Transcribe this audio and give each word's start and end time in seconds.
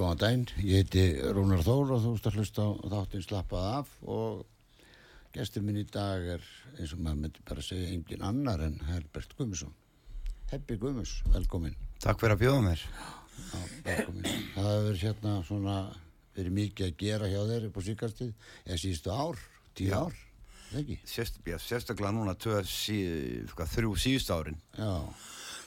góðan 0.00 0.20
daginn. 0.20 0.46
Ég 0.64 0.80
heiti 0.80 1.02
Rúnar 1.34 1.60
Þór 1.66 1.90
og 1.96 2.02
þú 2.04 2.14
ert 2.16 2.28
að 2.30 2.36
hlusta 2.40 2.64
á 2.64 2.70
þáttinn 2.94 3.24
Slappað 3.26 3.66
af 3.76 3.90
og 4.08 4.46
gestur 5.34 5.64
minn 5.66 5.80
í 5.80 5.86
dag 5.86 6.24
er 6.36 6.46
eins 6.78 6.94
og 6.96 7.02
maður 7.04 7.18
myndi 7.24 7.42
bara 7.46 7.64
segja 7.64 7.90
engin 7.92 8.24
annar 8.24 8.62
en 8.64 8.78
Herbert 8.88 9.34
Gummisson. 9.38 9.74
Hebbi 10.50 10.78
Gummis, 10.80 11.18
velkomin. 11.34 11.76
Takk 12.02 12.22
fyrir 12.22 12.34
að 12.34 12.40
bjóða 12.46 12.62
mér. 12.64 12.84
Já, 13.40 13.60
velkomin. 13.86 14.30
Það 14.56 14.70
hefur 14.70 14.98
hérna 15.04 15.34
svona 15.46 15.76
verið 16.38 16.56
mikið 16.56 16.88
að 16.88 16.96
gera 17.04 17.28
hjá 17.30 17.40
þeir 17.50 17.68
upp 17.68 17.78
á 17.78 17.82
síkastið 17.90 18.32
eða 18.64 18.80
síðustu 18.82 19.12
ár, 19.14 19.44
tíu 19.78 19.90
Já. 19.92 19.98
ár, 20.00 20.16
ekki? 20.80 20.96
Sérst, 21.12 21.38
já, 21.46 21.58
sérstaklega 21.60 22.14
núna 22.16 22.34
tvö, 22.40 22.62
sí, 22.66 22.98
hvað, 23.52 23.72
þrjú 23.76 23.92
síðust 24.06 24.32
árin. 24.34 24.58
Já. 24.78 24.92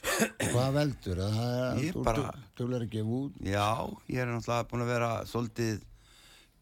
Hvað 0.03 0.69
veldur? 0.75 1.19
Það 1.24 1.52
er 1.80 1.97
þú 1.97 2.68
að 2.78 2.88
gefa 2.91 3.18
út. 3.18 3.38
Já, 3.47 3.68
ég 4.12 4.19
er 4.24 4.31
náttúrulega 4.31 4.68
búin 4.72 4.84
að 4.86 4.91
vera 4.94 5.12
svolítið 5.30 5.84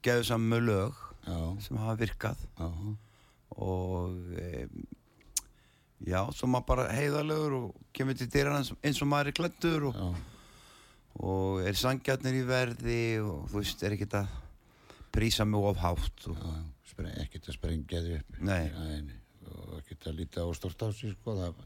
geðsam 0.05 0.45
með 0.51 0.61
lög 0.69 0.99
Já, 1.21 1.37
sem 1.61 1.77
hafa 1.77 1.95
virkað 1.99 2.39
já, 2.57 2.67
og 3.61 4.15
e, 4.41 4.65
já, 6.09 6.21
svo 6.33 6.47
maður 6.49 6.67
bara 6.71 6.85
heiðalegur 6.97 7.53
og 7.59 7.83
kemur 7.93 8.17
til 8.17 8.29
dyrana 8.33 8.63
eins, 8.81 9.01
og 9.03 9.09
maður 9.11 9.29
er 9.29 9.37
klættur 9.37 9.85
og, 9.91 9.99
og 11.21 11.61
er 11.69 11.77
sangjarnir 11.77 12.39
í 12.39 12.45
verði 12.49 13.01
og 13.21 13.45
þú 13.51 13.59
veist, 13.61 13.83
er 13.85 13.93
ekkert 13.97 14.17
að 14.23 14.33
prísa 15.13 15.45
mig 15.45 15.61
of 15.69 15.77
hátt 15.83 16.25
og, 16.31 16.41
já, 16.41 16.61
Spre- 16.91 17.13
ekkert 17.21 17.49
að 17.51 17.55
sprengja 17.59 18.01
þið 18.03 18.17
upp. 18.17 18.39
Nei. 18.41 18.63
Nei, 18.73 18.97
nei. 19.11 19.19
Og 19.51 19.77
ekkert 19.81 20.09
að 20.09 20.17
líta 20.23 20.43
á 20.43 20.49
stort 20.57 20.81
á 20.81 20.89
sig, 20.95 21.13
sko. 21.19 21.35
Það, 21.37 21.61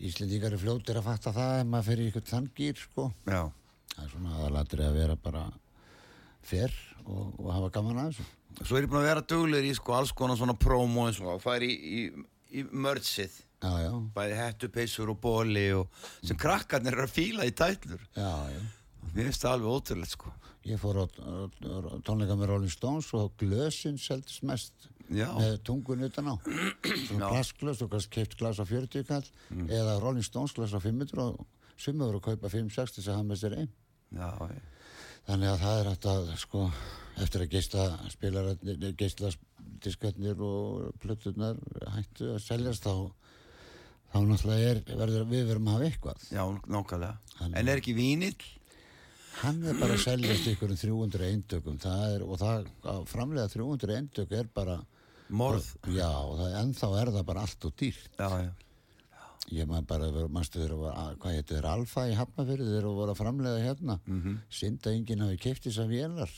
Íslendingar 0.00 0.54
er 0.56 0.60
fljótir 0.62 0.96
að 1.00 1.06
fatta 1.10 1.32
það 1.36 1.54
ef 1.60 1.66
maður 1.68 1.88
fer 1.90 2.00
í 2.00 2.06
eitthvað 2.08 2.30
þann 2.30 2.46
gýr, 2.56 2.78
sko. 2.80 3.08
já, 3.28 3.42
Það 3.90 4.04
er 4.06 4.10
svona 4.14 4.34
aðalatri 4.38 4.84
að 4.86 4.94
vera 4.96 5.16
bara 5.20 5.42
fer 6.46 6.72
og, 7.04 7.34
og 7.40 7.50
hafa 7.52 7.70
gaman 7.74 7.98
að 8.00 8.10
þessu. 8.14 8.26
svo 8.64 8.78
er 8.78 8.84
ég 8.86 8.90
búin 8.92 9.00
að 9.02 9.08
vera 9.10 9.24
duglegur 9.34 9.68
í 9.68 9.74
sko 9.76 9.96
alls 9.98 10.12
konar 10.16 10.38
svona 10.40 10.54
promo 10.56 11.06
eins 11.08 11.20
og 11.20 11.40
fara 11.42 11.66
í, 11.68 11.74
í, 11.74 12.02
í 12.60 12.64
mördsið 12.70 13.34
Já, 13.60 13.72
já, 13.84 13.90
bæði 14.16 14.36
hettupeysur 14.38 15.10
og 15.12 15.18
bóli 15.20 15.66
og 15.76 15.90
sem 16.24 16.38
krakkarnir 16.40 16.94
eru 16.96 17.04
að 17.04 17.12
fíla 17.12 17.44
í 17.44 17.52
tætlur. 17.52 18.00
Já, 18.16 18.30
já. 18.54 18.60
mér 19.12 19.26
finnst 19.26 19.42
það 19.44 19.52
alveg 19.58 19.74
ótrúlega 19.74 20.12
sko. 20.14 20.32
Ég 20.64 20.80
fór 20.80 21.02
á, 21.02 21.04
tónleika 22.06 22.38
með 22.40 22.54
Rolling 22.54 22.72
Stones 22.72 23.10
og 23.18 23.34
glösin 23.40 23.98
seldist 24.00 24.40
mest 24.48 24.88
Já. 25.10 25.26
með 25.36 25.56
tungun 25.66 26.04
utan 26.06 26.28
á. 26.30 26.34
Svona 27.08 27.26
Já. 27.26 27.30
plastglös 27.34 27.82
og 27.82 27.90
kannski 27.90 28.12
keipt 28.20 28.36
glas 28.38 28.60
á 28.62 28.64
40 28.64 29.04
kall 29.08 29.26
eða 29.66 29.96
Rolling 30.02 30.24
Stones 30.26 30.52
glas 30.54 30.72
á 30.72 30.80
500 30.80 31.18
og 31.18 31.46
summa 31.80 32.06
voru 32.06 32.20
að 32.20 32.28
kaupa 32.30 32.48
5-6 32.52 32.94
til 32.94 33.02
þess 33.02 33.08
að 33.10 33.18
hafa 33.18 33.28
með 33.30 33.40
sér 33.42 33.56
einn. 33.58 33.72
já, 34.14 34.30
Þannig 35.26 35.50
að 35.52 35.58
það 35.60 35.80
er 35.80 35.88
að 36.10 36.30
sko 36.40 36.60
eftir 37.20 37.42
að 37.44 37.50
geisla 37.52 37.82
spilararnir, 38.10 38.94
geisla 38.96 39.30
diskatnir 39.84 40.40
og 40.40 40.94
plöturnar 41.02 41.58
hættu 41.94 42.30
að 42.34 42.40
seljast 42.44 42.86
þá 42.86 42.94
þá 44.10 44.16
náttúrulega 44.26 44.70
er, 44.70 44.80
verður, 44.98 45.26
við 45.30 45.44
verum 45.50 45.68
að 45.70 45.76
hafa 45.76 45.90
eitthvað. 45.90 46.24
já, 46.32 46.42
Hann- 47.40 47.54
en 47.54 47.68
er 47.68 47.76
ekki 47.82 47.94
vínill 47.94 48.34
Hann 49.40 49.62
er 49.64 49.74
bara 49.78 49.94
að 49.94 50.02
seljast 50.04 50.48
ykkur 50.50 50.72
um 50.74 50.76
300 50.76 51.28
eintökum 51.30 51.78
það 51.80 52.14
er, 52.16 52.22
og 52.26 52.38
það 52.40 52.66
að 52.84 53.04
framlega 53.08 53.48
300 53.48 53.94
eintök 53.96 54.32
er 54.36 54.48
bara 54.52 54.80
morð. 55.30 55.68
Já, 55.94 56.08
og 56.08 56.38
það, 56.40 56.56
ennþá 56.62 56.90
er 57.00 57.12
það 57.16 57.28
bara 57.30 57.44
allt 57.46 57.68
og 57.68 57.76
dýrt. 57.80 58.18
Já, 58.18 58.28
já, 58.44 58.50
ég 59.50 59.68
maður 59.70 59.86
bara, 59.90 60.24
mannstu 60.28 60.62
þeir 60.62 60.74
að 60.78 61.14
hvað 61.22 61.36
hétu 61.36 61.54
þeir, 61.56 61.68
Alfa 61.74 62.06
í 62.08 62.16
Hafnafyrði 62.18 62.66
þeir 62.70 62.80
eru 62.80 62.96
voru 62.98 63.14
að 63.14 63.20
framlega 63.22 63.62
hérna. 63.64 64.00
Mm 64.06 64.22
-hmm. 64.22 64.40
synda 64.48 64.92
enginn 64.94 65.24
hafi 65.26 65.54
þess 65.54 65.78
að 65.78 65.94
vélar. 65.94 66.34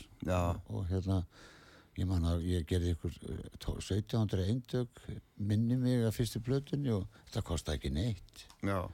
Og 0.69 0.87
hérna 0.89 1.25
ég 1.99 2.07
man 2.09 2.25
að 2.25 2.45
ég 2.49 2.67
gerði 2.67 2.95
ykkur 2.95 3.17
eh, 3.29 3.49
tó- 3.61 3.77
1700 3.77 4.47
eintök 4.49 5.03
minni 5.37 5.77
mig 5.77 6.05
að 6.07 6.15
fyrstu 6.17 6.41
plötunni 6.41 6.93
og 6.93 7.07
þetta 7.27 7.43
kosti 7.43 7.73
ekki 7.73 7.91
neitt. 7.91 8.47
Já. 8.63 8.89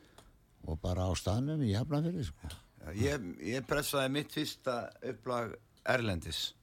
og 0.66 0.80
bara 0.80 1.06
á 1.06 1.12
staðnum 1.16 1.62
í 1.62 1.72
Hafnafyrði 1.72 2.24
sko. 2.24 2.48
Ég, 2.94 3.22
ég 3.40 3.66
pressaði 3.66 4.10
mitt 4.10 4.32
fyrsta 4.32 4.90
upplag 5.02 5.54
Erlendis. 5.88 6.54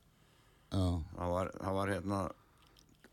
Það 0.70 1.32
var, 1.32 1.52
það 1.62 1.74
var 1.74 1.92
hérna 1.94 2.20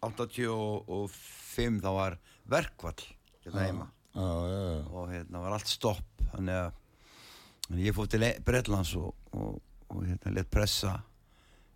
85 0.02 1.80
það 1.82 1.98
var 1.98 2.18
verkvall 2.50 3.02
hérna 3.44 3.66
heima. 3.66 3.88
Og 4.92 5.10
hérna 5.12 5.42
var 5.44 5.56
allt 5.56 5.70
stopp 5.70 6.24
þannig 6.32 6.58
að 6.58 6.70
þannig 7.66 7.78
að 7.78 7.86
ég 7.86 7.96
fór 7.96 8.08
til 8.12 8.28
Bretlands 8.44 8.92
og, 8.98 9.12
og, 9.32 9.60
og 9.92 10.04
hérna 10.04 10.34
let 10.36 10.50
pressa. 10.52 10.98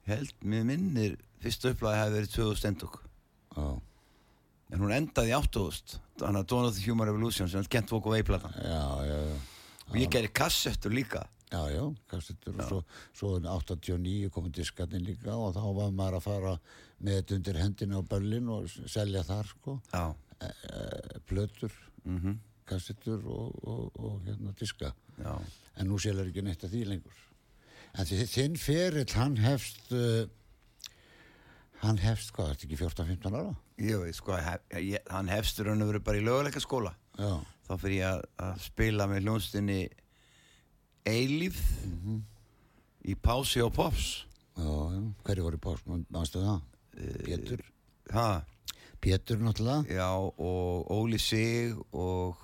Held, 0.07 0.33
mér 0.47 0.67
minnir 0.69 1.17
fyrsta 1.43 1.73
upplagi 1.73 2.03
hefði 2.03 2.19
verið 2.21 2.35
2000 2.37 2.69
endug 2.71 2.99
já. 3.57 3.65
en 4.71 4.83
hún 4.83 4.95
endaði 4.95 5.33
í 5.33 5.37
8000 5.37 5.97
þannig 6.21 6.43
að 6.43 6.51
Dawn 6.53 6.69
of 6.69 6.77
the 6.77 6.85
Human 6.87 7.09
Revolution 7.11 7.51
sem 7.51 7.67
Kent 7.71 7.91
já, 7.91 8.85
já, 9.11 9.17
já. 9.31 9.39
og 9.89 9.99
ég 10.01 10.13
gerði 10.13 10.33
kassettur 10.33 10.95
líka. 10.95 11.27
Já, 11.47 11.61
já, 11.71 11.83
kassettur 12.11 12.57
og 12.59 12.69
svo, 12.69 12.81
svo 13.15 13.35
89 13.39 14.31
komið 14.35 14.57
diskarnir 14.61 15.05
líka 15.05 15.37
og 15.37 15.55
þá 15.55 15.63
var 15.77 15.93
maður 15.95 16.19
að 16.19 16.25
fara 16.27 16.55
með 17.01 17.19
þetta 17.21 17.37
undir 17.39 17.59
hendina 17.61 17.99
á 18.01 18.03
böllin 18.09 18.49
og 18.53 18.69
selja 18.89 19.23
þar 19.27 19.51
sko, 19.51 19.77
já, 19.93 20.05
e, 20.41 20.47
e, 20.49 21.21
plötur, 21.29 21.73
mhm, 22.05 22.39
kassettur 22.67 23.23
og, 23.31 23.59
og, 23.69 24.01
og 24.01 24.21
hérna 24.27 24.55
diska. 24.59 24.93
já, 25.21 25.35
En 25.77 25.91
nú 25.91 25.99
selur 26.01 26.27
ekki 26.31 26.43
neitt 26.43 26.65
að 26.65 26.73
því 26.73 26.85
lengur. 26.89 27.19
En 27.97 28.07
þinn 28.09 28.57
ferill, 28.61 29.13
hann 29.17 29.37
hefst, 29.41 29.93
uh, 29.93 30.25
Hann 31.83 31.99
hefst 32.01 32.31
hvað, 32.33 32.55
þetta 32.55 32.65
ekki 32.65 32.77
14-15 32.81 33.35
ára? 33.37 33.51
Veit, 33.77 34.17
sko, 34.17 34.33
hef, 34.41 34.63
hann 35.13 35.29
hefstur 35.29 35.69
hann 35.69 35.85
verið 35.85 36.05
bara 36.07 36.17
í 36.17 36.25
löguleika 36.25 36.63
skóla. 36.65 36.95
Já, 37.21 37.35
Þá 37.67 37.73
fyrir 37.83 37.97
ég 37.99 38.07
að, 38.09 38.23
að 38.47 38.61
spila 38.65 39.07
með 39.11 39.27
hljónstinni 39.27 39.79
Eilíf 41.07 41.59
í 43.07 43.15
Pási 43.21 43.61
og 43.63 43.75
Pops. 43.77 44.25
já. 44.57 44.73
Hverju 45.27 45.45
voru 45.45 45.59
í 45.61 45.63
pás, 45.63 45.83
mannstu 45.87 46.41
það? 46.41 46.63
Pétur. 46.97 47.61
Ha, 48.15 48.45
Pétur 49.01 49.39
náttúrulega. 49.45 49.85
já, 49.93 50.09
og 50.17 50.91
Óli 50.91 51.19
Sig 51.19 51.75
og, 51.93 52.37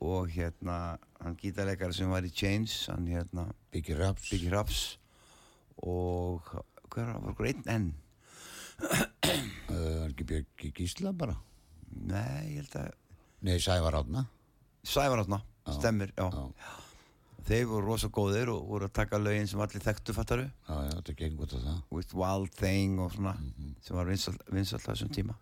og 0.00 0.28
hérna, 0.28 0.98
hann 1.20 1.36
gítarleikari 1.36 1.94
sem 1.94 2.10
var 2.10 2.22
í 2.26 2.32
Chains, 2.34 2.86
hann 2.90 3.06
hérna, 3.06 3.48
Biggie 3.72 3.96
Raps. 3.98 4.30
Biggie 4.30 4.50
Raps 4.50 4.98
og 5.78 6.42
hver 6.90 7.12
var 7.22 7.46
einn 7.46 7.62
enn? 7.70 7.90
Uh, 9.70 10.08
ekki 10.08 10.24
Björki 10.26 10.70
Gísla 10.76 11.12
bara. 11.16 11.36
Nei, 11.90 12.56
ég 12.56 12.62
held 12.64 12.76
að 12.80 12.92
Nei, 13.46 13.56
Sævar 13.60 13.94
Átna. 13.96 14.26
Sævar 14.84 15.22
átna, 15.22 15.38
Já. 15.66 15.72
stemmir, 15.78 16.10
já. 16.16 16.26
Já, 16.32 16.44
Þeir 17.50 17.64
voru 17.66 17.86
rosa 17.90 18.06
góðir 18.14 18.48
og 18.52 18.68
voru 18.70 18.86
að 18.86 18.92
taka 19.00 19.18
lögin 19.18 19.48
sem 19.50 19.58
allir 19.60 19.82
þekktu 19.82 20.14
fattaru 20.14 20.44
já, 20.46 20.74
já, 20.86 20.90
þetta 21.00 21.14
gengur 21.18 21.46
út 21.48 21.54
af 21.58 21.64
það. 21.66 21.80
with 21.90 22.14
Wild 22.14 22.52
Thing 22.54 22.98
og 23.02 23.10
svona 23.12 23.32
Mhm. 23.40 23.74
sem 23.82 23.96
var 23.96 24.06
vinsalt 24.06 24.86
á 24.86 24.92
þessum 24.94 25.10
tíma 25.10 25.34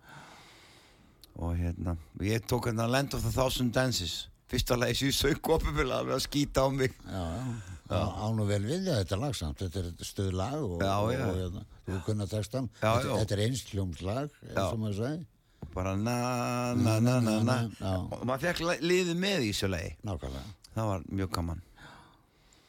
og 1.37 1.56
hérna 1.56 1.96
ég 2.20 2.40
tók 2.49 2.64
hérna 2.66 2.88
Land 2.90 3.14
of 3.14 3.22
the 3.22 3.31
Thousand 3.31 3.72
Dances 3.75 4.28
fyrsta 4.49 4.76
lagi 4.78 4.94
sem 4.94 5.08
ég 5.08 5.19
sög 5.20 5.43
alveg 5.44 6.14
að 6.16 6.25
skýta 6.26 6.64
á 6.64 6.69
mig. 6.72 6.93
Án 7.90 8.40
og 8.40 8.46
vel 8.49 8.62
við 8.62 8.84
þetta 8.88 9.19
lag 9.20 9.34
samt. 9.34 9.58
Þetta 9.58 9.76
er 9.76 9.93
stuð 10.04 10.32
lag 10.32 10.54
og, 10.62 10.81
Já, 10.81 10.96
og, 11.00 11.12
já. 11.12 11.25
og, 11.28 11.37
hérna, 11.37 11.64
þú 11.87 12.04
kunna 12.04 12.26
textan. 12.26 12.69
Þetta, 12.81 13.16
þetta 13.19 13.32
er 13.32 13.43
einsljómslag, 13.49 14.31
og 14.56 14.78
maður 14.78 14.96
segi. 14.96 15.26
og 15.62 15.70
bara 15.75 15.96
na 15.96 16.75
na 16.75 16.99
na 17.00 17.20
na 17.20 17.43
na 17.43 17.69
Já. 17.69 17.96
og 18.12 18.25
maður 18.25 18.40
fekk 18.40 18.61
li- 18.61 18.88
liðið 18.88 19.16
með 19.16 19.40
í 19.40 19.49
þessu 19.52 19.69
lagi 19.70 19.96
Nákvæmlega. 20.04 20.54
það 20.76 20.84
var 20.87 21.00
mjög 21.11 21.31
gaman 21.32 21.62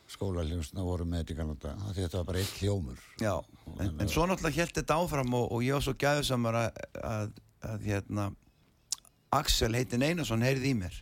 Skólaljónsna 0.09 0.81
voru 0.83 1.06
með 1.06 1.21
þetta 1.21 1.33
í 1.33 1.38
kannada. 1.38 1.71
Þetta 1.94 2.17
var 2.17 2.27
bara 2.31 2.41
eitt 2.41 2.56
hljómur. 2.63 3.01
Já, 3.21 3.35
en, 3.77 3.91
en 4.01 4.09
svo 4.09 4.25
náttúrulega 4.25 4.63
held 4.63 4.73
þetta 4.79 4.97
áfram 5.03 5.35
og, 5.38 5.51
og 5.53 5.65
ég 5.65 5.77
var 5.77 5.85
svo 5.85 5.94
gæðusamar 6.01 6.57
að, 6.63 6.79
að, 7.06 7.33
að 7.69 7.85
hérna 7.91 8.25
Axel 9.38 9.75
heitin 9.77 10.01
Einarsson 10.07 10.41
heyrði 10.41 10.71
í 10.71 10.77
mér 10.79 10.95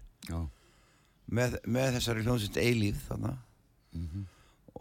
með, 1.32 1.56
með 1.64 1.94
þessari 1.98 2.26
hljómsveit 2.26 2.58
eilíf 2.60 3.06
þarna 3.08 3.38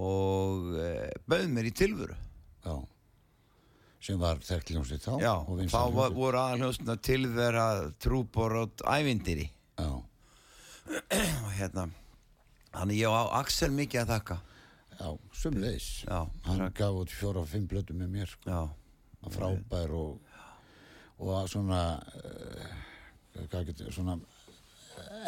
og 0.02 0.72
e, 0.82 0.88
bauð 1.30 1.46
mér 1.54 1.68
í 1.70 1.74
tilvöru 1.78 2.16
Já. 2.66 2.74
Sem 4.02 4.18
var 4.20 4.42
þekkt 4.44 4.72
hljómsveit 4.74 5.04
þá. 5.06 5.12
já, 5.22 5.32
þá 5.70 5.78
var, 5.94 6.10
voru 6.14 6.40
aðal 6.40 6.58
hljómsveitna 6.64 6.96
tilvera 7.06 7.66
trúbor 8.02 8.56
og 8.64 8.82
ævindiri 8.82 9.46
Já. 9.78 9.90
og 11.46 11.52
hérna 11.54 11.86
þannig 12.76 13.00
ég 13.00 13.10
á 13.12 13.24
Axel 13.40 13.70
mikið 13.74 14.02
að 14.04 14.12
þakka 14.14 14.38
Já, 14.96 15.08
sumleis. 15.36 15.86
Já, 16.08 16.22
Hann 16.46 16.58
takk. 16.62 16.74
gaf 16.78 16.94
út 17.02 17.10
fjóra 17.12 17.42
og 17.42 17.48
fimm 17.50 17.66
blötu 17.68 17.92
með 17.92 18.08
mér. 18.14 18.30
Sko. 18.32 18.60
Frábær 19.28 19.90
og, 19.92 20.20
og 21.20 21.48
svona, 21.52 21.80
uh, 22.16 23.42
hvað 23.50 23.66
getur, 23.68 23.90
svona 23.92 24.14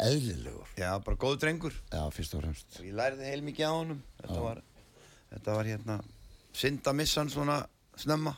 eðlilegur. 0.07 0.67
já, 0.79 0.89
bara 1.03 1.17
góð 1.21 1.37
drengur 1.43 1.73
Já, 1.91 2.01
fyrst 2.15 2.33
og 2.33 2.41
fremst. 2.41 2.79
ég 2.81 2.95
lærði 2.97 3.27
heil 3.29 3.41
mikið 3.45 3.67
á 3.69 3.73
honum 3.75 3.99
þetta 4.21 4.39
var, 4.41 4.61
þetta 5.33 5.55
var 5.59 5.69
hérna 5.69 5.97
synd 6.55 6.87
að 6.89 6.97
missa 7.01 7.21
hann 7.21 7.29
svona 7.33 7.57
snemma 7.99 8.33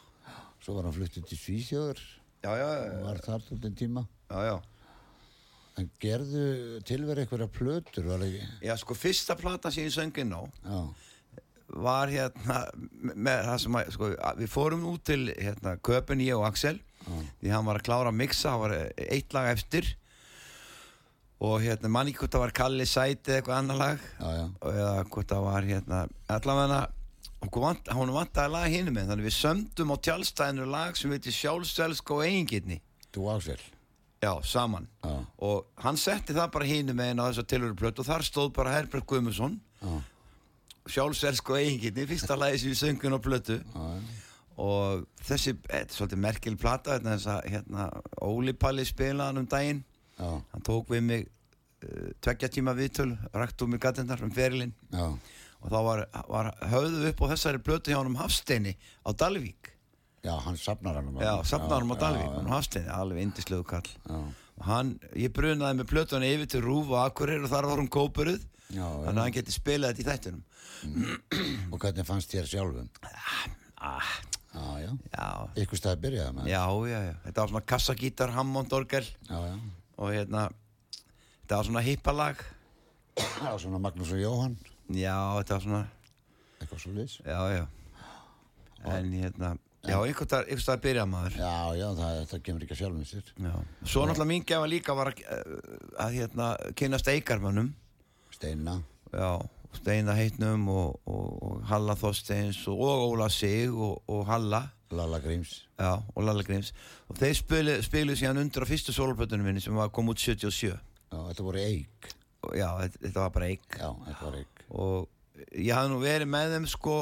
Svo 0.62 0.76
var 0.76 0.90
hann 0.90 0.98
fluttið 0.98 1.30
til 1.32 1.38
Svíþjóður 1.40 2.02
já, 2.44 2.52
já, 2.60 2.68
var 3.06 3.22
þar 3.24 3.46
til 3.48 3.60
den 3.64 3.76
tíma. 3.80 4.04
já, 4.30 4.40
já 4.52 4.56
En 5.80 5.88
gerðu 6.04 6.82
tilverið 6.88 7.26
einhverja 7.26 7.48
plötur, 7.56 8.10
var 8.10 8.26
ekki? 8.26 8.44
já, 8.68 8.74
sko, 8.82 8.98
fyrsta 8.98 9.38
plata 9.40 9.72
sem 9.72 9.88
ég 9.88 9.94
söngin 9.96 10.34
á 10.36 10.42
Já, 10.44 10.82
var 11.72 12.12
hérna 12.12 12.58
með 13.00 13.46
það 13.48 13.58
sem 13.64 13.78
að, 13.80 13.92
sko, 13.96 14.10
að 14.20 14.42
við 14.44 14.52
fórum 14.52 14.86
út 14.92 15.06
til 15.08 15.22
hérna, 15.32 15.78
Köpen, 15.80 16.24
ég 16.26 16.36
og 16.36 16.44
Axel. 16.50 16.82
Því 17.40 17.54
hann 17.54 17.66
var 17.66 17.80
að 17.80 17.86
klára 17.88 18.12
að 18.12 18.20
mixa, 18.20 18.52
hann 18.52 18.64
var 18.66 18.76
eitt 19.08 19.34
lag 19.34 19.48
eftir. 19.54 19.88
Og 21.42 21.64
hérna 21.64 21.90
manni 21.90 22.14
hvort 22.14 22.36
það 22.36 22.44
var 22.44 22.54
Kalli 22.60 22.86
Sæti 22.86 23.32
eða 23.32 23.40
eitthvað 23.40 23.62
annar 23.62 23.80
lag. 23.80 24.04
Já, 24.20 24.28
já, 24.36 24.44
eða 24.76 25.06
hvort 25.08 25.32
það 25.32 25.46
var 25.48 25.70
hérna 25.72 26.02
allavega 26.36 26.82
vant, 27.50 27.88
hún 27.98 28.14
vantaði 28.14 28.54
lag 28.54 28.70
hinum 28.70 28.94
með 29.00 29.14
þannig 29.14 29.30
við 29.32 29.38
sömdum 29.40 29.94
á 29.96 29.98
tjálstæðinu 30.06 30.68
lag 30.70 31.00
sem 31.00 31.14
heitir 31.16 31.34
sjálfsvelsk 31.34 32.14
og 32.14 32.26
eigingirni 32.28 32.82
þú 33.16 33.32
Axel. 33.34 33.62
Já, 34.22 34.44
saman. 34.44 34.88
Já, 35.04 35.26
og 35.38 35.68
hann 35.82 35.98
setti 35.98 36.36
það 36.38 36.54
bara 36.54 36.70
hinum 36.70 36.98
með 36.98 37.22
á 37.22 37.26
þessa 37.28 37.46
tilhöruplötu 37.50 38.04
og 38.04 38.10
þar 38.10 38.26
stóð 38.28 38.52
bara 38.56 38.76
Herbert 38.76 39.08
Guðmundsson. 39.10 39.58
Já, 39.82 39.94
sjálfsvelsk 40.92 41.52
og 41.52 41.60
eigingirni, 41.60 42.08
fyrsta 42.10 42.38
sem 42.38 42.70
við 42.72 42.80
söngun 42.80 43.18
á 43.18 43.20
plötu. 43.22 43.60
Og 44.62 45.06
þessi, 45.26 45.56
þetta 45.66 45.82
er 45.82 45.98
svolítið 45.98 46.22
merkil 46.22 46.56
plata 46.60 46.96
hérna, 46.96 47.18
þess 47.18 47.30
að 47.34 47.52
hérna, 47.56 47.90
Óli 48.22 48.54
Palli 48.54 48.86
spilaðan 48.86 49.42
um 49.42 49.50
daginn. 49.50 49.84
Já, 50.18 50.32
hann 50.54 50.66
tók 50.66 50.92
við 50.92 51.06
mig 51.08 51.28
uh, 51.28 52.10
tveggja 52.22 52.52
tíma 52.54 52.76
viðtöl, 52.78 53.16
rækt 53.34 53.64
úr 53.64 53.72
mig 53.72 53.82
gatendar 53.82 54.22
um 54.22 54.34
ferilinn. 54.34 54.76
Og 55.62 55.70
þá 55.70 55.80
var, 55.86 56.08
var 56.30 56.52
höfðu 56.72 57.10
upp 57.10 57.22
á 57.26 57.32
þessari 57.36 57.62
plötu 57.62 57.94
hjá 57.94 58.00
hann 58.00 58.10
um 58.10 58.18
Hafsteini 58.22 58.76
á 59.06 59.10
Dalvík 59.14 59.72
já, 60.24 60.34
hann 60.46 60.58
sapnar 60.58 61.00
hann 61.00 61.12
já, 61.22 61.34
safnaði 61.48 61.82
hann 61.82 61.92
á 61.92 61.98
Dalvík, 62.04 62.26
já, 62.26 62.32
hann 62.36 62.46
um 62.46 62.54
Hafsteini, 62.56 62.90
alveg 62.96 63.22
indislegu 63.26 63.64
kall. 63.68 63.92
Og 64.62 64.66
hann, 64.68 65.00
ég 65.18 65.34
brunaði 65.34 65.80
með 65.80 65.90
plötuna 65.90 66.28
yfir 66.30 66.50
til 66.52 66.62
Rúf 66.66 66.92
og 66.94 67.00
Akureyri 67.06 67.44
og 67.48 67.54
þar 67.54 67.70
var 67.72 67.82
hún 67.82 67.90
kópuruð. 67.92 68.44
Já, 68.72 68.86
þannig 68.86 69.18
að 69.18 69.24
hann 69.26 69.36
geti 69.36 69.52
spilað 69.56 69.96
þetta 69.98 70.02
í 70.02 70.10
þættunum 70.12 70.44
og 71.72 71.82
hvernig 71.82 72.06
fannst 72.08 72.32
þér 72.32 72.48
sjálfum? 72.50 72.88
ah, 73.82 74.12
Já, 74.52 74.64
já, 74.84 74.90
já, 75.16 75.28
ykkur 75.64 75.80
stað 75.80 76.02
byrjaði 76.04 76.36
með 76.36 76.48
já, 76.52 76.62
já, 76.92 76.98
já. 77.08 77.14
Þetta 77.24 77.40
var 77.42 77.52
svona 77.54 77.68
kassagítar, 77.72 78.34
Hammond 78.36 78.74
orgel. 78.76 79.06
Já, 79.30 79.38
já, 79.48 79.54
og 79.96 80.12
hérna 80.12 80.42
þetta 81.40 81.60
var 81.62 81.70
svona 81.70 81.84
hippalag. 81.86 82.44
Já, 83.16 83.52
svona 83.64 83.80
Magnús 83.80 84.12
og 84.12 84.20
Jóhann, 84.20 84.58
já, 84.92 85.16
þetta 85.40 85.56
var 85.56 85.64
svona, 85.68 85.82
eitthvað 86.60 86.84
svo 86.84 86.92
já, 89.88 89.96
einhvern 89.98 90.60
stað 90.62 90.76
að 90.76 90.84
byrja 90.86 91.06
maður. 91.10 91.38
Já, 91.42 91.56
já, 91.80 91.88
það, 91.98 92.20
það 92.32 92.44
kemur 92.48 92.66
ekki 92.66 92.76
að 92.76 92.82
sjálfum 92.82 93.08
sér. 93.10 93.32
Svo 93.84 94.04
náttúrulega 94.06 94.30
mín 94.30 94.46
gefa 94.52 94.70
líka 94.70 94.98
var 94.98 95.14
að, 95.14 95.56
að 96.06 96.20
hérna, 96.20 96.52
kynast 96.78 97.10
eikarmönnum. 97.12 97.72
Steina, 98.36 98.78
já, 99.14 99.32
Steina 99.78 100.16
Heitnum 100.18 100.68
og, 100.72 101.00
og, 101.10 101.32
og 101.48 101.66
Halla 101.70 101.96
Þorsteins 101.98 102.62
og, 102.70 102.84
og 102.86 103.16
Óla 103.16 103.30
Sig 103.34 103.72
og, 103.72 104.04
og 104.12 104.26
Halla. 104.30 104.68
Lalla 104.92 105.22
Gríms. 105.24 105.62
Já, 105.80 106.02
og 106.16 106.24
Lalla 106.24 106.44
Gríms. 106.44 106.74
Og 107.08 107.16
þeir 107.20 107.38
spilu, 107.40 107.78
spilu 107.86 108.16
síðan 108.20 108.42
undir 108.42 108.66
á 108.66 108.68
fyrstu 108.68 108.92
sólplötunum 108.96 109.48
minni 109.48 109.64
sem 109.64 109.76
var 109.76 109.92
kom 109.94 110.12
út 110.12 110.20
77 110.20 110.68
Já, 110.68 111.20
þetta 111.30 111.46
voru 111.46 111.64
eik. 111.64 112.12
Og 112.48 112.58
já, 112.58 112.68
þetta, 113.00 113.18
var 113.20 113.34
bara 113.36 113.50
eik. 113.52 113.66
Já, 113.78 113.90
þetta 114.08 114.28
var 114.28 114.38
eik. 114.42 114.62
Og 114.72 115.56
ég 115.56 115.74
hafði 115.76 115.94
nú 115.94 116.00
verið 116.04 116.32
með 116.32 116.56
þeim 116.56 116.68
sko 116.72 116.98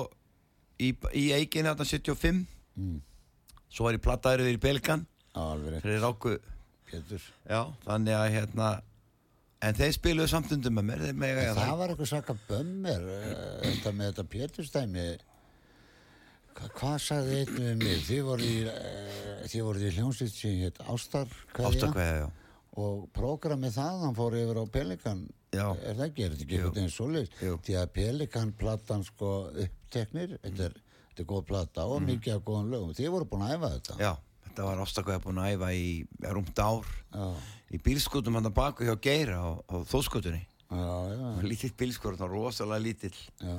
í, 0.80 0.94
í 1.18 1.25
eikin 1.38 1.70
hérna 1.70 1.86
75 1.88 2.46
mm. 2.80 3.00
svo 3.70 3.88
var 3.88 3.98
ég 3.98 4.04
plattaður 4.06 4.46
yfir 4.46 4.60
í 4.60 4.64
Belgan 4.64 5.08
fyrir 5.34 6.02
Ráku. 6.04 6.38
Þannig 7.86 8.16
að 8.18 8.30
hérna 8.34 8.70
en 9.66 9.76
þeir 9.78 9.96
spiluðu 9.96 10.32
samtundum 10.32 10.80
með 10.80 11.10
mér 11.20 11.42
eiga 11.44 11.56
það 11.58 11.74
var 11.82 11.94
eitthvað 11.94 12.12
svaka 12.14 12.36
bömmir 12.48 13.10
eh, 13.14 13.34
Þetta 13.66 13.92
með 13.96 14.12
þetta 14.12 14.26
Péturstæmi 14.34 15.08
Hva, 16.56 16.70
Hvað 16.80 16.96
sagði 17.04 17.40
einn 17.44 17.58
við 17.58 17.74
mig? 17.84 18.04
Þið 18.08 18.22
voru 18.28 18.48
í 18.50 19.64
voru 19.68 19.84
í 19.84 19.92
hljómsveit 19.98 20.36
sem 20.36 20.62
hétt 20.64 20.80
Ástar 20.90 21.30
ástakveða, 21.54 22.24
já. 22.24 22.28
Og 22.80 23.06
prógramið 23.16 23.76
það, 23.76 24.04
hann 24.06 24.16
fór 24.16 24.36
yfir 24.40 24.60
á 24.62 24.66
Pelikan. 24.72 25.24
Já. 25.52 25.66
Er 25.84 25.98
það 25.98 26.04
ekki, 26.06 26.24
er 26.24 26.34
þetta 26.34 26.46
ekki 26.46 26.58
eitthvað 26.60 26.78
eins 26.84 26.96
svoleiðis? 26.96 27.32
Jú. 27.44 27.56
Því 27.66 27.76
að 27.80 27.90
Pelikan 27.98 28.52
platan 28.60 29.04
sko 29.08 29.32
uppteknir 29.66 30.36
Þetta 30.44 30.68
er, 30.70 30.78
þetta 31.20 31.28
er 31.28 31.32
góð 31.34 31.46
plata 31.50 31.86
og 31.92 32.04
mikið 32.08 32.36
af 32.38 32.44
góðan 32.48 32.70
lögum. 32.72 32.94
Þið 32.96 33.10
voru 33.12 33.26
búin 33.28 33.44
að 33.44 33.56
æfa 33.58 33.72
þetta? 33.76 33.96
Já, 34.00 34.12
þetta 34.48 34.68
var 34.70 34.84
ástakveða 34.86 35.24
búin 35.26 35.42
að 35.44 35.56
æfa 35.56 35.72
í 35.76 35.90
rúmt 36.38 36.62
ár. 36.64 36.94
Já, 37.12 37.26
í 37.70 37.82
bílskutum 37.84 38.40
hann 38.40 38.48
að 38.48 38.56
baka 38.62 38.88
hjá 38.88 38.96
Geira 39.04 39.42
á, 39.44 39.50
á 39.60 39.76
þóskutunni 39.90 40.46
lítill 41.42 41.74
bílskur, 41.74 42.14
það 42.14 42.28
var 42.28 42.34
rosalega 42.36 42.84
lítill. 42.84 43.18
Já. 43.42 43.58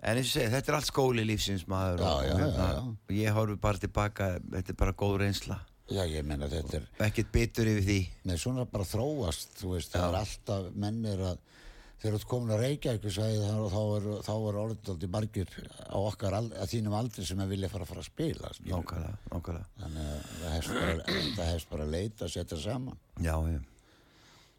en 0.00 0.16
eins 0.16 0.30
og 0.30 0.32
segi, 0.32 0.50
þetta 0.50 0.72
er 0.72 0.76
allt 0.78 0.88
skóli 0.88 1.24
lífsins 1.28 1.66
maður 1.68 2.00
Já, 2.00 2.08
og, 2.08 2.22
já, 2.24 2.32
og, 2.32 2.40
hérna, 2.40 2.66
já, 2.66 2.72
já. 2.72 2.80
og 2.88 3.14
ég 3.14 3.34
horfi 3.36 3.56
bara 3.60 3.78
tilbaka 3.78 4.28
þetta 4.40 4.72
er 4.72 4.78
bara 4.80 4.94
góð 4.96 5.16
reynsla. 5.20 5.58
Já, 5.90 6.02
ég 6.06 6.24
menna 6.24 6.48
þetta 6.48 6.78
er 6.78 6.86
ekkert 7.06 7.32
bitur 7.34 7.68
yfir 7.68 7.84
því. 7.84 7.98
Nei, 8.30 8.36
svona 8.38 8.64
bara 8.64 8.86
þróast, 8.88 9.54
þú 9.60 9.74
veist, 9.74 9.92
það 9.94 10.06
er 10.08 10.18
alltaf 10.22 10.68
mennir 10.74 11.24
að 11.30 11.38
þegar 12.00 12.14
þú 12.14 12.18
ert 12.18 12.28
komin 12.30 12.54
að 12.54 12.62
það 13.44 13.64
og 13.64 13.72
þá 13.72 13.80
er, 13.96 14.06
er 14.34 14.58
orðið 14.62 15.08
margir 15.12 15.50
á 15.84 15.98
okkar 16.00 16.36
ald, 16.38 16.54
þínum 16.72 16.96
aldri 16.96 17.24
sem 17.28 17.42
að 17.44 17.52
vilja 17.54 17.70
fara 17.72 17.84
að 17.84 17.92
fara 17.92 18.04
að 18.04 18.08
spila 18.08 18.52
nákvæmlega, 18.70 19.18
nákvæmlega. 19.34 19.66
Þannig 19.82 20.08
að 20.14 20.30
það 20.30 20.54
hefst 20.54 20.72
bara, 20.78 21.50
bara 21.74 21.86
að 21.86 21.94
leita 21.96 22.26
að 22.26 22.32
setja 22.36 22.60
saman. 22.64 22.98
Já, 23.20 23.34
já. 23.52 23.60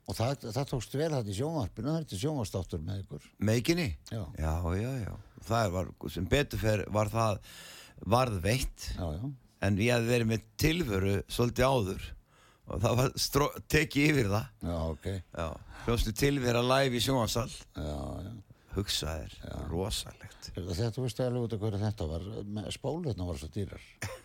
og 0.05 0.19
það, 0.19 0.47
það 0.47 0.71
tókst 0.73 0.97
vel 1.01 1.11
þetta 1.15 1.33
í 1.33 1.37
sjónvarpinu 1.39 1.91
það 1.91 2.15
er 2.15 2.23
sjónvarstáttur 2.25 2.85
með 2.85 3.03
ykkur. 3.05 3.27
Meikinni? 3.49 3.89
Já. 4.11 4.23
já, 4.37 4.55
já, 4.77 4.91
já. 5.01 5.13
var, 5.77 5.93
sem 6.13 6.29
betur 6.29 6.61
fer 6.61 6.85
var 6.93 7.13
það 7.13 7.41
varð 8.11 8.41
veitt 8.41 8.89
já, 8.95 9.05
já, 9.17 9.29
en 9.65 9.77
ég 9.81 9.93
hafði 9.93 10.13
verið 10.13 10.29
með 10.29 10.49
tilveru 10.61 11.19
svolítið 11.29 11.69
áður 11.69 12.11
og 12.71 12.81
það 12.83 12.95
var 13.01 13.11
stró, 13.19 13.49
tekið 13.71 14.09
yfir 14.13 14.31
það. 14.31 14.47
Já, 14.69 14.77
ok. 14.95 15.07
Já, 15.35 15.47
hljóðstu 15.85 16.13
tilvera 16.21 16.63
live 16.65 16.97
í 16.97 17.03
sjónvarsal 17.03 17.49
já, 17.51 17.93
já. 18.25 18.31
Hugsaðir, 18.71 19.33
rosalegt. 19.67 20.51
Þegar 20.55 20.93
þú 20.95 21.03
veist 21.03 21.19
alveg 21.19 21.43
út 21.47 21.55
af 21.57 21.63
hverju 21.65 21.79
þetta 21.81 22.05
var? 22.07 22.27
Spólurnar 22.71 23.27
var 23.27 23.39
svo 23.41 23.49
dýrar. 23.51 23.87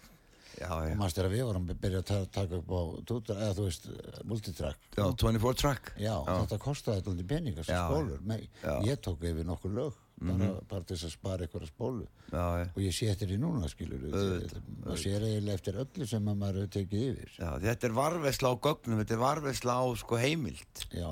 Já, 0.56 0.70
og 0.72 0.86
já, 0.88 0.94
maður 0.96 1.12
styrir 1.12 1.26
að 1.28 1.34
við 1.34 1.42
vorum 1.44 1.64
að 1.68 1.80
byrja 1.82 1.98
að 2.00 2.04
ta- 2.08 2.28
taka 2.32 2.58
upp 2.62 2.70
á 2.72 2.80
tútar, 3.04 3.40
eða 3.44 3.56
þú 3.58 3.64
veist, 3.66 3.88
multitrack 4.24 4.86
já 4.96 5.02
24 5.20 5.58
track. 5.60 5.90
Já, 6.00 6.14
þetta 6.24 6.58
kostaði 6.62 7.02
alltaf 7.02 7.26
peningar 7.28 7.66
sem 7.68 7.76
Já, 7.76 7.82
spólur. 7.90 8.22
Já. 8.62 8.72
Ég 8.88 9.02
tók 9.04 9.26
yfir 9.28 9.44
nokkur 9.44 9.74
lög 9.76 9.98
bara, 10.16 10.49
bara 10.68 10.85
til 10.87 10.96
þess 10.96 11.06
að 11.08 11.12
spara 11.12 11.46
einhverja 11.46 11.68
spólu. 11.68 12.06
Já, 12.30 12.44
já. 12.61 12.66
og 12.73 12.82
ég 12.82 12.94
sé 12.96 13.08
eftir 13.12 13.30
því 13.30 13.38
núna 13.42 13.68
skilur 13.68 14.04
maður 14.06 15.00
sér 15.02 15.26
eiginlega 15.26 15.58
eftir 15.61 15.80
öllu 15.82 16.08
sem 16.08 16.30
að 16.30 16.38
maður 16.40 16.61
hefur 16.62 16.73
tekið 16.76 17.02
yfir. 17.11 17.32
Já 17.37 17.50
þetta 17.66 17.88
er 17.88 17.96
varvesla 17.99 18.52
á 18.52 18.54
gögnum 18.66 19.02
þetta 19.02 19.16
er 19.16 19.23
varvesla 19.23 19.76
á 19.76 19.85
sko 20.00 20.20
heimild. 20.20 20.85
Já, 20.96 21.11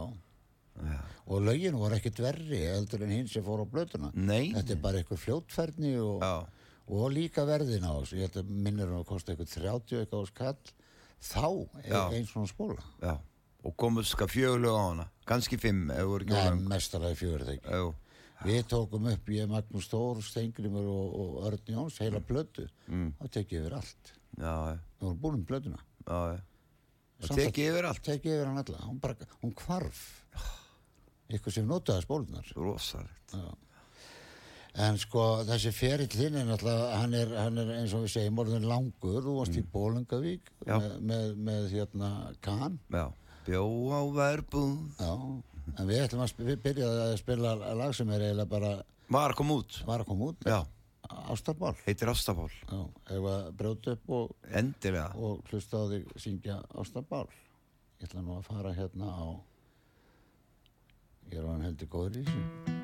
já. 0.80 1.00
og 1.26 1.44
lögin 1.44 1.76
voru 1.80 1.98
ekkert 1.98 2.22
verri 2.24 2.62
heldur 2.64 3.04
en 3.04 3.14
hinn 3.18 3.28
sem 3.30 3.44
fór 3.44 3.64
á 3.64 3.66
blötuna 3.68 4.12
Nei. 4.14 4.54
Þetta 4.56 4.76
er 4.76 4.80
bara 4.86 5.02
eitthvað 5.02 5.22
fljótfærni 5.26 5.92
og, 6.00 6.24
og 6.88 7.04
líka 7.12 7.44
verðin 7.48 7.84
á 7.84 7.92
þessu. 8.00 8.22
Ég 8.22 8.30
held 8.30 8.40
að 8.40 8.56
minnir 8.56 8.88
hann 8.88 9.02
að 9.02 9.10
kosta 9.12 9.34
eitthvað 9.34 9.52
30 9.58 10.00
eitthvað 10.00 10.24
á 10.24 10.32
skall 10.32 10.56
þá 11.24 11.46
er 11.84 12.16
eins 12.18 12.32
svona 12.32 12.48
spóla. 12.48 12.88
Já. 13.04 13.18
Og 13.64 13.72
komið 13.80 14.08
ska 14.10 14.26
fjögulög 14.28 14.74
á 14.76 14.82
hana. 14.84 15.06
Kannski 15.24 15.56
fimm 15.56 15.86
Nei, 15.88 16.66
mestarlega 16.68 17.16
fjögur 17.16 17.46
þegar. 17.48 17.94
Við 18.44 18.60
tókum 18.68 19.06
upp, 19.08 19.30
ég, 19.32 19.48
Magnús 19.48 19.86
Stór, 19.88 20.20
Steingrimur 20.24 20.88
og, 20.92 21.14
og 21.20 21.36
Örn 21.48 21.70
Jóns, 21.72 21.96
heila 22.02 22.20
blötu 22.20 22.66
mm. 22.90 23.14
þá 23.20 23.24
tekið 23.38 23.62
yfir 23.62 23.76
allt. 23.78 24.12
Já, 24.36 24.52
já, 24.74 24.76
við 24.76 25.06
vorum 25.06 25.20
búin 25.22 25.38
um 25.38 25.46
blötuna 25.48 25.80
já. 25.80 26.40
Samt 27.24 27.30
og 27.30 27.38
tekið 27.40 27.70
yfir 27.70 27.88
allt. 27.88 28.04
tekið 28.04 28.36
yfir 28.36 28.48
hann 28.50 28.60
alla, 28.60 28.80
hún, 28.84 29.00
bara, 29.00 29.28
hún 29.40 29.54
hvarf. 29.62 30.02
Eitthvað 31.30 31.56
sem 31.56 31.68
notaði 31.68 32.04
spólunar 32.04 32.50
rosalegt. 32.58 33.36
En 34.84 34.98
sko 34.98 35.22
þessi 35.46 35.70
ferill 35.70 36.10
þinn 36.10 36.36
er 36.40 36.48
náttúrulega 36.48 36.98
hann 36.98 37.12
er, 37.14 37.34
hann 37.38 37.60
er 37.62 37.68
eins 37.76 37.92
og 37.94 38.04
við 38.04 38.16
segjum 38.16 38.40
orðin 38.42 38.66
langur, 38.66 39.20
þú 39.22 39.36
varst 39.38 39.56
í 39.56 39.62
Mm. 39.62 39.70
Já. 40.66 40.74
með, 40.80 40.94
með, 41.00 41.34
með 41.46 41.68
hérna 41.70 42.08
Kahn 42.42 42.78
já, 42.90 43.04
bjó 43.46 43.64
á 43.94 44.02
verbúð. 44.18 44.74
Já, 44.98 45.14
en 45.74 45.88
við 45.88 46.02
ætlum 46.04 46.24
að 46.24 46.54
byrja 46.64 46.90
að 47.06 47.16
spila 47.20 47.54
lag 47.78 47.94
sem 47.96 48.10
er 48.14 48.28
eiginlega 48.28 48.50
bara 48.50 48.72
var 49.14 49.34
að 49.34 49.38
koma 49.40 49.58
út. 49.60 49.80
Var 49.86 50.04
að 50.04 50.08
koma 50.08 50.30
út 50.32 50.46
já, 50.48 50.60
Ástarbál 51.28 51.74
heitir 51.84 52.10
ef 53.12 53.26
að 53.30 53.48
brjóta 53.58 53.96
upp 53.96 54.14
og, 54.16 54.30
endilega. 54.50 55.10
og 55.16 55.42
hlusta 55.50 55.82
á 55.82 55.84
þig 55.92 56.14
syngja 56.20 56.60
Ástarbál 56.80 57.26
ég 58.00 58.08
ætla 58.08 58.22
nú 58.24 58.38
að 58.38 58.48
fara 58.48 58.72
hérna 58.76 59.10
á 59.12 59.26
ég 61.32 61.38
er 61.40 61.44
á 61.44 61.50
hann 61.52 61.66
heldur 61.68 61.90
góður 61.92 62.20
í 62.20 62.24
þessu. 62.28 62.74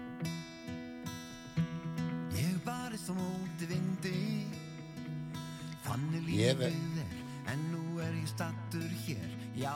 Ég 2.40 2.56
barist 2.64 3.10
á 3.10 3.14
móti 3.16 3.70
vindi. 3.70 4.16
Þannig 5.84 6.26
lífið 6.28 6.66
er 6.70 7.16
En 7.50 7.62
nú 7.72 7.98
er 7.98 8.12
ég 8.14 8.28
stattur 8.30 8.90
hér. 9.06 9.30
Já 9.58 9.74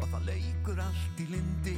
Og 0.00 0.08
það 0.12 0.26
leikur 0.30 0.80
allt 0.82 1.20
í 1.22 1.28
lindi 1.30 1.76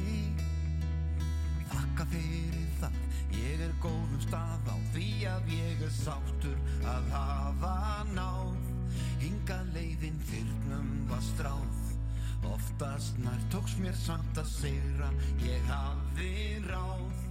Þakka 1.69 2.05
fyrir 2.09 2.65
það. 2.79 2.97
Ég 3.37 3.61
er 3.67 3.75
góðum 3.83 4.23
stað 4.23 4.71
á 4.73 4.75
Því 4.95 5.09
að 5.29 5.53
ég 5.53 5.83
er 5.85 5.93
sáttur 5.93 6.57
Að 6.89 7.11
hafa 7.13 7.75
náð. 8.15 8.57
Hinga 9.21 9.61
leiðin 9.75 10.19
fyrnum 10.29 10.91
var 11.11 11.23
stráð. 11.31 11.85
Oftast 12.49 13.17
nær 13.19 13.41
tóks 13.53 13.75
mér 13.83 13.97
samt 13.99 14.39
að 14.39 14.47
segra 14.53 15.09
Ég 15.43 15.65
hafði 15.69 16.59
ráð. 16.69 17.25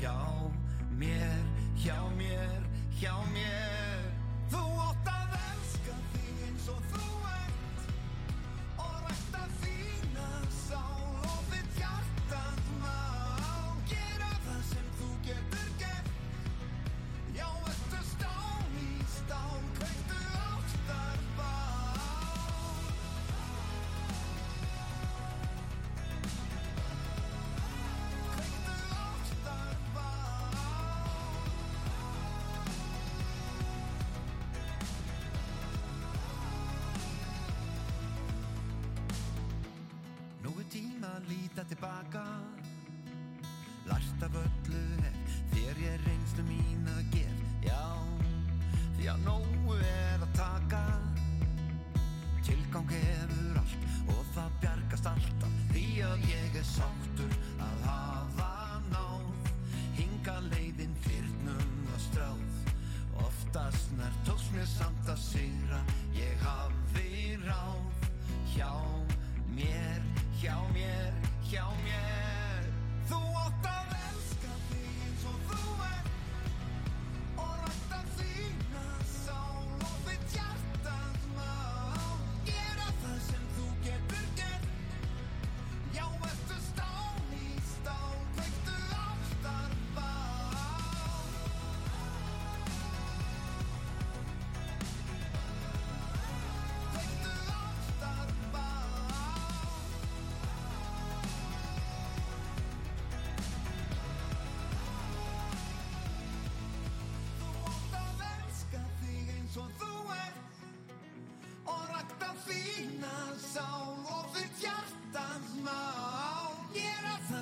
Hjá 0.00 0.16
mér, 1.00 1.44
hjá 1.76 1.96
mér, 2.16 2.68
hjá 3.00 3.14
mér. 3.34 4.10
Þú 4.52 4.64
átt 4.86 5.08
að 5.12 5.34
elska 5.36 5.49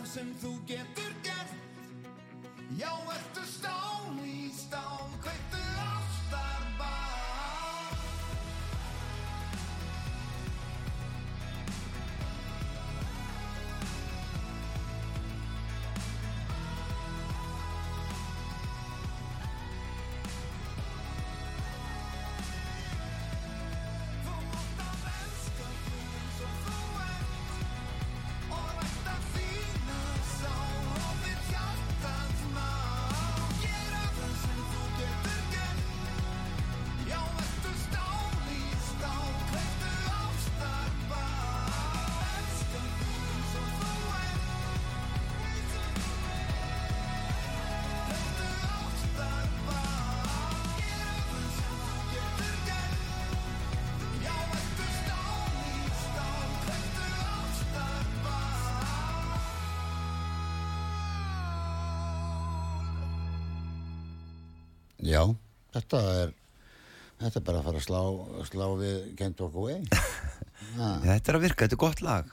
sem 0.08 0.28
þú 0.40 0.54
getur 0.64 0.98
þetta 65.76 66.00
er 66.22 66.32
þetta 67.18 67.40
er 67.40 67.44
bara 67.48 67.60
að 67.60 67.68
fara 67.68 67.80
að 67.82 67.87
slá, 67.88 68.00
slá 68.48 68.66
við 68.78 68.96
Kent 69.18 69.40
Walk 69.44 69.56
Away 69.62 69.82
Þetta 70.78 71.30
er 71.32 71.37
að 71.38 71.44
virka, 71.44 71.64
þetta 71.66 71.76
er 71.76 71.80
gott 71.80 72.00
lag. 72.04 72.32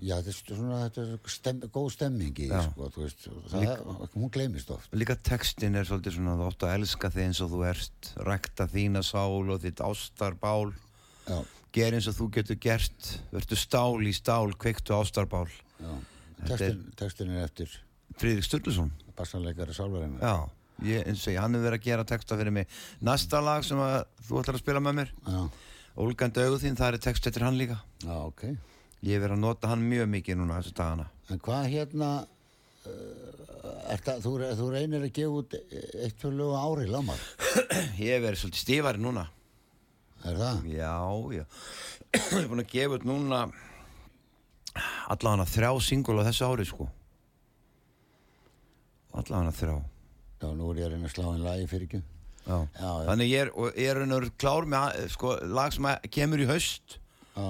Já, 0.00 0.14
þetta 0.24 0.30
er 0.32 0.56
svona 0.58 0.78
þetta 0.86 1.02
er 1.04 1.30
stem, 1.32 1.58
góð 1.74 1.88
stemming 1.94 2.38
í 2.40 2.46
sko, 2.50 2.86
þú 2.94 3.02
veist 3.04 3.26
það, 3.52 3.82
hún 4.14 4.30
gleymist 4.32 4.70
oft. 4.72 4.92
Líka 4.96 5.16
textin 5.28 5.76
er 5.76 5.84
svolítið 5.88 6.16
svona 6.16 6.36
þú 6.40 6.46
átt 6.50 6.64
að 6.66 6.74
elska 6.78 7.10
þig 7.14 7.26
eins 7.28 7.40
og 7.44 7.50
þú 7.52 7.60
ert 7.68 8.10
rækta 8.28 8.66
þína 8.72 9.02
sál 9.06 9.50
og 9.54 9.60
þitt 9.64 9.82
ástarbál. 9.86 10.70
Já, 11.28 11.38
ger 11.76 11.96
eins 11.98 12.08
og 12.10 12.16
þú 12.18 12.28
getur 12.38 12.58
gert 12.64 13.10
verður 13.34 13.60
stál 13.60 14.00
í 14.08 14.14
stál, 14.16 14.54
kveiktu 14.60 14.96
ástarbál. 14.96 15.46
Já. 15.80 15.92
Þetta 16.40 16.54
er- 16.54 16.56
Textin, 16.56 16.80
textin 16.96 17.34
er 17.36 17.44
eftir 17.44 17.74
Friðrik 18.20 18.46
Sturluson. 18.48 18.90
bassanleikari 19.16 19.74
sálverðina 19.76 20.20
Já, 20.24 20.48
ég, 20.86 21.04
eins 21.06 21.24
og 21.26 21.34
ég, 21.34 21.40
hann 21.42 21.56
hefur 21.56 21.66
verið 21.68 21.80
að 21.80 21.86
gera 21.88 22.06
texta 22.08 22.38
fyrir 22.40 22.54
mig. 22.54 22.80
Næsta 23.04 23.42
lag 23.44 23.66
sem 23.66 23.80
að 23.82 23.98
þú 24.28 24.40
ætlar 24.40 24.58
að 24.58 24.64
spila 24.64 24.82
með 24.84 24.98
mér? 25.00 25.12
Já, 25.26 25.40
Ólgandi 26.00 26.44
augu 26.46 26.60
þín, 26.62 26.76
það 26.78 26.94
er 26.94 27.02
text 27.04 27.26
eftir 27.28 27.44
hann 27.44 27.58
líka. 27.58 27.80
Já, 28.04 28.14
ok. 28.22 28.44
Ég 29.00 29.16
hef 29.16 29.24
verið 29.24 29.36
að 29.36 29.42
nota 29.42 29.70
hann 29.72 29.82
mjög 29.88 30.10
mikið 30.12 30.38
núna 30.38 30.60
þessu 30.60 30.74
dagana. 30.78 31.06
En 31.32 31.40
hvað 31.42 31.66
hérna 31.72 32.10
uh, 32.20 33.30
er 33.92 34.04
það, 34.06 34.22
þú, 34.24 34.32
þú 34.60 34.68
reynir 34.74 35.06
að 35.06 35.14
gefa 35.18 35.42
út 35.42 35.56
eitt 35.58 36.18
tvö 36.20 36.32
lögu 36.36 36.56
ári, 36.60 36.86
lámar 36.90 37.20
Ég 38.00 38.14
hef 38.14 38.24
verið 38.24 38.42
svolítið 38.42 38.62
stífari 38.62 39.02
núna. 39.02 39.26
Er 40.28 40.40
það? 40.40 40.64
Já, 40.70 40.94
já. 41.40 41.44
Ég 42.14 42.30
hef 42.36 42.50
búin 42.52 42.64
að 42.64 42.72
gefa 42.74 42.98
út 43.00 43.08
núna 43.08 43.44
allavega 45.10 45.48
þrjá 45.50 45.70
singul 45.82 46.20
á 46.20 46.28
þessu 46.28 46.46
ári 46.46 46.68
sko. 46.68 46.90
Allavega 49.16 49.56
þrjá 49.58 49.78
Já, 50.40 50.48
nú 50.56 50.70
er 50.72 50.78
ég 50.80 50.86
að 50.88 50.94
reyna 50.94 51.08
að 51.08 51.12
slá 51.12 51.26
einn 51.28 51.42
lagi 51.44 51.66
fyrir 51.68 51.86
ekki. 51.88 51.98
Já. 52.46 52.56
Já. 52.80 52.90
Þannig 53.10 53.28
ég 53.28 53.42
er, 53.44 53.50
og 53.52 53.74
ég 53.76 53.90
er 53.90 53.98
raun 54.00 54.14
og 54.14 54.22
veru 54.22 54.30
klár 54.40 54.68
með 54.72 55.00
sko, 55.12 55.32
lag 55.52 55.74
sem 55.74 55.88
kemur 56.16 56.40
í 56.40 56.46
haust. 56.48 56.96
Já, 57.34 57.48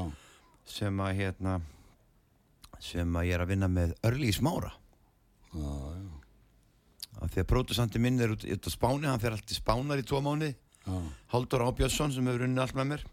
sem 0.71 1.03
að 1.05 1.21
hérna 1.21 1.61
sem 2.81 3.15
að 3.21 3.29
ég 3.29 3.37
er 3.37 3.45
að 3.45 3.53
vinna 3.53 3.69
með 3.71 3.93
Örli 4.09 4.31
í 4.33 4.35
smára. 4.35 4.73
Já, 5.53 5.71
já, 6.01 6.09
að 7.21 7.39
pródusandi 7.53 8.03
minn 8.03 8.19
er 8.23 8.35
út, 8.35 8.47
út 8.47 8.67
á 8.67 8.71
Spáni 8.73 9.07
hann 9.11 9.23
fer 9.23 9.37
alltaf 9.37 9.61
Spánar 9.61 10.03
í 10.03 10.07
tvo 10.09 10.23
mánuði. 10.25 10.57
Já, 10.87 10.97
Haldur 11.35 11.67
Ábjörnsson 11.69 12.17
sem 12.17 12.27
hefur 12.27 12.47
unnið 12.49 12.65
allt 12.65 12.81
með 12.81 12.91
mér. 12.95 13.07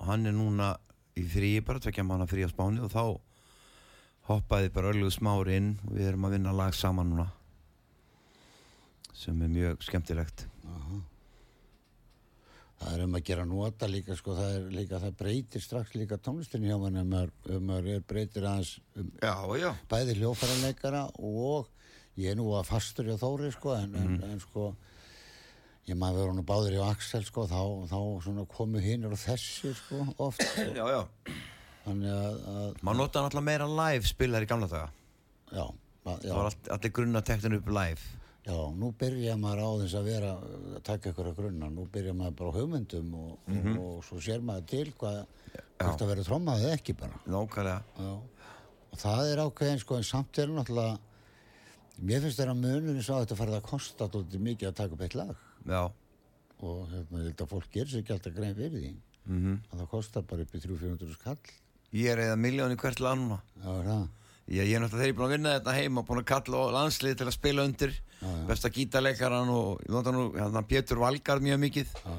Og 0.00 0.08
hann 0.08 0.24
er 0.30 0.36
núna 0.36 0.72
í 1.20 1.26
fríi 1.28 1.60
bara, 1.60 1.82
tvekja 1.82 2.06
mánu 2.08 2.24
frí 2.30 2.46
á 2.46 2.50
Spáni 2.52 2.80
og 2.80 2.92
þá 2.94 3.04
hoppaði 4.30 4.72
bara 4.72 4.94
Örli 4.94 5.12
smári 5.12 5.60
inn. 5.60 5.72
Og 5.84 5.98
við 5.98 6.12
erum 6.14 6.30
að 6.30 6.38
vinna 6.38 6.56
lag 6.56 6.72
saman 6.78 7.12
núna 7.12 7.28
sem 9.16 9.40
er 9.44 9.50
mjög 9.52 9.82
skemmtilegt. 9.86 10.46
Það 12.82 12.94
er 12.96 13.02
um 13.04 13.12
að 13.14 13.26
gera 13.28 13.44
nota 13.46 13.86
líka, 13.86 14.14
sko, 14.18 14.34
það 14.34 14.54
er 14.56 14.64
líka, 14.74 14.98
það 14.98 15.12
breytir 15.20 15.62
strax 15.62 15.92
líka 15.94 16.16
tónlistin 16.18 16.64
hjá 16.66 16.74
mann 16.82 16.98
ef 16.98 17.04
maður, 17.06 17.28
ef 17.46 17.60
maður 17.62 17.90
er 17.92 18.00
breytir 18.10 18.46
aðeins 18.48 18.72
um, 18.98 19.12
Já, 19.22 19.34
já. 19.60 19.68
bæði 19.92 20.16
hljófærarleikara 20.18 21.02
og 21.22 21.68
ég 22.18 22.32
er 22.32 22.40
nú 22.40 22.48
að 22.58 22.66
fastur 22.72 23.06
hjá 23.06 23.14
Þóri, 23.20 23.52
sko, 23.54 23.76
en, 23.78 23.94
en, 24.00 24.16
en 24.32 24.42
sko, 24.42 24.72
ég 25.86 25.98
maður 26.00 26.24
verið 26.24 26.40
nú 26.40 26.44
báður 26.48 26.74
í 26.74 26.80
Axel, 26.88 27.22
sko, 27.28 27.44
þá, 27.52 27.60
þá 27.92 28.00
svona 28.26 28.46
komu 28.50 28.82
hinnur 28.82 29.14
og 29.14 29.22
þessi, 29.22 29.70
sko, 29.78 30.02
oft, 30.26 30.42
Já, 30.58 30.82
já. 30.82 31.02
Þannig 31.84 32.12
að, 32.14 32.42
að 32.50 32.82
maður 32.82 32.98
notaði 33.04 33.28
náttúrulega 33.28 33.46
meira 33.52 33.70
live 33.78 34.10
spilar 34.10 34.42
í 34.44 34.50
gamla 34.50 34.68
daga. 34.70 34.90
Já, 35.52 35.64
að, 35.68 36.18
já, 36.18 36.26
það 36.26 36.34
var 36.40 36.50
allt, 36.50 36.68
allir 36.76 36.92
grunna 36.98 37.22
tektin 37.30 37.56
upp 37.60 37.70
live 37.78 38.10
já, 38.46 38.56
nú 38.78 38.90
byrja 38.98 39.36
maður 39.40 39.62
á 39.62 39.70
þess 39.82 39.96
að 40.00 40.08
vera, 40.10 40.32
að 40.76 40.82
taka 40.88 41.12
ykkur 41.12 41.30
að 41.30 41.38
grunna, 41.38 41.70
nú 41.70 41.86
byrja 41.92 42.14
maður 42.18 42.36
bara 42.40 42.52
á 42.52 42.56
hugmyndum 42.58 43.14
og, 43.18 43.30
og, 43.54 43.70
og 43.84 44.02
svo 44.08 44.20
sér 44.24 44.42
maður 44.44 44.68
til 44.72 44.92
hvað, 44.98 45.22
hvort 45.82 46.04
að 46.04 46.12
vera 46.12 46.26
trommaðið 46.26 46.74
ekki 46.76 46.96
bara. 46.98 47.22
nákvæmlega. 47.26 47.80
Já, 48.02 48.12
og 48.92 49.00
það 49.04 49.30
er 49.30 49.42
ákveðin 49.46 49.82
sko 49.82 49.98
en 49.98 50.06
samt 50.10 50.42
er 50.42 50.52
náttúrulega 50.52 50.98
mér 52.02 52.22
finnst 52.24 52.40
þeirra 52.40 52.54
munurinn 52.58 53.04
sá 53.04 53.14
að 53.16 53.24
þetta 53.26 53.40
farið 53.40 53.58
að 53.58 53.66
kosta 53.68 54.08
alltaf 54.08 54.38
mikið 54.48 54.70
að 54.70 54.78
taka 54.80 54.96
upp 54.96 55.04
eitt 55.06 55.18
lag. 55.18 55.34
Já, 55.68 55.82
og 56.62 56.82
hérna, 56.92 57.24
að 57.30 57.48
fólk 57.50 57.70
gerir 57.74 57.90
sér 57.92 58.02
ekki 58.02 58.16
alltaf 58.16 58.36
grein 58.36 58.56
fyrir 58.58 58.78
því. 58.78 58.94
Mhm. 59.28 59.60
Að 59.70 59.82
það 59.82 59.90
kostar 59.92 60.24
bara 60.26 60.42
upp 60.42 60.54
í 60.56 60.60
300-400 60.62 61.14
skall. 61.14 61.38
Ég 61.92 62.08
er 62.10 62.22
eða 62.24 62.36
miljóni 62.40 62.78
hvert 62.80 63.00
lag 63.04 63.18
núna. 63.20 63.38
Já, 63.60 63.70
er 63.70 63.86
það? 63.86 64.04
Ég, 64.52 64.66
ég 64.68 64.76
er 64.76 64.82
náttúrulega 64.84 65.00
þegar 65.00 65.08
ég 65.08 65.14
er 65.14 65.18
búin 65.18 65.28
að 65.30 65.34
vinna 65.36 65.54
þetta 65.56 65.74
heima 65.78 66.02
búin 66.04 66.20
að 66.20 66.28
kalla 66.28 66.62
landslið 66.76 67.14
til 67.22 67.28
að 67.30 67.36
spila 67.38 67.64
undir. 67.68 67.94
Já. 68.22 68.30
besta 68.46 68.70
gítarleikaran 68.70 69.48
og 69.50 69.80
ég 69.82 69.90
nota 69.90 70.12
nú 70.14 70.28
hérna, 70.36 70.60
Pétur 70.62 71.00
Valgar 71.02 71.40
mjög 71.42 71.58
mikið. 71.58 71.94
Já, 72.04 72.12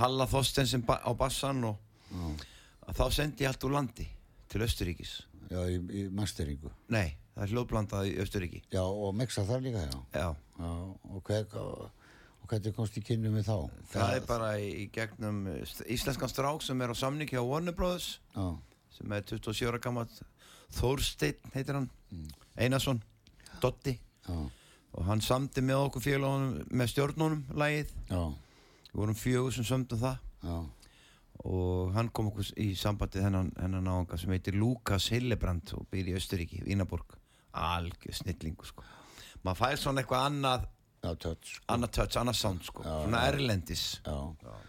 Halla 0.00 0.24
Þorstensen 0.26 0.82
á 0.88 1.10
bassan 1.14 1.60
og 1.68 1.76
já, 2.10 2.94
þá 2.96 3.04
sendi 3.14 3.44
ég 3.44 3.50
allt 3.52 3.66
úr 3.68 3.74
landi 3.76 4.06
til 4.50 4.62
Östuríkis 4.64 5.12
já 5.50 5.60
í, 5.70 5.76
í 5.78 6.00
masteringu 6.10 6.72
Nei, 6.90 7.14
það 7.34 7.44
er 7.44 7.52
hljóðblandað 7.52 8.08
í 8.08 8.14
Östuríki 8.24 8.62
Já, 8.72 8.82
og 8.82 9.12
mixa 9.14 9.44
þar 9.46 9.62
líka, 9.66 9.84
já. 9.84 10.00
Já, 10.16 10.26
Já, 10.58 10.72
og, 11.12 11.20
hver, 11.28 11.46
og, 11.60 12.10
og 12.42 12.50
hvernig 12.50 12.74
komst 12.74 12.98
í 12.98 13.04
kynnu 13.06 13.30
með 13.34 13.50
þá? 13.52 13.56
það 13.92 14.16
er 14.16 14.26
bara 14.32 14.50
í, 14.58 14.88
gegnum 14.94 15.44
íslenskan 15.86 16.32
strák 16.32 16.64
sem 16.66 16.82
er 16.82 16.90
á 16.90 16.96
samning 16.98 17.30
hjá 17.30 17.42
Warner 17.44 17.76
Brothers 17.76 18.16
Já, 18.34 18.48
sem 18.96 19.14
er 19.14 19.28
27 19.30 19.70
ára 19.70 19.82
gammal 19.82 20.08
Þórsteinn 20.74 21.52
heitir 21.54 21.76
hann. 21.78 21.90
Einarsson, 22.56 23.00
Dotti 23.62 23.96
og 24.94 25.02
hann 25.08 25.20
samdi 25.24 25.62
með 25.66 25.88
okkur 25.88 26.02
félagunum 26.04 26.68
með 26.70 26.90
stjórnunum 26.92 27.40
lagið. 27.58 27.90
Já, 28.10 28.20
við 28.92 29.00
vorum 29.00 29.18
fjögur 29.18 29.54
sem 29.56 29.66
sömdum 29.66 29.98
það. 30.04 30.18
Já, 30.44 30.56
og 31.50 31.90
hann 31.96 32.08
kom 32.14 32.28
okkur 32.30 32.52
í 32.62 32.68
sambandi 32.78 33.20
hennan, 33.24 33.50
hennan 33.58 33.84
náunga 33.88 34.16
sem 34.20 34.30
heitir 34.32 34.54
Lukas 34.56 35.08
Hillebrand 35.12 35.72
og 35.76 35.88
býr 35.92 36.12
í 36.12 36.14
Östuríki, 36.18 36.62
Vínaborg 36.66 37.16
algjör 37.54 38.14
snillingu 38.20 38.64
sko. 38.66 38.84
Maður 39.44 39.58
fær 39.60 39.80
svona 39.82 40.02
eitthvað 40.04 40.28
annað 40.28 40.62
já, 41.04 41.10
touch 41.26 41.50
sko. 41.56 41.66
annað 41.74 41.92
touch, 41.98 42.16
annað 42.22 42.38
sound 42.38 42.64
sko. 42.70 42.86
Já, 42.86 42.94
svona 43.04 43.20
já. 43.24 43.32
erlendis. 43.34 43.84
Já. 44.06 44.62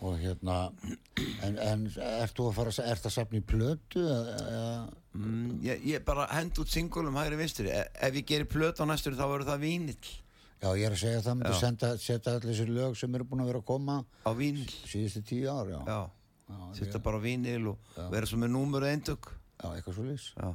Og 0.00 0.16
hérna, 0.22 0.54
en, 1.44 1.58
en 1.60 1.82
ert 2.00 2.38
þú 2.38 2.46
að 2.48 2.56
fara, 2.56 2.72
að- 2.72 3.04
að 3.10 3.12
safna 3.18 3.42
í 3.42 3.44
plötu 3.50 4.00
eða, 4.00 4.38
mm, 5.16 5.58
ég, 5.66 5.84
ég 5.92 6.04
bara 6.06 6.28
hend 6.34 6.58
út 6.62 6.70
singulum 6.72 7.18
hægri 7.20 7.38
vinstri 7.40 7.72
e 7.72 7.82
ef 7.94 8.14
ég 8.20 8.26
gerir 8.28 8.48
plöt 8.50 8.80
á 8.80 8.84
næstur 8.88 9.18
þá 9.18 9.26
verður 9.26 9.50
það 9.52 9.64
vínill 9.66 10.12
já, 10.60 10.70
ég 10.76 10.86
er 10.86 10.96
að 10.96 11.02
segja 11.02 11.20
það, 11.26 11.44
Já. 11.48 11.58
senda, 11.64 11.92
setja 11.98 12.36
allir 12.36 12.50
þessi 12.52 12.70
lög 12.70 12.96
sem 13.00 13.14
eru 13.18 13.26
búin 13.28 13.44
að 13.44 13.52
vera 13.52 13.62
að 13.62 13.68
koma 13.72 14.00
á 14.26 14.30
vínill 14.36 14.70
síðustu 14.86 15.22
tíu 15.26 15.50
ár, 15.50 15.70
já. 15.72 15.80
já, 15.86 16.00
Já, 16.50 16.58
setja 16.80 16.98
bara 17.02 17.20
vínill 17.22 17.70
og 17.70 17.94
vera 18.10 18.26
svo 18.26 18.40
með 18.42 18.56
númur 18.56 18.86
eindug 18.88 19.30
Já, 19.60 19.68
eitthvað 19.76 19.98
svo 19.98 20.06
já, 20.10 20.50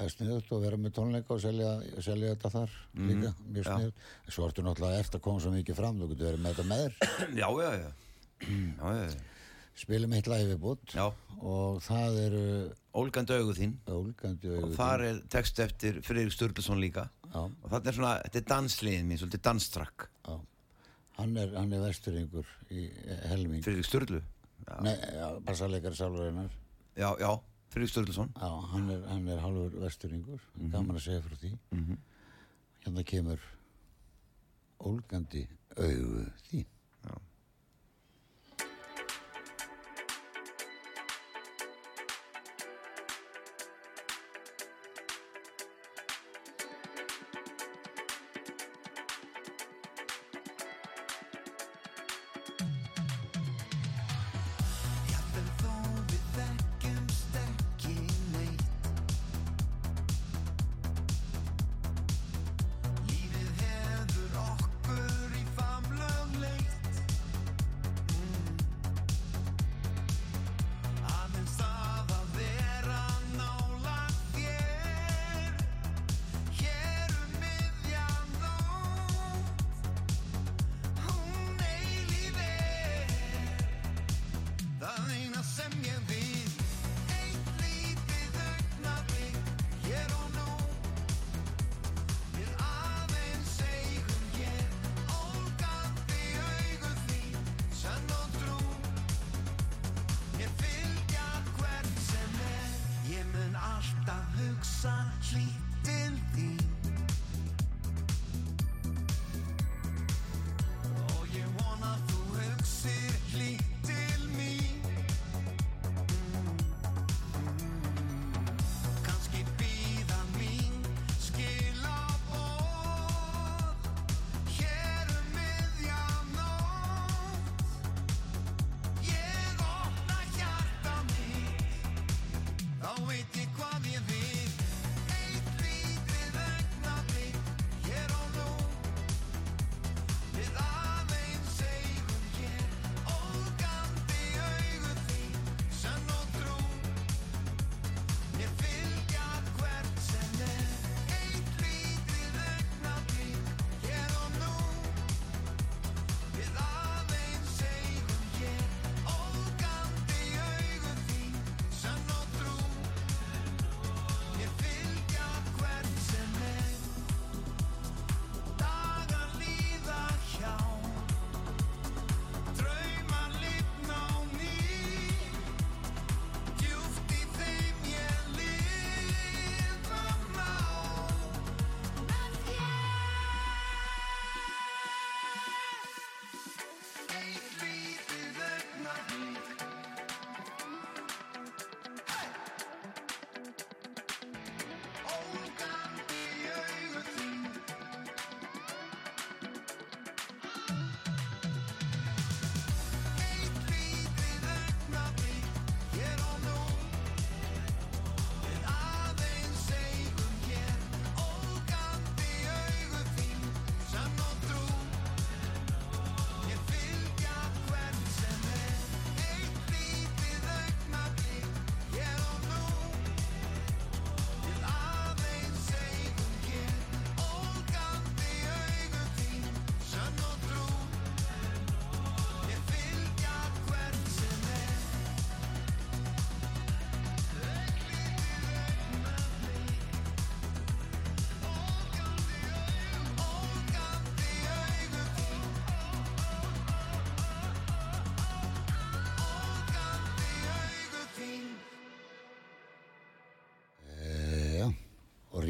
Það 0.00 0.06
er 0.06 0.12
sniðut 0.14 0.52
að 0.54 0.62
vera 0.64 0.76
með 0.80 0.92
tónleika 0.96 1.34
og 1.34 1.40
selja, 1.42 1.70
selja 2.00 2.30
þetta 2.32 2.50
þar 2.54 2.76
líka, 3.04 3.32
mjög 3.52 3.66
sniðut. 3.66 4.04
Svo 4.32 4.46
ertu 4.46 4.62
náttúrulega 4.64 5.02
eftir 5.02 5.20
að 5.20 5.24
koma 5.26 5.42
svo 5.44 5.50
mikið 5.52 5.76
fram, 5.76 5.98
þú 6.00 6.08
getur 6.12 6.28
verið 6.30 6.40
með 6.46 6.54
þetta 6.54 6.68
með 6.70 6.80
þér. 6.80 6.94
já, 7.42 7.48
já, 7.50 7.68
já. 7.74 7.90
já, 8.40 8.94
já, 8.96 9.02
já. 9.10 9.29
Spilum 9.80 10.12
eitt 10.12 10.26
live 10.28 10.50
viðbútt 10.54 10.92
og 11.40 11.78
það 11.86 12.16
eru 12.26 12.40
ólgandi 13.00 13.36
augu 13.38 13.54
þín. 13.56 13.70
Ólgandi 13.88 14.50
og 14.52 14.64
augu 14.66 14.74
þar 14.76 15.04
er 15.06 15.20
text 15.32 15.60
eftir 15.64 16.00
Friðrik 16.04 16.34
Sturluson 16.34 16.80
líka. 16.82 17.06
Þín. 17.08 17.30
Já, 17.30 17.40
og 17.46 17.68
þetta 17.72 17.88
er 17.92 17.96
svona, 17.96 18.14
þetta 18.26 18.40
er 18.42 18.48
dansliðin 18.50 19.08
mín, 19.08 19.20
svolítið 19.22 19.42
danstrakk. 19.46 20.08
Hann 21.20 21.36
er, 21.36 21.50
hann 21.56 21.72
er 21.76 21.82
vesturingur 21.84 22.48
í 22.72 22.86
helming. 23.28 23.62
Friðrik 23.64 23.88
Sturlu? 23.88 24.20
Já, 24.66 24.74
Nei, 24.84 24.94
já, 27.00 27.08
já, 27.20 27.30
Friðrik 27.72 27.92
Sturluson. 27.94 28.32
Já, 28.36 28.50
hann 28.74 28.90
er, 28.92 29.02
hann 29.08 29.28
er 29.32 29.40
halvur 29.44 29.76
vesturingur, 29.84 30.44
gaman 30.72 30.96
að 31.00 31.06
segja 31.06 31.24
frá 31.24 31.36
því. 31.40 31.54
Hérna 32.84 33.04
kemur 33.08 33.48
ólgandi 34.80 35.46
augu 35.76 36.26
þín. 36.48 36.68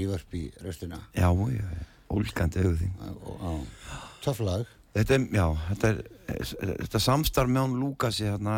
Rívörp 0.00 0.36
í 0.40 0.44
röstina 0.64 1.02
Já, 1.14 1.28
já, 1.28 1.66
ólgandi 2.10 2.66
auðvitað 2.66 3.64
töfflag 4.24 4.68
Þetta 4.90 5.14
er, 5.14 5.26
já, 5.30 5.44
þetta 5.68 5.88
er 5.94 6.00
þetta 6.80 7.00
samstarf 7.04 7.50
með 7.50 7.68
hún 7.68 7.76
Lúkasi 7.78 8.26
hérna 8.26 8.56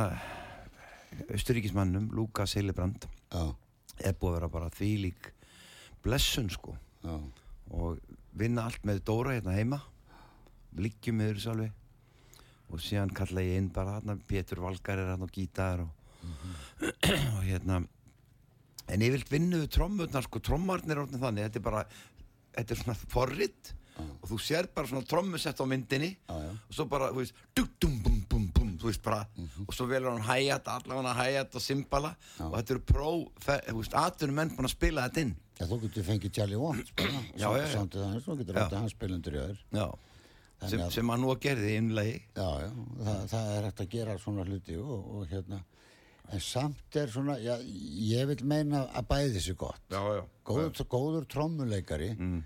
austuríkismannum, 1.32 2.08
Lúkas 2.16 2.54
Heilibrand 2.56 3.04
já, 3.04 3.42
er 4.00 4.16
búið 4.16 4.30
að 4.30 4.36
vera 4.38 4.50
bara 4.52 4.72
þvílík 4.72 5.28
blessun 6.02 6.50
sko. 6.50 6.74
Já, 7.02 7.14
og 7.72 8.00
vinna 8.38 8.66
allt 8.66 8.84
með 8.88 9.02
Dóra 9.06 9.36
hérna 9.36 9.56
heima. 9.56 9.80
Liggjum 10.78 11.18
með 11.20 11.34
þessu 11.36 11.52
alveg. 11.52 11.80
Og 12.72 12.80
síðan 12.80 13.12
kalla 13.14 13.44
ég 13.44 13.60
inn 13.60 13.72
bara 13.72 13.98
hérna 13.98 14.16
Pétur 14.28 14.62
Valgar 14.64 15.00
er 15.00 15.12
hérna 15.12 15.28
og 15.28 15.34
gítar 15.34 15.84
og, 15.84 15.90
og 17.36 17.42
hérna 17.44 17.82
en 18.88 19.00
ég 19.06 19.12
vilt 19.14 19.30
vinnuðu 19.32 19.68
trommurnar 19.70 20.24
sko. 20.26 20.40
Trommarnir 20.40 20.96
er 20.96 21.04
orðin 21.04 21.22
þannig. 21.22 21.46
Þetta 21.48 21.60
er 21.62 21.66
bara 21.68 21.84
þetta 22.56 22.74
er 22.74 22.82
svona 22.82 22.96
forrit 23.08 23.72
og 24.02 24.24
þú 24.30 24.36
sér 24.40 24.66
bara 24.74 24.88
svona 24.88 25.04
trommusett 25.06 25.60
á 25.60 25.64
myndinni 25.68 26.08
já. 26.16 26.34
og 26.50 26.72
svo 26.74 26.86
bara, 26.88 27.10
þú 27.12 27.20
veist, 27.20 27.34
dum, 27.54 27.68
bum, 28.02 28.16
bum, 28.28 28.46
bum, 28.56 28.70
þú 28.80 28.88
veist 28.88 29.02
bara, 29.04 29.18
og 29.68 29.74
svo 29.76 29.84
velur 29.86 30.14
hann 30.16 30.24
hæjat, 30.26 30.66
allavega 30.72 31.12
hæjat 31.18 31.54
og 31.60 31.62
symbala 31.62 32.14
og 32.40 32.54
þetta 32.56 32.74
eru 32.74 32.82
pró, 32.88 33.10
þú 33.44 33.76
veist, 33.78 33.94
aðtunum 34.00 34.34
menn 34.40 34.54
búin 34.56 34.66
að 34.66 34.72
spila 34.74 35.04
þetta 35.06 35.24
inn. 35.26 35.34
Já, 35.60 35.66
þú 35.68 35.78
getur 35.84 36.06
fengið 36.08 36.32
Charlie 36.40 36.58
Watts 36.58 36.94
bara, 36.96 37.20
Já, 37.36 37.46
já, 37.46 37.60
já. 37.60 37.68
Sándið 37.76 38.06
hans, 38.08 38.24
þú 38.26 38.38
getur 38.40 38.58
ráttið 38.58 38.80
hans 38.80 38.96
spilundur 38.96 39.36
í 39.36 39.42
öður 39.44 39.60
Já, 39.76 39.86
sem, 40.66 40.80
að- 40.80 40.92
sem 40.96 41.12
hann 41.12 41.20
nú 41.22 41.30
að 41.36 41.42
gerði 41.44 41.68
í 41.68 41.76
innlegi 41.82 42.16
Já, 42.32 42.48
já, 42.64 42.70
það, 43.04 43.22
það 43.36 43.52
er 43.58 43.68
hægt 43.68 43.84
að 43.86 43.92
gera 43.92 44.18
svona 44.24 44.48
hluti 44.48 44.80
og, 44.80 44.96
og 45.20 45.28
hérna 45.30 45.60
en 46.32 46.40
samt 46.40 46.96
er 46.96 47.10
svona, 47.12 47.36
já, 47.42 47.56
ég 48.12 48.26
vil 48.32 48.44
meina 48.48 48.86
að 48.96 49.06
bæði 49.10 49.34
þessi 49.36 49.56
gott. 49.60 49.80
Já, 49.92 50.00
já. 50.16 50.22
Góður, 50.48 50.86
góður 50.96 51.28
trommuleikari 51.30 52.16
Mm. 52.18 52.40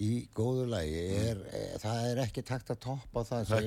í 0.00 0.28
góðu 0.32 0.68
lagi 0.70 1.00
er, 1.18 1.40
e, 1.52 1.60
það 1.82 2.04
er 2.10 2.20
ekki 2.22 2.42
takt 2.46 2.70
að 2.72 2.78
toppa 2.80 3.24
það 3.26 3.42
Það 3.50 3.58
er 3.58 3.66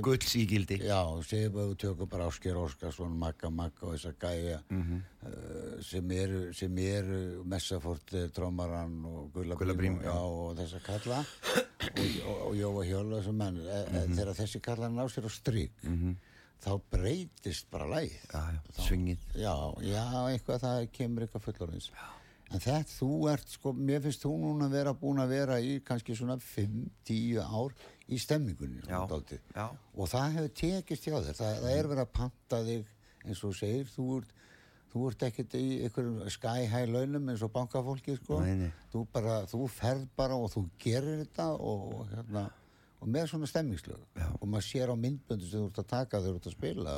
gildi 0.50 0.78
Já, 0.82 1.02
segjum 1.28 1.58
að 1.62 1.68
við 1.74 1.76
tökum 1.84 2.10
bara 2.10 2.28
Ásker 2.32 2.56
Óskarsson, 2.58 3.18
Magga 3.20 3.50
Magga 3.54 3.86
og 3.86 3.94
þessa 3.98 4.14
gæja 4.24 4.62
Mhm. 4.70 5.02
uh, 5.28 5.82
sem 5.84 6.12
eru, 6.12 6.54
sem 6.54 6.78
eru 6.78 7.44
Messafort 7.46 8.16
Trómaran 8.34 8.96
og 9.06 9.34
Gulla 9.34 9.56
Gulla 9.56 9.74
Brím 9.76 10.00
Brím, 10.00 10.10
og, 10.16 10.56
þessa 10.58 10.82
kalla. 10.84 11.20
Og, 11.84 12.08
og, 12.26 12.48
og 12.48 12.56
Jóa 12.56 12.86
Hjóla 12.88 13.22
e, 13.60 13.82
e, 13.84 14.08
þegar 14.16 14.34
þessi 14.40 14.62
kalla 14.64 14.88
ná 14.90 15.04
sér 15.12 15.28
á 15.28 15.32
stryk 15.32 15.72
þá 16.63 16.71
breytist 16.93 17.69
bara 17.73 17.88
Já, 18.32 18.41
já, 18.56 18.60
svingið. 18.88 19.23
Já, 19.36 19.54
já, 19.84 20.04
eitthvað 20.34 20.62
það 20.63 20.84
kemur 20.95 21.26
eitthvað 21.26 21.45
fullorðins. 21.47 21.89
En 22.54 22.62
þetta, 22.62 22.93
þú 22.99 23.10
ert 23.32 23.49
sko, 23.49 23.73
mér 23.73 24.04
finnst 24.04 24.23
þú 24.26 24.34
núna 24.38 24.67
vera 24.69 24.93
búin 24.93 25.21
að 25.23 25.32
vera 25.34 25.58
í 25.63 25.80
kannski 25.86 26.15
svona 26.17 26.38
5-10 26.38 27.39
ár 27.41 27.73
í 28.12 28.19
stemmingunni 28.19 28.84
Já, 28.86 28.99
já. 29.56 29.65
og 29.95 30.10
það 30.12 30.36
hefur 30.38 30.54
tekist 30.60 31.08
hjá 31.08 31.15
þér. 31.17 31.38
Það, 31.39 31.60
það 31.63 31.76
er 31.78 31.89
verið 31.89 32.04
að 32.04 32.13
panta 32.19 32.62
þig 32.67 32.91
eins 33.23 33.43
og 33.47 33.56
segir, 33.58 33.89
þú 33.95 34.08
ert 34.19 34.34
þú 34.93 35.08
ert 35.10 35.23
ekkert 35.26 35.56
í 35.58 35.63
einhverjum 35.88 36.19
sky 36.30 36.67
high 36.69 36.91
launum 36.93 37.32
eins 37.34 37.41
og 37.41 37.49
bankafólki 37.56 38.19
sko. 38.19 38.43
Nei, 38.45 38.54
nei. 38.60 38.73
Þú, 38.93 39.06
bara, 39.15 39.39
þú 39.49 39.65
ferð 39.73 40.04
bara 40.19 40.38
og 40.38 40.52
þú 40.54 40.67
gerir 40.84 41.23
þetta 41.23 41.47
og, 41.58 41.88
og 41.97 42.12
hérna 42.12 42.43
og 43.04 43.10
með 43.12 43.28
svona 43.34 43.50
stemmingslög 43.52 44.24
og 44.39 44.48
maður 44.48 44.66
sér 44.70 44.92
á 44.92 44.96
myndböndu 44.96 45.50
sem 45.50 45.60
þú 45.60 45.70
ert 45.70 45.82
að 45.84 45.89
taka 45.94 46.22
þegar 46.24 46.34
þú 46.34 46.39
ert 46.42 46.50
að 46.50 46.56
spila 46.58 46.96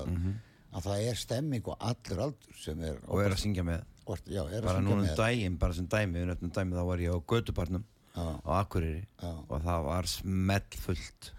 að 0.76 0.86
það 0.86 1.04
er 1.10 1.20
stemming 1.26 1.68
og 1.72 1.78
allur 1.90 2.22
aldur 2.30 2.58
sem 2.62 2.82
er 2.86 2.98
og 3.08 3.22
er 3.24 3.32
að 3.36 3.42
syngja 3.42 3.64
með. 3.66 3.84
Or, 4.06 4.20
já, 4.30 4.42
að 4.46 4.66
bara 4.68 4.82
núna 4.86 5.02
um 5.02 5.16
daginn, 5.18 5.56
bara 5.58 5.74
sem 5.74 5.86
dæmi 5.90 6.20
við 6.20 6.28
nöfnum 6.30 6.52
dæmi 6.54 6.76
þá 6.78 6.84
var 6.86 7.00
ég 7.02 7.16
á 7.16 7.20
Götubarnum 7.32 7.86
Já. 8.16 8.26
á 8.46 8.50
Akureyri 8.62 9.02
Já. 9.22 9.32
og 9.50 9.64
það 9.66 9.86
var 9.88 10.06
smell 10.12 10.78
fullt 10.84 11.32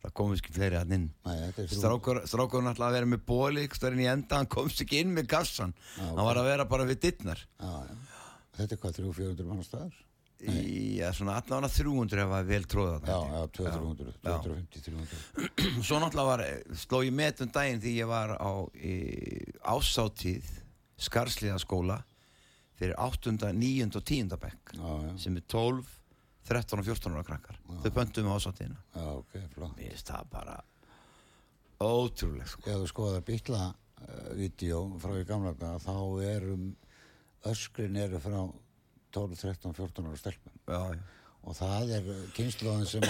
það 0.00 0.14
komist 0.16 0.42
ekki 0.42 0.54
fleiri 0.56 0.78
hann 0.80 0.92
inn. 0.96 1.06
Þrjú- 1.28 1.76
Strákur, 1.76 2.20
náttúrulega 2.24 2.88
að 2.88 2.96
vera 2.96 3.08
með 3.12 3.22
bóli 3.28 3.66
stöðin 3.68 4.00
í 4.02 4.08
enda, 4.10 4.40
hann 4.40 4.48
komst 4.50 4.80
ekki 4.82 5.02
inn 5.04 5.12
með 5.14 5.28
gassan 5.36 5.74
hann 6.00 6.16
var 6.24 6.40
að 6.40 6.48
vera 6.50 6.64
bara 6.64 6.86
við 6.88 7.00
dittnar 7.04 7.44
þetta 8.56 8.74
er 8.74 8.80
hvað 8.80 8.96
300-400 8.98 9.46
mann 9.46 9.62
staðar 9.64 9.92
í 10.48 10.98
ja, 11.00 11.10
svona 11.16 11.36
allavega 11.40 11.68
300 11.74 12.22
ef 12.24 12.34
að 12.36 12.48
vel 12.48 12.66
tróða 12.70 13.00
já, 13.04 13.18
já, 13.34 13.40
200, 13.58 14.12
Já. 14.24 14.36
250-300 14.46 15.82
svo 15.84 16.00
náttúrulega 16.00 16.28
var, 16.30 16.44
sló 16.80 17.02
ég 17.04 17.16
met 17.16 17.42
um 17.44 17.52
daginn 17.52 17.82
því 17.82 17.94
ég 17.98 18.08
var 18.10 18.34
á 18.40 18.50
í, 18.80 18.94
ásáttíð 19.60 20.48
Skarsliðaskóla 21.00 22.00
fyrir 22.80 22.96
8., 23.00 23.36
9. 23.52 23.88
og 23.96 24.04
10. 24.04 24.36
bekk 24.40 24.74
já, 24.76 24.88
já, 25.04 25.12
sem 25.20 25.36
er 25.36 25.46
12, 25.48 25.92
13 26.48 26.80
og 26.80 26.88
14 26.88 27.16
ára 27.16 27.26
krakkar 27.28 27.60
þau 27.84 27.92
pöntum 28.00 28.28
með 28.28 28.40
ásáttíðina 28.40 28.80
já, 28.96 29.06
ok, 29.20 29.38
flott 29.54 29.76
mér 29.76 29.92
finnst 29.94 30.12
það 30.14 30.32
bara 30.32 30.56
ótrúlega 31.80 32.48
sko. 32.48 32.64
ef 32.68 32.80
þú 32.82 32.88
skoðar 32.90 33.24
býtla 33.28 33.60
uh, 33.70 34.32
vídeo 34.36 34.82
frá 35.00 35.14
í 35.20 35.28
gamla 35.28 35.54
daga 35.56 35.80
þá 35.84 35.94
erum 36.28 36.66
öskrin 37.48 37.96
eru 37.96 38.20
frá 38.20 38.40
12, 39.12 39.36
13, 39.40 39.72
14 39.74 40.06
ára 40.10 40.16
stelpum 40.20 40.52
já, 40.68 40.98
og 41.42 41.54
það 41.56 41.90
er 41.96 42.08
kynnslóðin 42.36 42.86
sem 42.86 43.02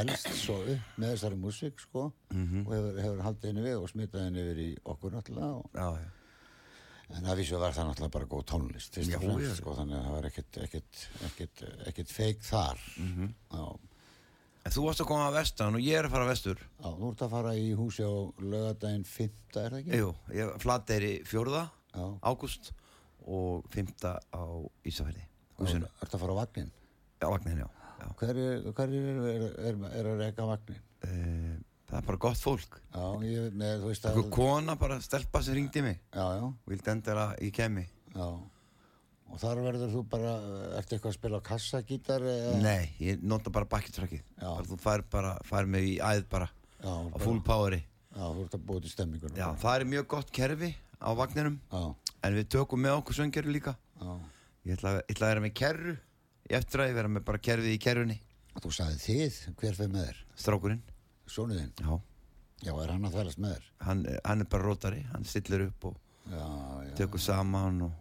elst 0.00 0.28
svo 0.40 0.56
upp 0.64 0.98
með 0.98 1.14
þessari 1.14 1.36
músík 1.40 1.78
sko 1.84 2.12
Mhm. 2.32 2.66
og 2.66 2.72
hefur, 2.74 3.00
hefur 3.04 3.22
haldið 3.28 3.48
henni 3.52 3.62
við 3.68 3.80
og 3.82 3.88
smitað 3.92 4.24
henni 4.24 4.40
yfir 4.44 4.60
í 4.64 4.68
okkur 4.84 5.10
náttúrulega 5.12 5.54
og, 5.58 5.70
Já, 5.74 6.10
en 7.18 7.24
að 7.28 7.36
vísu 7.42 7.58
var 7.60 7.72
það 7.76 7.90
náttúrulega 7.90 8.10
bara 8.16 8.26
góð 8.32 8.44
tónlist 8.50 8.96
Já, 8.96 9.18
fremst 9.20 9.56
sko 9.60 9.74
þannig 9.76 9.98
að 9.98 10.04
það 10.06 10.14
var 10.16 10.28
ekkit, 10.30 10.60
ekkit, 10.64 11.02
ekkit, 11.28 11.64
ekkit 11.90 12.08
feik 12.10 12.40
þar 12.42 12.78
Mhm. 12.98 13.34
já, 13.52 13.78
En 14.64 14.72
þú 14.72 14.84
varst 14.86 15.00
að 15.02 15.06
koma 15.10 15.28
að 15.28 15.34
vestan 15.36 15.74
og 15.76 15.80
ég 15.84 15.92
er 15.98 16.06
að 16.06 16.10
fara 16.10 16.24
að 16.24 16.30
vestur 16.32 16.56
já, 16.56 16.88
þú 16.88 17.10
ert 17.12 17.20
að 17.26 17.30
fara 17.30 17.50
í 17.52 17.74
húsi 17.76 18.00
á 18.00 18.12
lögadaginn 18.40 19.04
5. 19.04 19.30
er 19.56 19.70
það 19.70 19.78
ekki? 19.84 19.98
Jú, 20.00 20.14
ég 20.32 20.60
flateyri 20.62 21.22
fjórða 21.28 21.70
Já. 21.94 22.18
ágúst 22.24 22.72
og 23.28 23.64
fymta 23.68 24.18
á 24.32 24.44
Ísafjörði 24.86 25.20
Húsinu, 25.58 25.90
ert 26.02 26.14
að 26.16 26.24
fara 26.24 26.34
á 26.34 26.40
vagnin? 26.40 26.72
Já, 27.20 27.28
vagnin, 27.30 27.60
já, 27.62 27.68
já. 28.00 28.08
hver 28.20 28.40
er, 28.44 28.64
hver 28.70 28.96
er, 29.00 29.20
er, 29.34 29.44
er, 29.68 29.84
er 30.00 30.08
að 30.12 30.24
reyka 30.24 30.48
vagnin? 30.48 30.80
E, 31.04 31.12
það 31.90 32.00
er 32.00 32.08
bara 32.08 32.22
gott 32.26 32.42
fólk. 32.42 32.80
Já, 32.94 33.04
ég, 33.28 33.52
með, 33.54 33.76
þú 33.84 33.92
veist 33.92 34.08
að 34.08 34.18
Einhver 34.18 34.34
kona 34.34 34.78
bara 34.80 34.98
stelpa 35.04 35.44
sem 35.44 35.58
ringdi 35.60 35.84
mig. 35.86 36.02
Já, 36.10 36.26
já, 36.40 36.48
endilega 36.94 37.28
að 37.30 37.46
ég 37.46 37.54
kemi. 37.60 37.86
Já. 38.14 38.28
Og 39.34 39.40
þar 39.42 39.60
verður 39.64 39.90
þú 39.90 40.02
bara, 40.12 40.32
ertu 40.78 40.94
eitthvað 40.94 41.10
að 41.10 41.16
spila 41.16 41.40
kassagítar 41.42 42.22
eða? 42.28 42.52
Nei, 42.62 42.92
ég 43.02 43.22
nota 43.26 43.50
bara 43.50 43.66
bakkitrakið 43.66 44.20
Já. 44.22 44.50
Þú 44.68 44.78
fær 44.82 45.02
bara, 45.10 45.32
fær 45.48 45.66
mig 45.66 45.88
í 45.88 45.96
æð 45.98 46.28
bara 46.30 46.46
Já, 46.78 46.92
á 46.92 47.10
bara- 47.10 47.24
full 47.24 47.40
poweri. 47.42 47.80
Já, 48.14 48.22
þú 48.30 48.44
ert 48.44 48.54
að 48.54 48.66
búa 48.68 48.80
til 48.84 48.92
stemmingunum 48.92 49.40
Já, 49.40 49.48
það 49.58 49.80
er 49.80 49.86
mjög 49.90 50.06
gott 50.12 50.30
kerfi 50.30 50.70
á 51.02 51.10
vagninum 51.18 51.56
já, 51.72 51.82
en 52.22 52.36
við 52.38 52.46
tökum 52.54 52.80
með 52.84 53.00
okkur 53.00 53.18
söngkerfi 53.18 53.56
líka. 53.56 53.74
Já. 53.98 54.12
Ég 54.64 54.78
ætla, 54.78 54.94
ég 55.02 55.12
ætla 55.12 55.26
að 55.28 55.32
vera 55.34 55.42
með 55.44 55.54
kerru 55.60 55.94
í 56.48 56.54
eftiræði, 56.58 56.94
vera 56.96 57.10
með 57.12 57.24
bara 57.28 57.40
kerfið 57.44 57.74
í 57.74 57.80
kerfunni 57.84 58.16
Þú 58.54 58.70
sagði 58.72 58.98
þið, 59.02 59.38
hver 59.60 59.74
fyrir 59.76 59.90
með 59.92 60.04
þér? 60.08 60.18
Strákurinn, 60.44 60.82
Sónuðinn? 61.28 61.72
já 61.80 62.00
Já, 62.64 62.72
er 62.80 62.92
hann 62.94 63.04
að 63.04 63.16
þvælast 63.18 63.40
með 63.44 63.54
þér? 63.56 63.64
hann, 63.84 64.04
hann 64.24 64.40
er 64.44 64.48
bara 64.54 64.64
rótari, 64.70 65.02
hann 65.12 65.24
stillir 65.28 65.66
upp 65.68 65.84
og 65.90 65.98
Já, 66.30 66.44
já. 66.86 66.92
tökur 67.02 67.20
saman 67.20 67.82
og, 67.84 67.92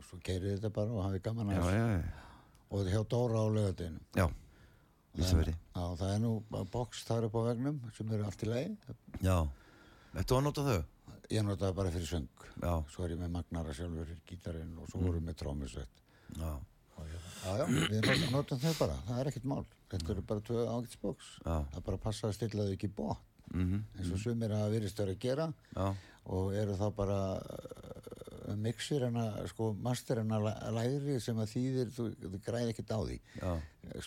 Og 0.00 0.06
svo 0.08 0.18
keirið 0.26 0.56
þetta 0.56 0.70
bara 0.74 0.90
og 0.96 1.04
hafið 1.06 1.22
gaman 1.28 1.52
já, 1.54 1.60
að 1.62 1.76
já, 1.76 1.84
já, 1.92 2.02
Og 2.72 2.88
hjá 2.88 3.02
Dóra 3.12 3.42
á 3.44 3.46
lögadinu. 3.52 4.00
já, 4.16 4.26
Ísafjörði 5.20 5.54
Já, 5.54 5.84
það 6.00 6.08
er 6.16 6.18
nú 6.24 6.32
box 6.72 7.04
þar 7.06 7.28
upp 7.28 7.36
á 7.38 7.42
vegnum 7.52 7.78
sem 7.94 8.10
eru 8.16 8.24
allt 8.26 8.42
í 8.42 8.48
lagi. 8.50 8.76
já, 9.22 9.36
ættu 10.18 10.38
að 10.40 10.42
nota 10.48 10.64
þau? 10.66 10.80
Ég 11.32 11.42
notaði 11.46 11.74
bara 11.78 11.90
fyrir 11.94 12.06
söng. 12.10 12.28
Já, 12.60 12.72
Svo 12.92 13.04
er 13.06 13.14
ég 13.14 13.20
með 13.22 13.30
Magnara 13.32 13.72
sjálfur 13.76 14.10
gítarinn 14.28 14.74
og 14.82 14.88
svo 14.90 15.00
vorum 15.00 15.20
við 15.22 15.30
með 15.30 15.38
trómusvett. 15.42 15.88
já, 16.36 16.52
Já, 17.42 17.56
já, 17.58 17.64
við 17.66 18.30
notum, 18.30 18.58
þau 18.62 18.74
bara, 18.78 18.96
það 19.08 19.20
er 19.22 19.30
ekkert 19.30 19.46
mál. 19.50 19.64
Þetta 19.90 20.10
eru 20.12 20.22
bara 20.28 20.40
tvö 20.46 20.66
ágætsboks. 20.70 21.30
Já. 21.42 21.54
Það 21.72 21.84
bara 21.88 21.96
að 21.96 22.02
passa 22.04 22.28
að 22.28 22.34
stilla 22.36 22.66
þau 22.68 22.74
ekki 22.76 22.90
bótt. 23.00 23.22
mhm, 23.52 23.80
eins 23.98 24.10
og 24.12 24.18
sumir 24.22 24.52
hafa 24.54 24.68
virðist 24.72 25.00
verið 25.02 25.16
að 25.16 25.24
gera 25.24 25.46
já, 25.76 25.86
og 26.36 26.52
eru 26.54 26.76
þá 26.78 26.86
bara 26.96 27.16
mixir 28.56 29.02
en 29.06 29.14
að 29.20 29.48
sko 29.52 29.72
master 29.74 30.18
en 30.22 30.30
að 30.36 30.48
læri 30.76 31.18
sem 31.20 31.36
að 31.42 31.50
þýðir 31.54 31.92
þú, 31.96 32.06
þú 32.22 32.40
græði 32.46 32.72
ekkert 32.74 32.92
á 32.94 33.00
því. 33.02 33.18
Já, 33.40 33.52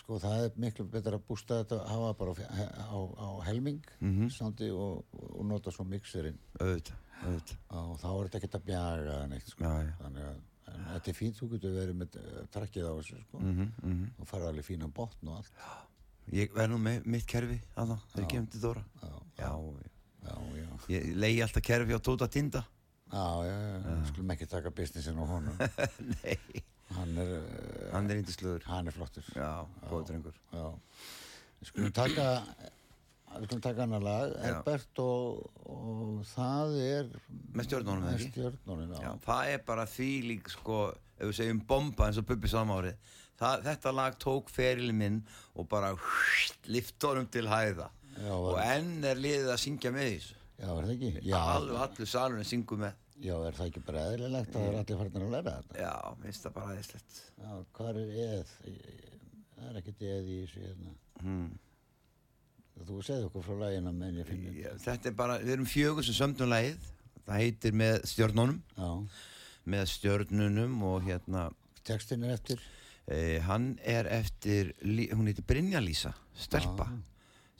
sko 0.00 0.18
það 0.22 0.44
er 0.44 0.50
miklu 0.56 0.84
betra 0.90 1.18
að 1.18 1.26
bústa 1.28 1.60
þetta 1.62 1.78
hafa 1.88 2.12
bara 2.14 2.32
á, 2.32 2.90
á, 2.92 2.98
á 3.16 3.28
helming 3.48 3.82
Mhm. 4.00 4.28
standi 4.30 4.70
og, 4.70 5.04
og 5.12 5.44
nota 5.46 5.70
svo 5.70 5.84
auðvitað, 5.84 7.56
og 7.70 7.96
þá 8.00 8.06
er 8.10 8.28
þetta 8.28 8.38
ekkert 8.40 8.58
að 8.58 8.64
bjaga 8.66 9.16
neitt 9.30 9.48
sko. 9.48 9.64
Já, 9.64 9.92
þannig 10.02 10.22
að 10.26 10.38
þetta 10.92 11.10
er 11.12 11.16
fínt, 11.16 11.38
þú 11.40 11.48
getur 11.54 11.76
verið 11.76 11.96
með 11.96 12.16
uh, 12.20 12.46
trakkið 12.52 12.86
á 12.86 12.92
þessu 12.98 13.20
sko. 13.22 13.38
Mhm, 13.40 13.68
mhm. 13.82 14.06
og 14.20 14.26
fara 14.28 14.48
alveg 14.50 14.64
fínan 14.66 14.92
botn 14.92 15.28
og 15.30 15.38
allt. 15.40 15.52
Ég 16.34 16.52
verð 16.52 16.72
nú 16.74 16.78
með 16.82 17.04
mitt 17.06 17.26
kerfi 17.30 17.60
að 17.78 17.92
það, 17.94 18.06
ég 18.20 18.28
kemur 18.32 18.50
til 18.50 18.60
Dóra. 18.60 18.84
já, 19.02 19.12
Já, 19.36 19.50
já, 20.26 20.34
já, 20.58 20.68
ég 20.90 21.04
leiði 21.14 21.42
alltaf 21.44 21.62
kerfi 21.62 21.94
á 21.94 22.00
Tóta 22.02 22.26
Tinda. 22.28 22.64
Já, 23.12 23.26
já, 23.46 23.56
já. 23.86 23.98
skulum 24.10 24.32
ekki 24.34 24.48
taka 24.50 24.70
businessin 24.70 25.20
á 25.20 25.24
honum 25.30 25.60
Nei, 26.14 26.38
hann 26.96 27.18
er, 27.22 27.34
uh, 27.40 27.92
hann 27.94 28.10
er 28.10 28.22
índisluður 28.22 28.64
hann 28.70 28.88
er 28.90 28.96
flottur 28.96 29.28
Já, 29.36 29.50
góð 29.90 30.08
drengur 30.10 30.34
Já. 30.54 30.66
Við 31.60 31.70
skulum 31.70 31.92
taka 31.96 32.26
við 33.36 33.48
skulum 33.50 33.62
taka 33.64 33.84
annar 33.84 34.04
lag. 34.04 34.30
Herbert 34.40 35.00
og, 35.02 35.42
og 35.68 36.22
það 36.30 36.76
er 36.80 37.08
Með 37.56 37.66
stjörnunum, 37.68 38.04
með 38.06 38.14
ekki? 38.16 38.30
stjörnunum, 38.32 38.94
já. 38.96 39.10
Það 39.26 39.50
er 39.52 39.62
bara 39.66 39.84
því 39.90 40.10
lík 40.30 40.48
sko, 40.54 40.78
ef 41.18 41.30
við 41.30 41.38
segjum 41.40 41.60
bomba 41.68 42.08
eins 42.08 42.20
og 42.22 42.26
Bubbi 42.30 42.48
samárið 42.52 42.96
það, 43.36 43.66
þetta 43.66 43.92
lag 43.98 44.16
tók 44.22 44.48
ferilin 44.52 44.96
minn 44.96 45.18
og 45.54 45.68
bara 45.68 45.92
lift 46.72 47.02
honum 47.04 47.28
til 47.28 47.46
hæða 47.50 47.90
Já, 48.16 48.32
og 48.32 48.56
enn 48.62 49.04
er 49.04 49.18
liðið 49.20 49.50
að 49.52 49.60
syngja 49.60 49.92
með 49.92 50.06
þessu 50.14 50.35
já, 50.56 50.68
er 50.72 50.86
það 50.86 50.94
ekki? 50.96 51.10
Já, 51.28 51.36
alveg 51.56 51.82
allir 51.86 52.10
salurinn 52.12 52.48
syngur 52.48 52.80
með 52.80 52.94
já, 53.26 53.34
er 53.48 53.56
það 53.58 53.68
ekki 53.70 53.82
bara 53.86 54.06
eðlilegt 54.12 54.56
að 54.56 54.62
það 54.62 54.70
er 54.72 54.78
allir 54.80 54.98
farin 55.02 55.26
að 55.26 55.34
læra 55.36 55.54
þetta? 55.60 55.78
já, 55.82 55.92
minnst 56.24 56.46
það 56.46 56.54
bara 56.56 56.72
aðeinslegt 56.72 57.20
Já, 57.36 57.52
hvað 57.78 58.00
er 58.02 58.18
eð? 58.26 58.56
Það 59.56 59.70
er 59.70 59.78
ekkert 59.80 60.02
eð 60.10 60.26
í 60.34 60.40
þessu 60.42 60.64
hérna. 60.66 60.94
hmm. 61.22 61.46
Þú 62.86 62.98
segði 63.06 63.24
okkur 63.30 63.44
frá 63.46 63.56
lægina 63.62 63.92
menn 63.96 64.18
ég 64.20 64.28
finn 64.28 64.42
Já, 64.52 64.70
þetta 64.84 65.08
er 65.08 65.14
bara, 65.16 65.38
við 65.40 65.54
erum 65.56 65.68
fjögur 65.70 66.04
sem 66.04 66.16
sömdum 66.18 66.50
lagið 66.52 66.90
það 67.26 67.40
heitir 67.40 67.76
með 67.80 67.94
stjörnunum 68.12 68.58
Já, 68.76 68.90
með 69.72 69.86
stjörnunum 69.94 70.74
og 70.86 71.06
hérna 71.08 71.46
textin 71.88 72.26
er 72.28 72.34
eftir 72.36 72.60
eh, 73.08 73.40
hann 73.46 73.72
er 73.82 74.06
eftir 74.12 74.74
hún 74.84 75.26
heitir 75.30 75.46
Brynja 75.48 75.80
Lísa, 75.82 76.12
stelpa 76.36 76.90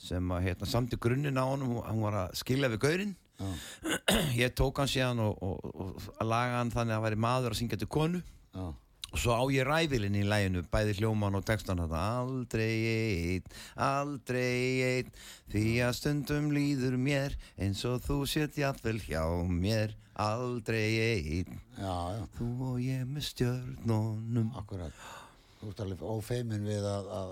sem 0.01 0.33
að 0.33 0.49
hérna, 0.51 0.69
samti 0.69 0.99
grunninn 1.01 1.41
á 1.41 1.45
honum 1.45 1.79
hún 1.81 2.03
var 2.05 2.19
að 2.27 2.35
skilja 2.41 2.71
við 2.73 2.83
gaurinn. 2.85 3.15
Já, 3.37 3.49
ég 4.45 4.57
tók 4.57 4.81
hann 4.81 4.91
síðan 4.91 5.23
og, 5.25 5.39
og, 5.45 5.71
og 5.75 6.11
að 6.21 6.31
laga 6.31 6.59
hann 6.61 6.73
þannig 6.73 6.95
að 6.95 6.99
það 6.99 7.07
væri 7.07 7.23
maður 7.27 7.55
að 7.55 7.61
syngja 7.61 7.81
til 7.81 7.91
konu. 7.97 8.23
Já, 8.57 8.67
og 9.07 9.21
svo 9.23 9.37
á 9.37 9.45
ég 9.55 9.69
ræfilinn 9.69 10.19
í 10.19 10.25
læginu 10.27 10.65
bæði 10.73 10.97
hljóman 10.99 11.39
og 11.39 11.45
textan 11.47 11.81
aldrei 11.85 12.73
einn, 12.93 13.53
aldrei 13.81 14.83
einn 14.89 15.13
því 15.53 15.67
að 15.87 15.95
stundum 16.01 16.51
líður 16.53 16.99
mér 17.01 17.37
eins 17.57 17.85
og 17.89 18.03
þú 18.05 18.25
sétt 18.29 18.59
jafnvel 18.61 18.99
hjá 19.05 19.23
mér. 19.49 19.97
Aldrei 20.17 20.97
einn. 20.97 21.61
Já, 21.77 22.25
þú 22.39 22.49
og 22.71 22.77
ég 22.81 23.05
með 23.05 23.27
stjörnunum. 23.29 24.49
Akkurat 24.57 25.26
Þú 25.57 25.71
ert 25.73 25.81
alveg 25.87 26.03
ófeimin 26.05 26.67
við 26.69 26.85
að, 26.85 27.07
að, 27.17 27.31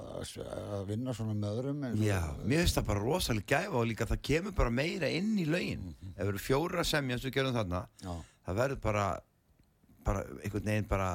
að, 0.48 0.84
vinna 0.88 1.12
svona 1.16 1.34
með 1.36 1.58
öðrum 1.58 1.82
Já, 2.00 2.20
mér 2.40 2.62
finnst 2.62 2.78
það 2.78 2.86
bara 2.88 3.02
rosalega 3.04 3.58
gæfa 3.58 3.76
og 3.82 3.86
líka 3.90 4.06
það 4.08 4.22
kemur 4.30 4.54
bara 4.56 4.72
meira 4.72 5.10
inn 5.12 5.34
í 5.38 5.44
lögin 5.44 5.90
ef 6.14 6.22
við 6.22 6.30
erum 6.30 6.44
fjóra 6.46 6.84
semja 6.88 7.18
og 7.20 7.26
við 7.28 7.36
gerum 7.36 7.56
þarna 7.58 7.82
Já, 8.00 8.14
það 8.48 8.58
verður 8.62 8.80
bara 8.86 9.04
bara 10.04 10.22
einhvern 10.44 10.66
veginn 10.68 10.88
bara 10.88 11.10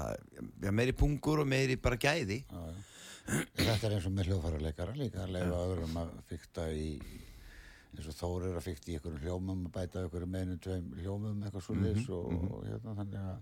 já, 0.62 0.72
meiri 0.74 0.94
pungur 0.98 1.44
og 1.44 1.50
meiri 1.50 1.76
bara 1.82 1.98
gæði. 2.02 2.40
Já, 2.50 2.62
já. 2.70 2.86
Þetta 3.60 3.86
er 3.86 3.94
eins 3.98 4.06
og 4.10 4.14
með 4.16 4.30
hljóðfæraleikara 4.32 4.96
líka 4.98 5.20
að 5.22 5.34
leifa 5.36 5.60
öðrum 5.66 6.00
að 6.02 6.14
fykta 6.32 6.64
í 6.74 6.88
eins 7.94 8.08
og 8.10 8.16
Þór 8.18 8.48
er 8.50 8.58
að 8.58 8.66
fykta 8.66 8.90
í 8.90 8.96
einhverjum 8.98 9.22
hljómum 9.26 9.62
að 9.68 9.76
bæta 9.76 10.02
einhverjum 10.02 10.38
einu, 10.40 10.58
tveim 10.66 10.88
hljómum 11.02 11.44
eitthvað 11.46 11.66
svo 11.68 11.78
Mhm, 11.78 12.08
og, 12.18 12.50
og 12.58 12.66
hérna 12.66 12.96
þannig 12.98 13.22
að 13.22 13.38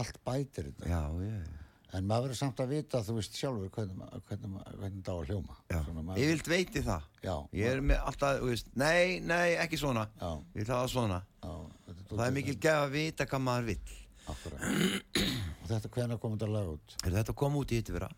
allt 0.00 0.18
bætir 0.24 0.70
þetta. 0.70 0.88
Já, 0.88 1.02
ég 1.28 1.63
en 1.94 2.06
maður 2.10 2.24
verður 2.28 2.38
samt 2.40 2.60
að 2.64 2.72
vita 2.74 3.00
þú 3.06 3.14
veist 3.18 3.36
sjálfur 3.38 3.70
hvernig, 3.74 3.98
hvernig, 4.28 4.62
hvernig 4.80 5.02
það 5.06 5.14
á 5.14 5.18
að 5.20 5.28
hljóma. 5.30 5.56
Maður- 5.70 6.20
ég 6.22 6.30
vilt 6.32 6.48
veiti 6.50 6.82
það. 6.84 7.02
Já, 7.22 7.34
Ég 7.54 7.66
er 7.70 7.80
með 7.80 8.00
alltaf, 8.10 8.38
þú 8.42 8.48
veist, 8.50 8.70
nei, 8.76 9.20
nei, 9.20 9.54
ekki 9.64 9.78
svona. 9.80 10.06
Já. 10.20 10.30
Ég 10.54 10.64
vil 10.64 10.74
hafa 10.74 10.88
svona. 10.90 11.20
Já, 11.44 11.50
og 11.54 12.14
það 12.18 12.26
er 12.26 12.34
mikil 12.38 12.56
gæfa 12.58 12.84
að 12.88 12.94
vita 12.98 13.26
hvað 13.30 13.44
maður 13.46 13.64
vill. 13.72 13.96
Akkurat. 14.24 14.62
og 14.64 15.66
þetta 15.68 15.88
hvenær 15.92 16.18
komið 16.22 16.38
þetta 16.38 16.52
lag 16.54 16.68
út? 16.74 16.94
Er 17.04 17.10
þetta 17.18 17.34
kom 17.36 17.56
út 17.60 17.72
í 17.74 17.76
hitt 17.76 17.90
vera 17.92 18.08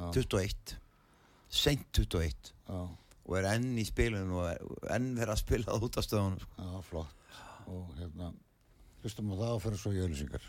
Já. 0.00 0.06
21 0.16 0.76
Seint 1.50 1.82
21 1.92 2.52
já, 2.70 2.78
og 3.26 3.34
er 3.36 3.48
enn 3.50 3.76
í 3.76 3.84
spilun 3.84 4.30
og 4.38 4.46
er, 4.54 4.62
enn 4.94 5.10
verið 5.18 5.34
að 5.34 5.40
spila 5.42 5.66
það 5.66 5.84
út 5.88 5.98
á 5.98 6.02
stöðunum 6.06 6.40
sko. 6.40 6.64
já, 6.64 6.80
flott. 6.88 7.12
Og 7.68 7.90
hérna 7.98 8.30
hlustum 9.02 9.32
á 9.32 9.36
það 9.36 9.52
og 9.58 9.62
fyrir 9.66 9.82
svo 9.82 9.92
í 9.92 10.00
auðlýsingar 10.00 10.48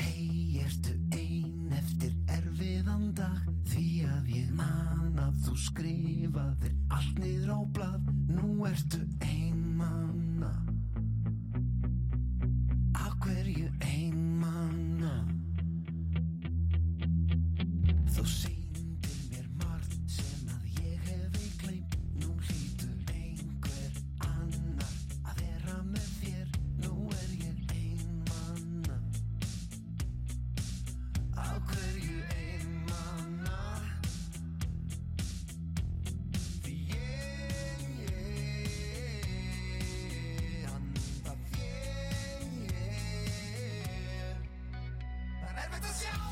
Hei, 0.00 0.62
ertu 0.64 0.94
ein 1.14 1.70
eftir 1.76 2.14
erfiðan 2.38 3.12
dag? 3.18 3.44
Því 3.70 3.86
að 4.08 4.32
ég 4.38 4.50
man 4.58 5.20
að 5.20 5.36
þú 5.44 5.54
skrifaðir 5.66 6.74
allt 6.90 7.22
niður 7.22 7.54
á 7.54 7.60
blað. 7.76 8.10
Nú 8.30 8.66
ertu 8.70 9.00
einmanna 9.20 10.29
Af 10.29 10.29
Það 45.70 46.29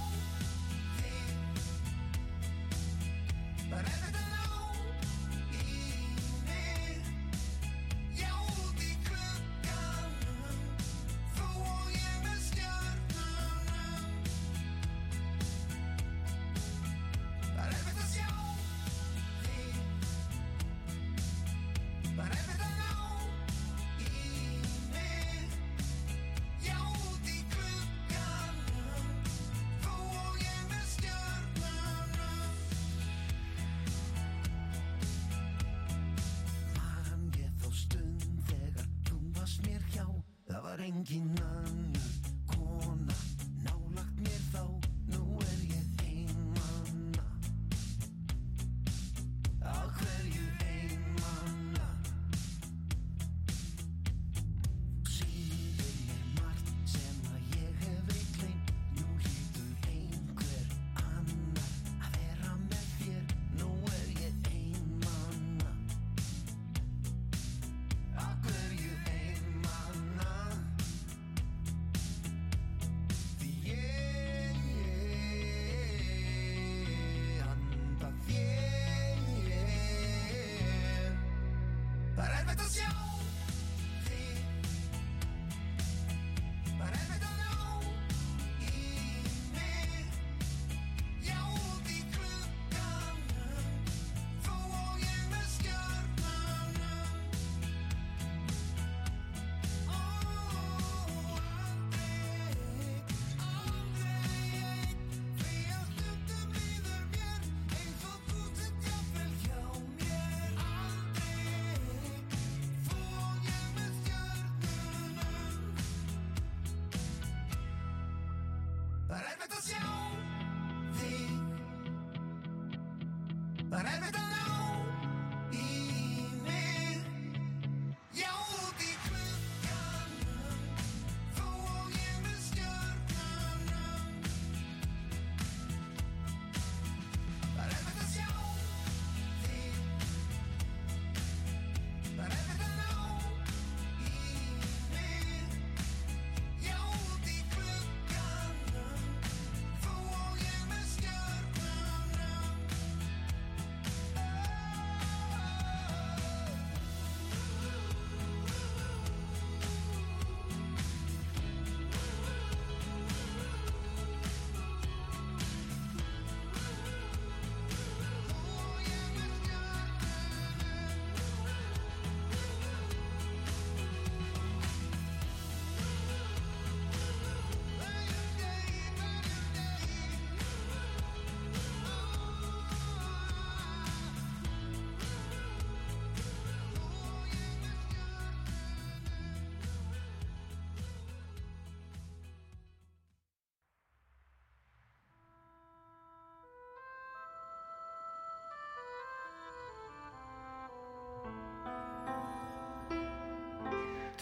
Það 41.09 41.21
var 41.41 41.58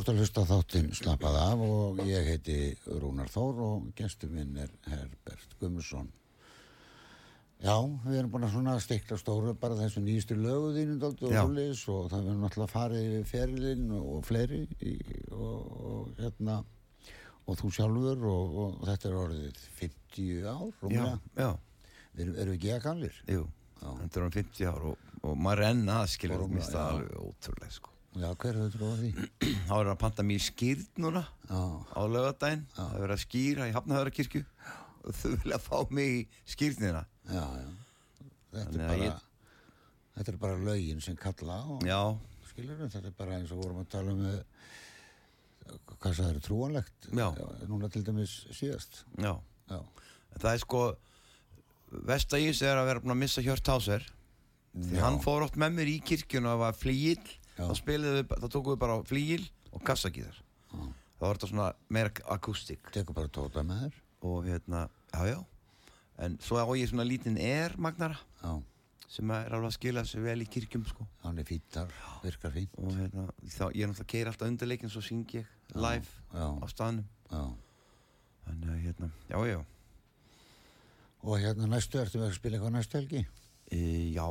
þú 0.00 0.04
ert 0.06 0.12
að 0.14 0.20
hlusta 0.22 0.42
þáttinn 0.48 0.86
slappað 0.96 1.34
af 1.36 1.60
og 1.66 1.98
ég 2.08 2.24
heiti 2.30 2.54
Rúnar 3.02 3.28
Þór 3.28 3.58
og 3.66 3.90
gestur 3.98 4.30
minn 4.32 4.56
er 4.56 4.70
Herbert 4.88 5.52
Gummarsson. 5.60 6.06
Já, 7.60 7.74
við 8.06 8.16
erum 8.16 8.30
búin 8.32 8.46
að 8.46 8.54
svona 8.54 8.78
stikla 8.80 9.18
stóru 9.20 9.52
bara 9.60 9.76
þessu 9.76 10.00
nýjastu 10.00 10.38
lögu 10.40 10.70
þínum 10.78 11.00
daldi 11.02 11.26
og 11.28 11.34
Já. 11.34 11.42
húlis 11.44 11.82
og 11.92 12.06
það 12.08 12.22
verður 12.30 12.40
náttúrulega 12.46 12.72
farið 12.72 13.08
yfir 13.10 13.26
ferilinn 13.34 13.90
og 13.98 14.22
fleiri 14.24 14.62
í, 14.80 14.94
og, 15.36 15.74
og 15.90 16.14
hérna 16.22 16.56
og 17.44 17.58
þú 17.60 17.72
sjálfur 17.76 18.24
og, 18.32 18.56
og 18.64 18.80
þetta 18.88 19.10
er 19.10 19.18
orðið 19.26 19.60
50 19.82 20.48
ár 20.48 20.64
Já, 20.64 20.80
rúmlega. 20.80 21.20
já, 21.36 21.50
Við 22.16 22.24
erum, 22.24 22.38
við 22.40 22.56
ekki 22.56 22.72
að 22.78 22.84
gamlir? 22.88 23.20
jú 23.28 23.44
Þetta 23.80 24.20
er 24.20 24.24
um 24.30 24.34
50 24.40 24.72
ár 24.72 24.88
og, 24.94 25.06
og 25.28 25.36
maður 25.44 25.66
enn 25.68 25.84
aðskilur 26.00 26.46
Og- 26.46 26.56
Mér 26.56 26.64
já. 26.64 26.80
alveg 26.88 27.12
ótrúlega 27.20 27.74
sko 27.76 27.92
Já, 28.18 28.26
hver 28.34 28.56
hefur 28.58 28.72
tróðið 28.74 29.02
því? 29.04 29.26
Þá 29.68 29.74
er 29.76 29.88
að 29.92 29.98
panta 30.02 30.24
mér 30.26 30.42
skýrn 30.42 30.86
núna 31.04 31.20
Já, 31.46 31.60
á 31.94 32.00
lögadaginn 32.10 32.64
Það 32.74 32.96
er 33.06 33.12
að 33.14 33.20
skýra 33.22 33.68
í 33.70 33.74
Hafnahöðrakirkju 33.76 34.42
og 35.00 35.14
þau 35.16 35.30
vilja 35.44 35.58
fá 35.62 35.76
mig 35.96 36.10
í 36.12 36.24
skýrnina 36.52 37.04
já, 37.30 37.44
já. 37.56 37.68
Þetta 38.50 38.66
er 38.66 38.82
bara, 38.82 38.96
ég- 39.06 39.22
þetta 40.18 40.32
er 40.34 40.40
bara 40.42 40.58
lögin 40.66 41.00
sem 41.06 41.16
kalla 41.16 41.60
og 41.76 41.86
Já, 41.86 42.00
skilur 42.50 42.82
þetta 42.82 43.04
er 43.06 43.14
bara 43.22 43.38
eins 43.38 43.54
og 43.54 43.62
vorum 43.62 43.78
að 43.84 43.88
tala 43.94 44.12
um 44.16 44.26
eh, 44.26 44.42
hvað 46.02 46.18
það 46.18 46.28
er 46.34 46.40
trúanlegt? 46.44 47.08
Já. 47.14 47.28
núna 47.70 47.88
til 47.94 48.02
dæmis 48.04 48.34
síðast. 48.58 49.04
Já. 49.22 49.36
Já, 49.70 49.78
Það 50.34 50.50
er 50.56 50.62
sko 50.66 50.82
Vestagís 52.10 52.60
er 52.66 52.78
að 52.78 52.86
vera 52.90 53.02
að 53.06 53.18
missa 53.22 53.42
Hjört 53.42 53.66
Háser 53.70 54.04
Því 54.74 55.00
hann 55.02 55.16
fór 55.22 55.42
oft 55.46 55.56
með 55.58 55.78
mér 55.78 55.88
í 55.90 55.96
kirkjuna 56.06 56.52
og 56.58 56.60
var 56.66 56.76
flíil 56.78 57.18
Þá 57.60 57.74
spiluðu, 57.78 58.24
þá 58.30 58.46
tókum 58.48 58.72
við 58.74 58.80
bara 58.80 58.96
flíil 59.08 59.42
og 59.70 59.84
kassagíðar 59.86 60.38
þá 61.20 61.26
var 61.26 61.36
þetta 61.36 61.50
svona 61.50 61.68
meira 61.92 62.26
akústik 62.32 62.90
tekur 62.94 63.16
bara 63.16 63.28
tóta 63.32 63.64
með 63.66 63.84
þér. 63.84 63.96
Og 64.30 64.44
hérna, 64.48 64.86
já 65.12 65.26
já. 65.28 65.38
En 66.20 66.36
svo 66.44 66.60
á 66.60 66.64
ég 66.76 66.88
svona 66.88 67.04
lítinn 67.08 67.38
er 67.40 67.76
magnara 67.80 68.16
já, 68.40 68.52
sem 69.08 69.32
er 69.36 69.52
alveg 69.56 69.70
að 69.70 69.76
skila 69.76 70.04
sér 70.08 70.24
vel 70.24 70.44
í 70.44 70.48
kirkjum 70.48 70.84
sko. 70.88 71.06
Hann 71.24 71.40
er 71.40 71.48
fítar, 71.48 71.92
virkar 72.24 72.54
fínt. 72.56 72.76
Og 72.80 72.96
hérna, 72.96 73.26
þá, 73.42 73.66
ég 73.72 73.84
er 73.84 73.90
náttúrulega 73.90 74.06
að 74.06 74.12
keira 74.14 74.32
alltaf 74.32 74.48
undirleikin 74.48 74.92
svo 74.92 75.04
syng 75.04 75.36
ég 75.36 75.50
live 75.76 76.08
já. 76.32 76.46
á 76.56 76.66
staðnum. 76.72 77.08
Þannig 78.46 78.72
að 78.72 78.80
hérna, 78.86 79.10
já 79.28 79.38
já. 79.50 79.60
Og 81.20 81.36
hérna 81.36 81.68
næstu, 81.68 82.00
ertu 82.00 82.20
með 82.20 82.30
að 82.30 82.38
spila 82.38 82.56
eitthvað 82.56 82.76
næstu 82.78 83.00
helgi? 83.00 83.26
E, 83.70 83.80
já, 84.14 84.26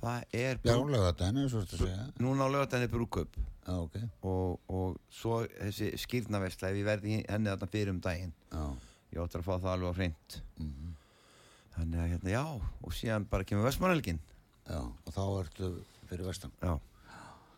það 0.00 0.24
er 0.32 0.60
já, 0.64 0.74
lögadaginn, 0.78 1.48
svo 1.50 1.62
ertu 1.64 1.76
að 1.78 1.84
segja. 1.84 2.06
núna 2.22 2.46
á 2.46 2.48
lögadaginn 2.54 2.86
er 2.88 2.92
brúköp 2.92 3.38
já, 3.38 3.74
ok, 3.80 3.96
og, 4.30 4.60
og 4.68 4.98
svo 5.10 5.40
þessi 5.58 5.92
skýrnaversla 6.04 6.70
ef 6.70 6.80
ég 6.80 6.86
verði 6.88 7.16
henni 7.28 7.50
þarna 7.52 7.70
fyrir 7.72 7.94
um 7.94 8.00
daginn 8.04 8.34
já. 8.52 8.64
ég 9.14 9.22
áttur 9.24 9.42
að 9.42 9.48
fá 9.48 9.54
það 9.56 9.72
alveg 9.74 9.90
á 9.90 9.98
hreint. 9.98 10.38
Mhm. 10.60 10.92
þannig 11.74 11.98
að 12.04 12.10
hérna, 12.12 12.30
já, 12.30 12.44
og 12.86 12.92
síðan 12.94 13.24
bara 13.30 13.44
kemur 13.44 13.66
Vestmannhelgin 13.66 14.20
já, 14.68 14.78
og 14.80 15.10
þá 15.16 15.22
ertu 15.40 15.70
fyrir 16.10 16.28
vestan. 16.28 16.52
Já, 16.62 16.76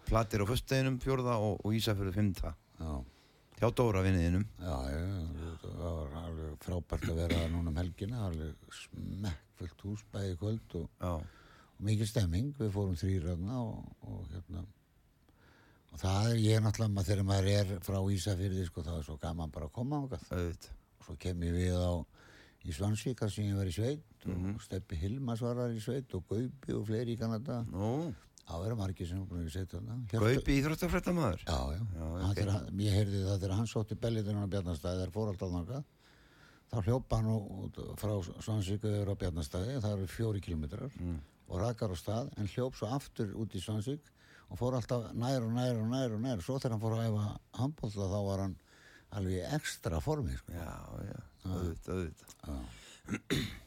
flatir 0.06 0.40
á 0.40 0.46
föstudeginum 0.48 0.96
fjórða 1.02 1.36
og, 1.42 1.60
og 1.66 1.74
Ísafjörðu 1.76 2.14
fimmta. 2.14 2.54
Já, 2.80 2.92
hjá 3.56 3.70
Dóra 3.72 4.04
vinniðinum 4.04 4.44
já, 4.60 4.76
já, 4.92 5.02
það 5.62 5.80
var 5.86 6.14
alveg 6.22 6.60
frábært 6.66 7.10
að 7.10 7.22
vera 7.24 7.48
núna 7.52 7.72
um 7.72 7.80
helgina 7.80 8.26
alveg 8.28 8.78
smekkfullt 8.82 9.84
hús 9.88 10.06
bæði 10.12 10.38
kvöld 10.40 10.78
og 10.82 11.26
og 11.76 11.84
mikil 11.84 12.08
stemming, 12.08 12.54
við 12.56 12.72
fórum 12.72 12.96
þrýröðna 12.96 13.60
og, 13.60 13.88
og 14.08 14.24
hérna 14.32 14.64
og 15.92 16.00
það 16.00 16.30
er 16.30 16.42
ég 16.42 16.62
náttúrulega 16.64 16.94
maður 16.94 17.08
þegar 17.10 17.26
maður 17.30 17.50
er 17.52 17.72
frá 17.84 17.98
Ísafyrði 18.16 18.66
sko 18.68 18.84
það 18.84 19.00
er 19.00 19.06
svo 19.08 19.16
gaman 19.20 19.52
bara 19.52 19.68
að 19.68 19.74
koma 19.76 20.00
ákvað 20.02 20.26
auðvitað. 20.30 20.70
Og 20.96 21.08
svo 21.08 21.16
kem 21.20 21.44
ég 21.46 21.56
við 21.56 21.76
á 21.76 21.92
í 22.66 22.74
Svansvíkar 22.74 23.32
sem 23.32 23.48
ég 23.50 23.60
var 23.60 23.68
í 23.70 23.74
sveit 23.76 24.26
og 24.26 24.62
Steppi 24.64 24.98
Hilmas 24.98 25.44
var 25.44 25.60
þar 25.60 25.76
í 25.76 25.82
sveit 25.84 26.16
og 26.18 26.24
Gaupi 26.28 26.74
og 26.74 26.86
fleiri 26.88 27.14
í 27.14 27.20
Kanada. 27.20 27.60
Nú, 27.70 27.92
það 28.46 28.62
verður 28.62 28.78
margir 28.80 29.06
sem 29.10 29.18
er 29.20 29.26
búin 29.30 29.44
að 29.46 29.52
sveit 29.56 29.70
þarna. 29.74 29.96
Gaupi 30.12 30.56
íþróttafrættamæður 30.60 31.40
Já, 31.46 31.58
já, 31.74 31.80
Já, 31.96 32.04
Hann 32.06 32.30
ok. 32.30 32.36
þegar 32.38 32.52
hann- 32.56 32.80
ég 32.86 32.92
heyrði 32.96 33.22
það 33.26 33.38
þegar 33.42 33.56
hann 33.56 33.66
sótti 33.72 33.94
belliðinu 34.04 34.42
á 34.42 34.52
Bjarnastæði 34.54 35.00
þar 35.02 35.14
fór 35.16 35.30
alltaf 35.32 35.50
þangað. 35.56 35.84
Þá 36.66 36.76
hljópa 36.86 37.16
hann 37.16 37.26
út- 37.26 37.80
frá 37.98 38.12
Svansvíku 38.42 38.86
yfir 38.90 39.10
á 39.10 39.14
Bjarnastæði 39.20 39.80
það 39.82 39.92
eru 39.96 40.06
fjóri 40.06 40.40
kilometrar 40.42 40.90
Mm. 41.00 41.18
og 41.48 41.60
rakar 41.60 41.90
á 41.90 41.96
stað 41.98 42.30
en 42.38 42.46
hljóp 42.46 42.74
svo 42.74 42.86
aftur 42.90 43.34
út 43.34 43.50
í 43.54 43.60
Svansvík 43.62 44.00
og 44.50 44.58
fór 44.58 44.74
alltaf 44.78 45.12
nær 45.14 45.42
og 45.42 45.52
nær 45.52 45.74
og 45.82 45.88
nær 45.90 46.14
og 46.14 46.20
nær. 46.20 46.38
Svo 46.42 46.58
þegar 46.58 46.70
hann 46.78 46.80
fór 46.80 46.96
að 46.98 47.06
æfa 47.10 47.38
handbólta 47.54 48.10
þá 48.10 48.20
var 48.26 48.38
hann 48.46 48.56
alveg 49.12 49.52
ekstra 49.54 50.00
formi 50.02 50.36
sko. 50.36 50.52
já, 50.52 50.74
já, 51.06 51.20
auðvitað, 51.46 51.94
auðvitað 51.94 52.66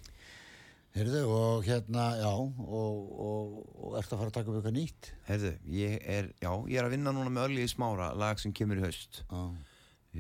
Heyrðu 0.96 1.20
og 1.30 1.64
hérna, 1.68 2.06
já 2.18 2.30
og, 2.34 2.62
og, 2.66 3.58
og 3.78 3.98
ertu 4.00 4.16
að 4.16 4.22
fara 4.24 4.32
að 4.32 4.36
taka 4.40 4.50
upp 4.52 4.58
eitthvað 4.60 4.76
nýtt? 4.80 5.10
Herðu, 5.28 5.52
ég 5.78 5.98
er, 6.10 6.30
já, 6.42 6.50
ég 6.66 6.80
er 6.82 6.88
að 6.88 6.96
vinna 6.96 7.14
núna 7.14 7.30
með 7.36 7.46
Ölli 7.52 7.66
í 7.68 7.70
smára, 7.70 8.08
lag 8.18 8.42
sem 8.42 8.54
kemur 8.58 8.82
í 8.82 8.86
haust. 8.88 9.22
Já, 9.30 9.44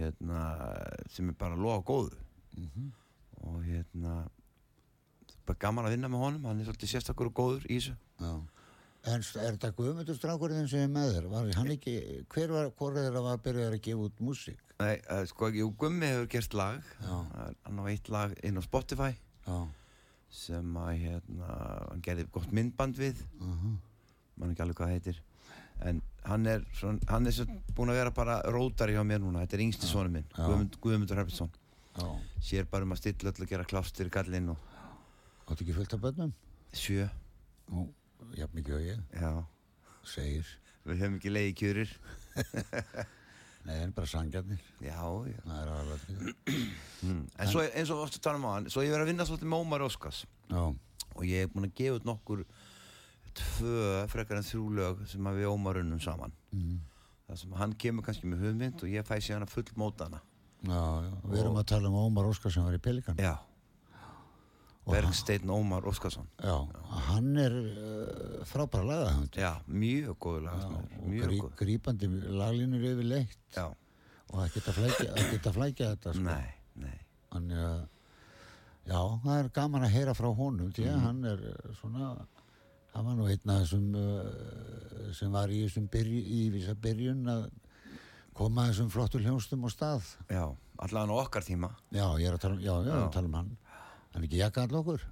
hérna, 0.03 0.43
sem 1.09 1.32
er 1.34 1.38
bara 1.41 1.57
lofa 1.57 1.82
góðu 1.89 2.20
Mhm. 2.59 2.91
og 3.41 3.63
hérna 3.63 4.13
það 5.24 5.34
er 5.34 5.43
bara 5.47 5.59
gaman 5.63 5.86
að 5.86 5.93
vinna 5.95 6.09
með 6.11 6.24
honum 6.26 6.45
hann 6.45 6.59
er 6.61 6.65
svolítið 6.70 6.91
sérstakur 6.93 7.30
og 7.32 7.34
góður 7.39 7.65
í 7.70 7.78
þessu. 7.80 7.95
Já. 8.20 8.34
En 9.09 9.22
er 9.24 9.55
þetta 9.55 9.72
Guðmundur 9.78 10.17
strákurinn 10.20 10.67
sem 10.70 10.82
er 10.84 10.89
með 10.91 11.13
þér? 11.15 11.28
Var 11.32 11.53
hann 11.55 11.70
ekki, 11.72 11.93
hver 12.30 12.51
var, 12.51 12.70
hvor 12.76 12.97
er 12.99 13.13
það 13.15 13.30
að 13.32 13.43
byrja 13.45 13.67
að 13.72 13.82
gefa 13.86 14.05
út 14.09 14.17
músík? 14.20 14.57
Nei, 14.80 14.97
uh, 15.09 15.24
sko, 15.26 15.49
Gummi 15.80 16.05
hefur 16.05 16.28
gert 16.28 16.53
lag. 16.53 16.84
Já. 17.01 17.15
Hann 17.63 17.80
á 17.80 17.84
eitt 17.88 18.09
lag 18.11 18.36
inn 18.43 18.59
á 18.59 18.61
Spotify. 18.61 19.13
Já, 19.47 19.57
sem 20.30 20.75
að 20.77 20.91
hérna, 21.03 21.47
hann 21.89 22.01
gerði 22.05 22.27
gott 22.32 22.51
myndband 22.55 22.97
við. 22.99 23.23
Uh 23.41 23.77
mann 24.39 24.53
ekki 24.53 24.63
alveg 24.63 24.77
hvað 24.80 24.91
heitir. 24.93 25.17
En 25.84 25.97
hann 26.23 26.45
er, 26.47 26.61
svona, 26.75 26.99
hann 27.11 27.27
er 27.27 27.36
búin 27.75 27.89
að 27.91 27.97
vera 27.99 28.11
bara 28.15 28.38
rótari 28.51 28.93
hjá 28.95 29.01
mér 29.03 29.19
núna, 29.19 29.41
þetta 29.43 29.57
er 29.57 29.63
yngsti 29.65 29.89
sonu 29.89 30.11
minn. 30.13 30.27
Guðmund, 30.36 30.77
Guðmundur 30.80 31.19
Herbertsson. 31.19 31.51
Sér 32.39 32.67
bara 32.71 32.88
um 32.88 32.93
að 32.95 33.01
stilla 33.01 33.34
öll 33.34 33.43
og 33.43 33.49
gera 33.51 33.65
klástir 33.67 34.07
gallinn 34.13 34.53
og 34.53 34.67
Áttu 35.49 35.65
ekki 35.65 35.73
fullt 35.75 35.93
af 35.97 36.03
bönnum? 36.03 36.32
sjö, 36.71 37.07
Nú, 37.73 37.88
jafn 38.38 38.55
mikið 38.59 38.75
og 38.77 38.84
ég, 38.86 38.99
já. 39.17 39.32
Segir. 40.07 40.45
við 40.86 41.01
höfum 41.01 41.17
ekki 41.17 41.32
leiði 41.34 41.55
kjörir 41.59 41.91
Nei, 43.68 43.76
en 43.84 43.91
bara 43.93 44.07
sangjarnir. 44.07 44.60
já, 44.82 44.95
já 45.28 45.39
Það 45.43 45.57
er 45.62 45.72
alveg 45.76 46.03
því. 46.05 46.34
mm. 47.03 47.24
en 47.39 47.49
svo 47.51 47.64
eins 47.68 47.89
og 47.93 47.99
varstu 48.01 48.20
að 48.22 48.24
tala 48.30 48.39
um 48.39 48.47
á 48.47 48.51
hann 48.55 48.70
svo 48.72 48.84
ég 48.86 48.93
verið 48.93 49.03
að 49.05 49.12
vinna 49.12 49.26
svolítið 49.28 49.51
með 49.51 49.64
Ómar 49.66 49.84
Óskars 49.86 50.22
Já, 50.49 50.62
og 51.16 51.24
ég 51.28 51.43
er 51.45 51.51
búin 51.53 51.68
að 51.68 51.76
gefa 51.82 51.99
út 51.99 52.07
nokkur 52.07 52.45
tvö 53.39 54.07
frekar 54.12 54.39
en 54.39 54.47
þrjú 54.47 54.64
lög 54.80 55.03
sem 55.12 55.28
að 55.30 55.41
við 55.41 55.49
Ómar 55.51 55.80
unnum 55.84 55.99
saman 56.03 56.34
mm. 56.55 56.80
það 57.28 57.41
sem 57.43 57.53
hann 57.60 57.76
kemur 57.84 58.07
kannski 58.07 58.32
með 58.32 58.47
hugmynd 58.47 58.84
og 58.84 58.89
ég 58.95 59.05
fæ 59.07 59.16
síðan 59.22 59.45
að 59.45 59.53
full 59.53 59.68
móta 59.80 60.07
hana 60.10 60.24
já, 60.64 60.82
já. 61.05 61.14
Við 61.30 61.43
erum 61.43 61.60
að 61.62 61.68
tala 61.76 61.91
um 61.91 61.99
Ómar 62.01 62.28
Óskar 62.32 62.51
sem 62.55 62.66
var 62.66 62.76
í 62.76 62.82
Pelikan. 62.84 63.20
já, 63.22 63.36
Og 64.89 64.95
hann- 64.95 65.05
Bergsteinn 65.05 65.49
Ómar 65.53 65.85
Óskarsson 65.85 66.25
Já, 66.41 66.55
hann 67.09 67.37
er 67.37 67.53
uh, 67.53 68.45
frábæra 68.49 68.83
lagahönd. 68.89 69.35
já, 69.37 69.51
mjög 69.69 70.17
góður 70.19 70.47
lag 70.47 70.65
og 70.65 71.05
mjög 71.05 71.27
grí, 71.29 71.39
grípandi 71.61 72.09
laglínur 72.41 72.87
yfir 72.89 73.05
leitt 73.05 73.37
já, 73.55 73.67
og 73.69 74.35
það 74.39 74.53
geta 74.57 74.73
flækja, 74.79 75.09
það 75.13 75.31
geta 75.35 75.53
flækja 75.53 75.91
þetta 75.93 76.13
sko. 76.13 76.25
nei, 76.25 76.49
nei 76.75 76.97
að 77.29 77.87
já, 78.89 78.99
það 79.23 79.37
er 79.43 79.49
gaman 79.53 79.85
að 79.85 79.93
heyra 79.93 80.13
frá 80.17 80.29
honum 80.35 80.71
því 80.73 80.87
að 80.89 80.95
Mhm. 80.97 81.05
hann 81.05 81.25
er 81.25 81.39
uh, 81.53 81.73
svona 81.79 82.09
hann 82.95 83.05
var 83.05 83.15
nú 83.15 83.27
einn 83.29 83.49
af 83.53 83.61
þessum 83.61 83.95
uh, 83.95 85.13
sem 85.13 85.31
var 85.31 85.47
í 85.53 85.61
þessum 85.67 85.87
byrju, 85.93 86.21
í 86.25 86.39
þessa 86.55 86.75
byrjun 86.81 87.27
að 87.29 87.49
koma 88.33 88.65
þessum 88.71 88.89
flottu 88.89 89.19
hljónstum 89.21 89.65
á 89.65 89.69
stað 89.69 90.03
Já, 90.31 90.45
allavega 90.79 91.13
á 91.13 91.21
okkar 91.21 91.43
tíma 91.45 91.69
já, 91.93 92.07
ég 92.17 92.27
er 92.31 92.33
að 92.37 92.41
tala 92.47 92.55
um, 92.55 92.61
já, 92.65 92.73
já, 92.81 92.89
Já. 92.89 93.03
að 93.05 93.11
tala 93.13 93.27
um 93.29 93.33
hann 93.37 93.51
hann 94.20 94.26
er 94.26 94.30
ekki 94.30 94.41
jakka 94.43 94.65
all 94.67 94.80
okkur? 94.82 95.05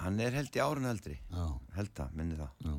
Hann 0.00 0.20
er 0.20 0.32
held 0.36 0.56
í 0.56 0.60
árun 0.60 0.88
eldri 0.88 1.18
já, 1.32 1.44
Held 1.76 1.92
það, 1.96 2.16
minni 2.16 2.38
það. 2.40 2.64
Já, 2.64 2.76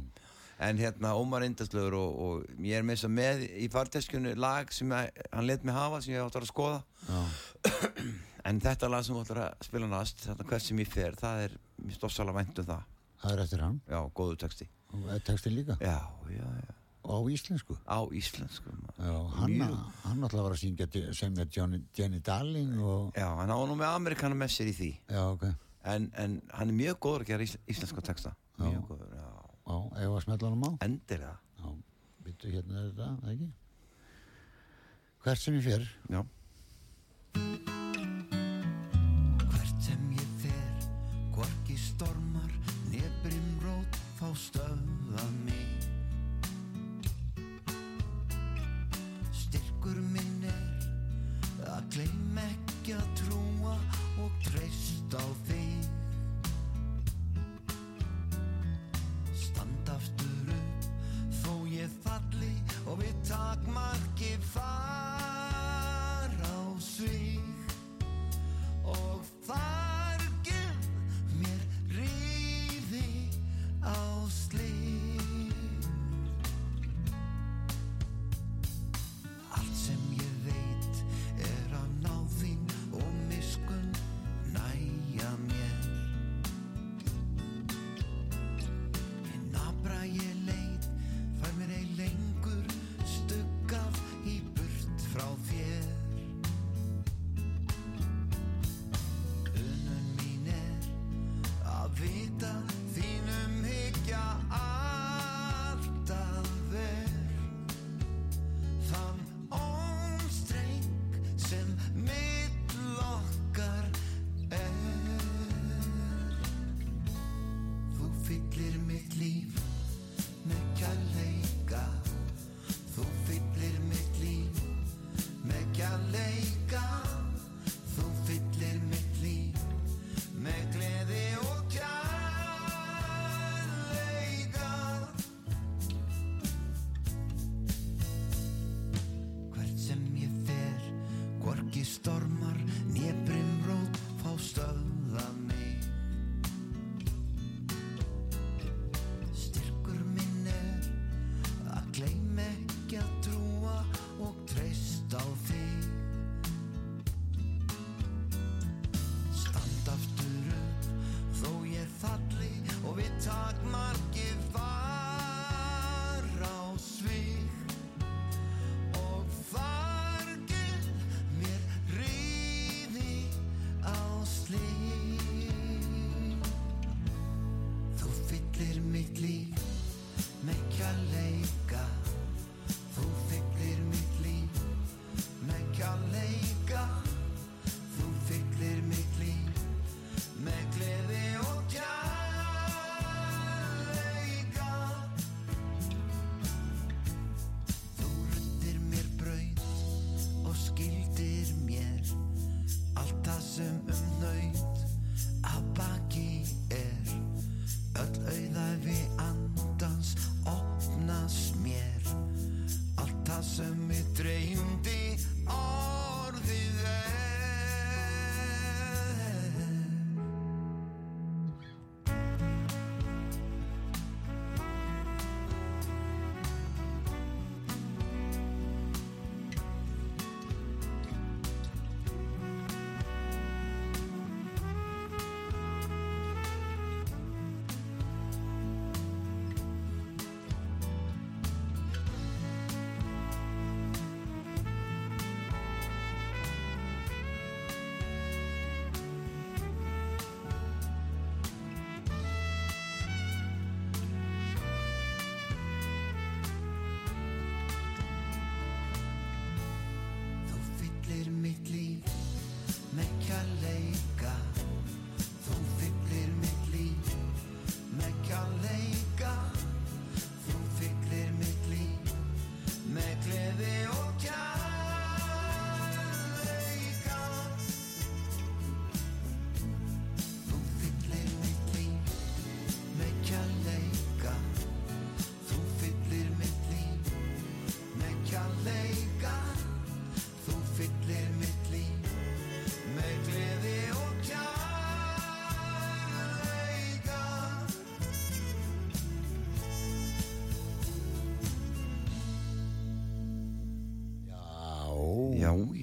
En 0.67 0.79
hérna 0.81 1.11
Ómar 1.13 1.43
Indastlögur 1.45 1.93
og, 1.93 2.15
og 2.17 2.63
ég 2.65 2.79
er 2.79 2.85
með, 2.85 2.95
þess 2.97 3.05
að 3.05 3.11
með 3.13 3.41
í 3.61 3.67
farteskjunu 3.69 4.31
lag 4.41 4.71
sem 4.73 4.89
að, 4.89 5.11
hann 5.29 5.45
let 5.45 5.65
mig 5.67 5.75
hafa 5.77 5.99
sem 6.01 6.15
ég 6.15 6.23
átt 6.25 6.39
að 6.39 6.47
skoða. 6.49 6.79
Já, 7.05 7.19
En 8.47 8.61
þetta 8.63 8.87
lag 8.89 9.03
sem 9.03 9.13
þú 9.13 9.21
ætlar 9.25 9.41
að 9.43 9.67
spila 9.67 9.89
næst 9.91 10.21
þetta 10.23 10.47
hvert 10.49 10.63
sem 10.63 10.79
ég 10.81 10.89
fer, 10.89 11.17
það 11.19 11.41
er 11.43 11.55
mér 11.83 11.97
stofsala 11.99 12.33
vænt 12.33 12.61
um 12.61 12.67
það. 12.69 12.87
Það 13.21 13.33
er 13.35 13.43
eftir 13.43 13.63
hann? 13.65 13.77
Já, 13.91 13.99
góðu 14.17 14.37
texti. 14.39 14.67
Og 14.95 15.07
er 15.13 15.23
textin 15.27 15.55
líka? 15.57 15.77
Já, 15.83 15.97
já, 16.31 16.45
já. 16.63 16.73
Og 17.07 17.13
á 17.13 17.19
íslensku? 17.31 17.77
Á 17.87 17.99
íslensku 18.17 18.71
já, 18.97 19.13
hann, 19.37 19.61
hann 20.03 20.23
alltaf 20.25 20.41
var 20.41 20.55
að 20.55 20.59
syngja 20.63 20.87
sem 21.15 21.37
er 21.39 21.47
Johnny, 21.53 21.83
Jenny 21.95 22.19
Darling 22.19 22.73
og, 22.81 23.13
Já, 23.15 23.29
hann 23.37 23.51
á 23.53 23.57
nú 23.61 23.77
með 23.77 23.93
Amerikana 23.93 24.35
með 24.35 24.55
sér 24.57 24.71
í 24.71 24.75
því. 24.75 24.89
Já, 25.11 25.21
ok, 25.29 25.45
en, 25.87 26.09
en 26.19 26.37
hann 26.53 26.71
er 26.71 26.77
mjög 26.77 26.99
góður 27.05 27.23
að 27.25 27.31
gera 27.31 27.45
ísl 27.47 27.59
íslenska 27.71 28.03
texta. 28.05 28.33
Mjög 28.59 28.83
góður, 28.89 29.13
já. 29.15 29.27
Já, 29.67 29.77
ef 30.03 30.15
að 30.15 30.23
smetla 30.25 30.51
hann 30.53 30.67
á? 30.67 30.71
Endilega. 30.87 31.35
Já, 31.59 31.67
byttu 32.27 32.51
hérna 32.53 32.73
er 32.81 32.89
þetta, 32.89 33.09
eða 33.21 33.33
ekki? 33.35 33.49
Hvert 35.25 35.43
sem 35.43 35.57
ég 35.57 35.65
fer. 35.67 35.83
Já. 36.13 36.21
Hvert 39.51 39.79
sem 39.89 40.01
ég 40.15 40.29
fer, 40.43 40.87
hvorki 41.35 41.75
stormar, 41.81 42.26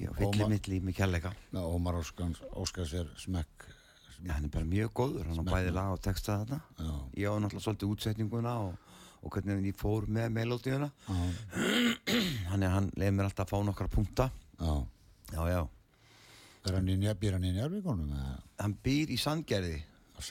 Já, 0.05 0.13
fyllir 0.19 0.51
mitt 0.51 0.69
líf 0.71 0.85
með 0.85 0.99
kærleika. 0.99 1.31
Já, 1.51 1.61
Ómar 1.63 1.97
Óskans, 1.99 2.41
Óskars 2.55 2.93
er 3.01 3.09
smekk 3.19 3.71
Já, 4.23 4.33
hann 4.33 4.47
er 4.47 4.51
bara 4.53 4.65
mjög 4.65 4.91
góður, 4.95 5.27
hann 5.29 5.43
á 5.43 5.45
bæði 5.45 5.71
lag 5.75 5.93
og 5.93 6.01
texta 6.03 6.39
þarna. 6.41 6.59
Já, 6.79 6.91
Ég 7.19 7.29
á 7.29 7.35
náttúrulega 7.35 7.65
svolítið 7.65 7.91
útsetninguna 7.93 8.53
og, 8.63 8.93
og 9.21 9.33
hvernig 9.35 9.67
ég 9.69 9.79
fór 9.79 10.07
með 10.07 10.29
melodíuna 10.37 10.89
að 11.11 12.67
hann 12.75 12.91
leiði 12.95 13.15
mér 13.17 13.27
alltaf 13.27 13.45
að 13.45 13.51
fá 13.51 13.65
nokkra 13.67 13.89
punta 13.91 14.29
já. 14.59 14.75
Já, 15.35 15.41
já, 15.51 15.61
Er 16.65 16.77
hann 16.79 16.89
í 16.89 16.95
býr 16.97 17.35
hann 17.37 17.45
í 17.45 17.51
Njárvíkonum 17.53 18.13
eða? 18.15 18.37
hann 18.63 18.77
býr 18.85 19.11
í 19.13 19.19
Sandgerði. 19.21 19.81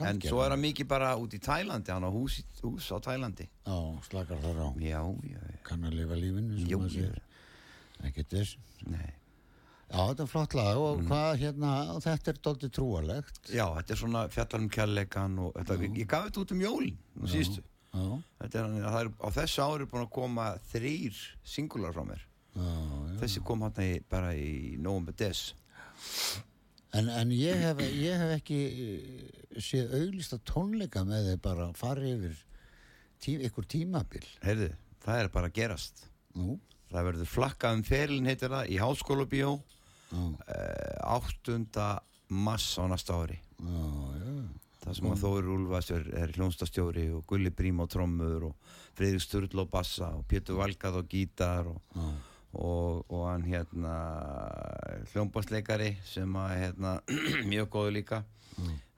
En 0.01 0.21
svo 0.25 0.41
er 0.41 0.55
hann 0.55 0.63
mikið 0.65 0.89
bara 0.89 1.13
út 1.21 1.35
í 1.37 1.39
Tælandi, 1.45 1.93
hann 1.93 2.07
á 2.09 2.11
hús, 2.11 2.41
hús 2.65 2.89
á 2.89 2.99
Tælandi. 3.05 3.45
Já, 3.69 3.77
slakar 4.09 4.41
þar 4.41 4.63
á. 4.65 4.69
Já, 4.81 5.03
já, 5.29 5.43
já, 5.45 5.61
Kann 5.69 5.85
að 5.85 6.01
lifa 6.01 6.17
lífinu. 6.19 7.13
Ekkert 8.05 8.33
þess 8.33 8.57
nei 8.91 9.13
Já, 9.91 10.01
þetta 10.01 10.25
er 10.25 10.31
flott 10.33 10.55
lag 10.57 10.81
og 10.81 11.03
hvað 11.07 11.31
hérna, 11.43 11.73
og 11.95 12.01
þetta 12.03 12.33
er 12.33 12.39
doldið 12.47 12.71
trúalegt 12.79 13.51
Já, 13.53 13.67
þetta 13.77 13.95
er 13.95 14.01
svona 14.01 14.23
fjallar 14.33 14.63
um 14.65 14.71
kærleikan 14.73 15.37
og 15.45 15.53
þetta, 15.59 15.77
ég, 15.85 15.99
ég 16.01 16.09
gaf 16.11 16.29
þetta 16.29 16.43
út 16.45 16.55
um 16.57 16.63
jólin, 16.65 16.97
nú 17.21 17.31
síðustu. 17.31 17.63
Já, 17.95 18.07
Þetta 18.41 18.59
er, 18.61 18.73
það 18.83 18.97
er, 19.01 19.11
á 19.23 19.29
þessu 19.37 19.63
ári 19.63 19.85
er 19.85 19.91
búin 19.93 20.07
að 20.07 20.15
koma 20.17 20.47
þrýr 20.73 21.21
singular 21.47 21.95
frá 21.95 22.03
mér. 22.09 22.25
Já, 22.55 22.65
já. 22.65 23.15
Þessi 23.21 23.43
kom 23.47 23.63
hann 23.67 23.79
í, 23.85 23.93
bara 24.11 24.33
í 24.35 24.51
November 24.83 25.15
Des. 25.21 25.45
En, 26.95 27.09
en 27.11 27.31
ég, 27.35 27.59
hef, 27.59 27.81
ég 27.95 28.19
hef 28.19 28.35
ekki 28.37 28.59
eh, 28.71 29.45
séð 29.63 29.95
auglista 30.01 30.39
tónleika 30.47 31.03
með 31.07 31.31
þeir 31.31 31.41
bara 31.43 31.69
fara 31.79 32.07
yfir 32.07 32.37
tí, 33.23 33.37
ykkur 33.49 33.67
tímabil. 33.71 34.27
Heyrðu, 34.45 34.71
það 35.07 35.23
er 35.23 35.31
bara 35.35 35.51
gerast. 35.55 36.05
Nú, 36.39 36.59
Það 36.95 37.07
verður 37.09 37.31
flakkað 37.33 37.79
um 37.79 37.87
ferilin 37.87 38.29
heitir 38.31 38.53
það 38.53 38.69
í 38.71 38.77
Háskóla 38.79 39.25
Bíó 39.31 39.55
já, 40.15 40.21
eh, 40.55 40.99
8. 41.11 41.57
mass 42.31 42.77
á 42.79 42.87
næsta 42.91 43.17
ári 43.19 43.39
já, 43.41 43.89
já, 44.21 44.37
Það 44.85 44.97
sem 44.99 45.07
að 45.09 45.23
Þóri 45.25 45.49
Úlfars 45.55 45.91
er, 45.97 46.03
er 46.21 46.33
hljónstastjóri 46.37 47.07
og 47.17 47.25
Gulli 47.27 47.49
Brím 47.51 47.79
á 47.81 47.89
trommur 47.89 48.51
og 48.51 48.71
Freyður 48.95 49.23
Sturl 49.25 49.65
á 49.65 49.67
bassa 49.67 50.11
og 50.13 50.27
Pétur 50.29 50.59
Valgað 50.61 51.01
á 51.01 51.03
gítar 51.09 51.71
og, 51.73 51.81
já, 51.97 52.09
og, 52.53 53.01
og 53.09 53.23
hann 53.31 53.47
hérna 53.49 53.95
hljónbassleikari 55.13 55.95
sem 56.07 56.37
að 56.37 56.53
hérna 56.61 56.99
mjög 57.51 57.71
góðu 57.73 57.95
líka 57.99 58.23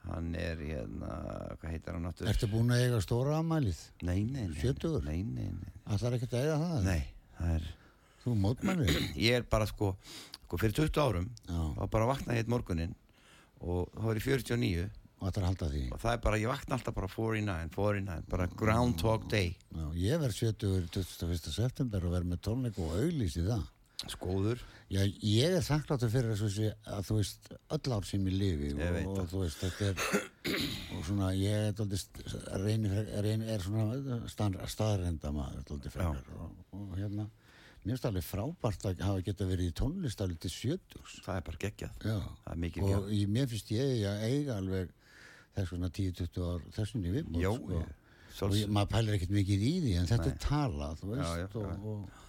hann 0.07 0.35
er 0.39 0.59
hérna, 0.61 1.15
hvað 1.59 1.71
heitir 1.73 1.95
hann 1.97 2.07
áttur? 2.11 2.29
Ertu 2.31 2.47
búin 2.51 2.71
að 2.71 2.85
eiga 2.85 2.99
stóra 3.03 3.39
amælið? 3.41 3.79
Nei, 4.07 4.21
nei, 4.23 4.45
nei? 4.47 4.59
Nei, 5.07 5.23
nei, 5.23 5.49
nei, 5.55 5.73
Ætlar 5.87 6.15
ekkert 6.15 6.35
að 6.37 6.45
eiga 6.45 6.59
það? 6.61 6.77
nei 6.85 7.01
það 7.37 7.55
er, 7.57 7.65
Þú 8.27 8.35
mótmælið? 8.43 8.93
ég 9.29 9.39
er 9.39 9.47
bara 9.47 9.65
sko, 9.71 9.93
sko 10.43 10.59
fyrir 10.61 10.75
20 10.83 10.99
árum 11.07 11.27
Já, 11.47 11.59
þá 11.79 11.83
bara 11.97 12.09
vaknaði 12.13 12.41
ég 12.41 12.45
eitt 12.45 12.51
morgunin 12.51 12.95
og 13.63 13.87
þá 13.95 14.07
er 14.11 14.19
ég 14.21 14.27
49 14.27 14.87
og 15.17 15.31
ætlar 15.31 15.47
að 15.47 15.49
halda 15.49 15.67
því. 15.71 15.79
og 15.95 16.01
það 16.03 16.11
er 16.13 16.19
bara, 16.27 16.37
ég 16.37 16.51
vakna 16.51 16.75
alltaf 16.77 16.93
bara 16.93 17.07
49, 17.09 17.71
49 17.73 18.27
bara 18.29 18.45
Groundhog 18.59 19.23
Day 19.31 19.47
Já, 19.73 19.85
ég 19.97 20.19
verð 20.21 20.35
70 20.43 20.91
21. 20.93 21.47
september 21.55 22.05
og 22.05 22.13
verð 22.13 22.29
með 22.35 22.43
tónleika 22.45 22.83
og 22.85 22.99
auglýsi 22.99 23.41
það. 23.47 23.63
skóður 24.13 24.61
Já, 24.93 25.01
ég 25.25 25.55
er 25.57 25.65
þakkláttur 25.65 26.11
fyrir 26.13 26.29
þessu 26.35 26.47
sé 26.53 26.67
að 26.87 27.07
þú 27.09 27.15
veist 27.17 27.49
öll 27.75 27.95
ár 27.97 28.05
sem 28.07 28.27
ég 28.29 28.35
lifi 28.39 28.69
Ég 28.69 28.77
og, 28.77 29.09
og 29.09 29.17
það. 29.17 29.31
þú 29.33 29.41
veist 29.41 29.63
þetta 29.65 29.89
er 29.89 29.97
og 30.99 31.01
svona 31.09 31.31
ég 31.35 31.65
er 31.65 31.73
dálítið 31.81 32.37
reyni, 32.61 32.93
reyni 33.25 33.49
er 33.55 33.65
svona 33.65 34.21
stað, 34.31 34.59
staðrenda 34.71 35.33
maður 35.35 35.65
dálítið 35.71 35.97
frekar 35.97 36.29
og, 36.37 36.53
og 36.77 36.93
hérna 37.01 37.25
mér 37.87 37.95
finnst 37.95 38.07
alveg 38.09 38.25
frábært 38.27 38.85
að 38.89 39.01
hafa 39.07 39.23
geta 39.25 39.47
verið 39.49 39.69
í 39.71 39.75
tónlist 39.79 40.21
alveg 40.25 40.41
til 40.43 40.51
70 40.51 41.21
það 41.25 41.39
er 41.39 41.45
bara 41.47 41.61
geggjað. 41.63 41.95
Já, 42.03 42.17
það 42.43 42.51
er 42.53 42.61
mikið 42.65 42.83
og 42.83 42.89
geggjað 42.91 43.13
ég, 43.17 43.31
mér 43.37 43.47
finnst 43.53 43.71
ég 43.71 44.03
að 44.11 44.25
eiga 44.27 44.57
alveg 44.61 44.91
þess 45.57 45.71
svona 45.71 45.89
10-20 45.97 46.47
ár 46.51 46.67
þessunni 46.77 47.13
viðbútt 47.15 47.41
Jó, 47.41 47.53
sko. 47.57 47.79
ég- 47.81 48.43
og 48.47 48.53
ég, 48.59 48.67
maður 48.69 48.91
pælir 48.93 49.15
ekkert 49.17 49.31
mikið 49.33 49.63
í 49.65 49.71
því 49.85 49.93
en 50.01 50.09
þetta 50.11 50.27
Nei. 50.27 50.33
er 50.35 50.41
tala, 50.43 50.89
þú 50.99 51.07
veist 51.15 51.23
Já, 51.25 51.37
já. 51.41 51.47
Og, 51.55 51.87
og, 51.93 52.23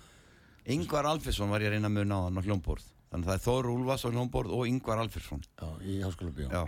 Yngvar 0.69 1.07
Alfesson 1.09 1.51
var 1.53 1.61
ég 1.65 1.71
að 1.71 1.77
reyna 1.79 1.89
að 1.89 1.95
muna 1.97 2.17
á 2.29 2.41
hljómborð. 2.45 2.87
Þannig 3.09 3.25
að 3.25 3.29
það 3.29 3.37
er 3.39 3.45
Þór 3.47 3.69
Úlfars 3.73 4.03
á 4.05 4.09
hljómborð 4.13 4.51
og 4.53 4.67
Yngvar 4.69 5.01
Alfesson 5.01 5.41
já, 5.57 5.69
í 5.81 5.95
háskóla 6.05 6.33
bjó. 6.37 6.49
Já, 6.53 6.63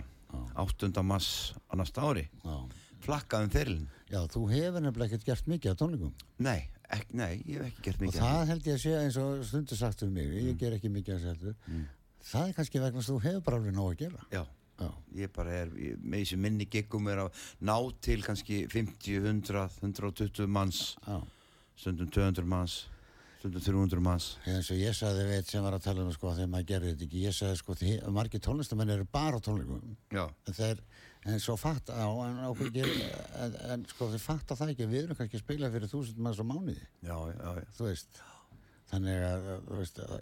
8. 0.57 1.03
mass 1.05 1.53
á 1.69 1.73
næsta 1.77 2.01
ári. 2.01 2.23
Já. 2.41 2.55
flakkað 3.01 3.43
um 3.45 3.49
ferilin 3.49 3.87
Já, 4.11 4.19
þú 4.29 4.41
hefur 4.51 4.81
nefnilega 4.83 5.09
ekkert 5.15 5.25
gert 5.25 5.47
mikið 5.49 5.73
á 5.73 5.75
tónleikum. 5.81 6.13
Nei, 6.37 6.67
ek, 6.97 7.11
nei, 7.17 7.41
ég 7.45 7.57
hef 7.57 7.67
ekki 7.69 7.85
gert 7.87 7.99
og 7.99 8.05
mikið 8.07 8.21
það 8.21 8.47
held 8.51 8.69
ég 8.69 8.77
að 8.77 8.81
sé 8.83 8.95
eins 8.99 9.19
og 9.21 9.43
stundu 9.47 9.77
sagt 9.79 10.05
um 10.05 10.15
mig 10.15 10.31
ég 10.37 10.57
ger 10.59 10.77
ekki 10.77 10.91
mikið 10.91 11.17
að 11.17 11.27
seldu 11.27 11.53
það 12.31 12.47
er 12.47 12.57
kannski 12.57 12.81
vegna 12.83 13.01
að 13.01 13.09
þú 13.09 13.19
hefur 13.25 13.45
bara 13.45 13.61
alveg 13.61 13.77
nóg 13.77 13.93
að 13.93 14.01
gera. 14.05 14.25
Já, 14.31 14.43
Já, 14.81 14.87
ég 15.13 15.29
bara 15.35 15.53
er 15.53 15.73
ég, 15.77 15.97
með 16.01 16.23
þessi 16.23 16.37
minni 16.41 16.65
giggum 16.65 17.09
er 17.11 17.19
að 17.25 17.43
ná 17.69 17.75
til 18.01 18.21
kannski 18.25 18.63
50, 18.71 19.19
100, 19.21 19.67
120 19.83 20.49
manns 20.49 20.79
já. 21.05 21.19
stundum 21.77 22.09
200 22.09 22.47
manns 22.49 22.79
stundum 23.41 23.61
300 23.65 24.01
manns. 24.05 24.25
Eins 24.45 24.69
og 24.69 24.77
ég 24.77 24.93
sagði 24.93 25.23
veit 25.25 25.49
sem 25.49 25.63
var 25.65 25.73
að 25.73 25.85
tala 25.87 26.03
um 26.05 26.11
sko 26.13 26.33
þegar 26.35 26.49
maður 26.51 26.67
gerði 26.71 26.91
þetta 26.91 27.05
ekki, 27.07 27.21
ég 27.25 27.33
sagði 27.33 27.61
sko 27.61 27.77
margir 28.13 28.43
tónlistamenn 28.45 28.93
eru 28.93 29.07
bara 29.09 29.39
tónleikum. 29.41 29.95
En 30.13 30.57
þeir, 30.57 30.83
en 31.25 31.39
svo 31.39 31.55
fatt 31.59 31.91
á 31.93 32.01
en, 32.25 32.39
á, 32.41 32.49
ekki, 32.49 32.85
en, 33.43 33.57
en 33.73 33.85
sko 33.91 34.09
þeir 34.13 34.23
fatta 34.23 34.57
það 34.57 34.73
ekki 34.73 34.87
við 34.89 35.03
erum 35.05 35.19
kannski 35.19 35.37
að 35.37 35.43
spila 35.45 35.71
fyrir 35.73 35.91
þúsund 35.91 36.21
manns 36.23 36.41
á 36.41 36.45
mánuði. 36.47 36.85
Já, 37.05 37.17
já, 37.29 37.49
já. 37.61 37.65
þú 37.77 37.89
veist 37.89 38.21
þannig 38.91 39.25
að, 39.27 39.49
þú 39.67 39.81
veist 39.81 39.99
að, 40.05 40.15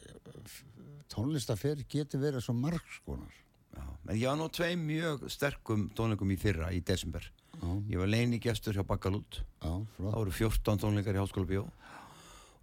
tónlistaferð 1.10 1.86
getur 1.90 2.22
verið 2.24 2.44
svo 2.46 2.56
margskonar 2.58 3.38
Já, 3.70 3.86
en 4.10 4.18
ég 4.18 4.26
var 4.28 4.38
nú 4.40 4.48
tvei 4.50 4.74
mjög 4.80 5.28
sterkum 5.32 5.88
tónleikum 5.96 6.32
í 6.34 6.38
fyrra 6.42 6.72
í 6.74 6.80
desember. 6.82 7.22
Já. 7.60 7.68
ég 7.92 8.02
var 8.02 8.10
leini 8.10 8.40
gestur 8.42 8.74
hjá 8.74 8.82
Bakalút. 8.88 9.44
Flott. 9.62 10.16
Voru 10.16 10.34
14 10.34 10.80
tónleikar 10.82 11.18
í 11.18 11.22
Háskóla 11.22 11.50
Bjó. 11.50 11.66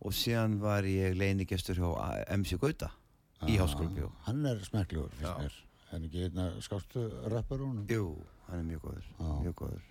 Og 0.03 0.13
síðan 0.17 0.59
var 0.61 0.85
ég 0.89 1.15
leini 1.17 1.47
gestur 1.49 1.79
hjá 1.79 1.87
MC 2.35 2.59
Gauta 2.61 2.91
í 3.47 3.55
Já, 3.55 3.63
Háskóla 3.63 3.93
Bjó. 3.95 4.11
hann 4.27 4.45
er 4.51 4.61
smekklegur 4.65 5.15
Já. 5.23 5.37
finnst 5.39 5.66
mér 5.91 5.97
en 5.97 6.05
ekki 6.09 6.25
einna 6.27 6.47
skástu 6.61 7.07
rappar 7.31 7.59
hún 7.63 7.87
jú, 7.89 8.17
hann 8.49 8.59
er 8.59 8.65
mjög 8.65 8.81
góður 8.87 9.05
Já. 9.19 9.43
mjög 9.43 9.55
góður. 9.55 9.83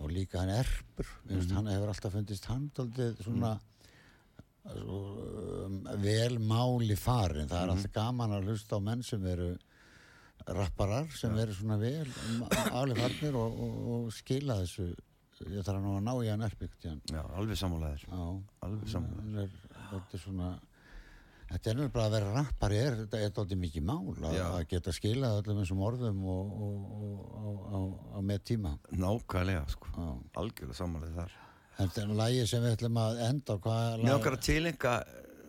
Og 0.00 0.10
líka 0.10 0.38
hann 0.40 0.48
erpur 0.48 1.06
mm 1.28 1.36
Mhm. 1.36 1.54
hann 1.54 1.66
hefur 1.66 1.88
alltaf 1.88 2.12
fundist 2.12 2.44
hann 2.46 2.70
daldið 2.74 3.22
svona 3.22 3.58
svo, 4.70 4.98
um, 5.66 5.82
vel 6.02 6.38
máli 6.38 6.96
farin 6.96 7.48
það 7.48 7.62
er 7.62 7.66
Mhm. 7.66 7.76
alltaf 7.76 7.92
gaman 7.92 8.30
að 8.30 8.44
hlusta 8.48 8.76
á 8.76 8.80
menn 8.82 9.02
sem 9.02 9.24
eru 9.26 9.56
rapparar 10.46 11.08
sem 11.12 11.36
eru 11.36 11.52
svona 11.52 11.78
vel 11.78 12.06
máli 12.72 12.96
farnir 12.96 13.34
og, 13.34 13.60
og, 13.60 14.06
og 14.06 14.12
skila 14.12 14.56
þessu. 14.62 14.94
Ég 15.40 15.64
þarf 15.64 15.80
nú 15.80 15.96
að 15.96 16.02
ná 16.04 16.12
í 16.24 16.28
hann 16.28 16.42
erpikt 16.42 16.82
já, 16.84 16.92
já, 17.08 17.22
alveg 17.34 17.56
sammálaðir 17.56 18.02
alveg 18.62 18.88
sammála. 18.88 19.22
Hann 19.22 19.36
er, 19.38 19.50
þetta 19.90 20.14
er 20.14 20.18
svona 20.18 20.60
Þetta 21.50 21.70
er 21.70 21.76
nefnilega 21.76 21.94
bara 21.96 22.06
að 22.06 22.12
vera 22.14 22.32
rappari 22.36 22.76
er, 22.78 22.96
þetta 23.00 23.18
er 23.18 23.32
þetta 23.34 23.56
mikið 23.58 23.86
mál 23.88 24.10
að, 24.14 24.36
að 24.38 24.66
geta 24.70 24.92
skilað 24.94 25.38
öllum 25.40 25.62
þessum 25.62 25.80
orðum 25.82 26.20
og, 26.30 26.52
og, 26.66 27.22
og, 27.40 27.62
og, 27.80 28.20
með 28.28 28.44
tíma. 28.52 28.74
nákvæmlega 28.94 29.64
sko, 29.72 29.90
Já. 29.96 30.10
algjörlega 30.42 30.78
sammálaðir 30.78 31.16
þar 31.18 31.38
Þetta 31.80 32.02
er 32.02 32.12
lagi 32.20 32.44
sem 32.46 32.62
við 32.62 32.76
ætlum 32.76 33.00
að 33.00 33.22
enda 33.26 33.56
á 33.56 33.62
hvað 33.64 34.04
Mér 34.04 34.18
okkar 34.18 34.36
að 34.36 34.44
tilenga, 34.46 34.92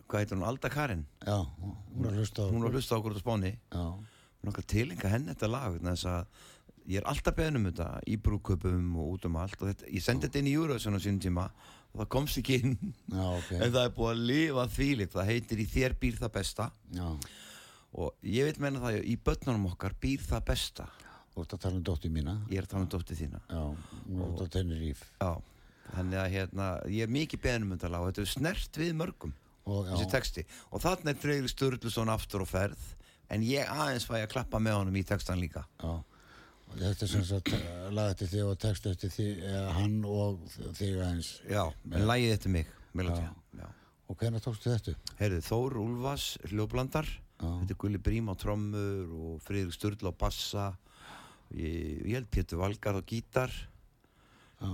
hvað 0.08 0.24
heitir 0.24 0.38
hún, 0.38 0.46
Alda 0.48 0.72
Karin? 0.72 1.04
Já, 1.22 1.38
hún 1.60 2.08
er 2.08 2.10
að 2.10 2.18
hlusta 2.22 2.42
á 2.42 2.50
hún 2.50 2.64
var 2.64 2.72
að 2.72 2.78
hlusta 2.80 2.96
á 2.96 2.98
okkur 2.98 3.14
á 3.14 3.22
spáni. 3.22 3.52
Já, 3.70 3.84
Mér 4.42 4.52
okkar 4.52 4.64
að 4.64 4.72
tilenga 4.72 5.12
henni 5.12 5.36
þetta 5.36 5.52
lag 5.52 5.78
þess 5.86 6.08
að 6.10 6.48
ég 6.90 6.98
er 6.98 7.06
alltaf 7.12 7.36
beðin 7.38 7.60
um 7.60 7.68
þetta 7.68 7.88
í 8.10 8.16
brúköpum 8.18 8.96
og 8.98 9.14
út 9.16 9.28
um 9.28 9.38
allt. 9.38 9.60
Og 9.60 9.70
þetta, 9.70 9.90
ég 9.92 10.02
sendi 10.02 10.26
þetta 10.26 10.42
inn 10.42 10.50
í 10.50 10.56
á 10.58 10.78
sínum 10.82 11.20
tíma 11.22 11.46
það 12.00 12.08
komst 12.14 12.40
ekki 12.40 12.58
inn. 12.62 12.74
Já, 13.12 13.26
ok. 13.28 13.52
En 13.58 13.70
það 13.74 13.84
er 13.84 13.94
búið 13.96 14.10
að 14.12 14.24
lifa 14.30 14.66
þvílíkt. 14.76 15.14
Það 15.14 15.30
heitir 15.32 15.62
í 15.62 15.68
þér 15.72 15.96
býr 16.00 16.18
það 16.20 16.34
besta. 16.38 16.68
Já, 16.96 17.08
og 17.92 18.28
ég 18.32 18.48
veit 18.48 18.60
menna 18.62 18.80
það 18.80 18.98
í 19.04 19.16
börnunum 19.20 19.70
okkar 19.72 19.96
býr 20.00 20.24
það 20.24 20.44
besta. 20.52 20.88
Ert 21.32 21.54
að 21.56 21.62
tala 21.64 21.78
um 21.78 21.84
dóttir 21.84 22.12
mína. 22.12 22.36
Ég 22.52 22.60
er 22.60 22.66
að 22.66 22.74
tala 22.74 22.84
um 22.84 22.90
dóttir 22.92 23.16
þína. 23.16 23.40
Já, 23.48 23.62
út 24.26 24.42
á 24.44 24.46
Tenerife 24.52 25.06
já, 25.16 25.30
þannig 25.92 26.18
að 26.20 26.32
hérna 26.34 26.66
ég 26.92 27.06
er 27.06 27.12
mikið 27.12 27.42
beðin 27.46 27.64
um 27.66 27.72
þetta 27.72 27.92
lag 27.92 28.04
og 28.04 28.10
þetta 28.10 28.24
er 28.24 28.32
snert 28.32 28.80
við 28.82 28.92
mörgum 29.00 29.32
og, 29.64 29.86
þessi 29.88 30.08
texti. 30.12 30.44
Og 30.68 30.84
þarna 30.84 31.14
er 31.14 31.22
Freyri 31.22 31.48
Sturluson 31.48 32.12
aftur 32.12 32.44
á 32.44 32.46
ferð 32.48 32.84
en 33.32 33.46
ég 33.48 33.68
aðeins 33.72 34.04
fæ 34.08 34.18
að 34.20 34.32
klappa 34.34 34.60
með 34.60 34.78
honum 34.82 34.98
í 35.00 35.04
textan 35.08 35.40
líka. 35.40 35.64
Já. 35.80 35.94
Og 35.96 36.11
Þetta 36.78 37.06
er 37.06 37.10
sem 37.12 37.24
sagt 37.28 37.52
uh, 37.56 37.88
lag 37.94 38.12
eftir 38.14 38.30
þig 38.32 38.46
og 38.48 38.60
text 38.62 38.86
eftir 38.90 39.12
þig, 39.12 39.42
eða 39.48 39.74
hann 39.76 39.98
og 40.08 40.40
þig 40.52 40.96
aðeins. 40.96 41.34
Já, 41.50 41.64
en 41.92 42.06
lagið 42.08 42.36
eftir 42.36 42.54
mig 42.54 42.70
melodía, 42.96 43.32
já. 43.58 43.68
Og 44.10 44.16
hvernig 44.20 44.44
tókstu 44.44 44.72
þetta? 44.72 44.96
Heyrðu, 45.20 45.44
Þór 45.46 45.76
Úlfas 45.80 46.24
hljóblandar 46.50 47.08
þetta 47.42 47.74
er 47.74 47.78
Gulli 47.80 47.98
Brím 47.98 48.30
á 48.30 48.34
trommur 48.38 49.12
og 49.18 49.38
Friðrik 49.42 49.74
Sturl 49.74 50.10
á 50.10 50.12
bassa. 50.14 50.72
Ég, 51.52 52.02
ég 52.06 52.16
held 52.16 52.30
Pétur 52.32 52.60
Valgar 52.62 52.98
á 52.98 53.02
gítar. 53.02 53.52
Já, 54.62 54.72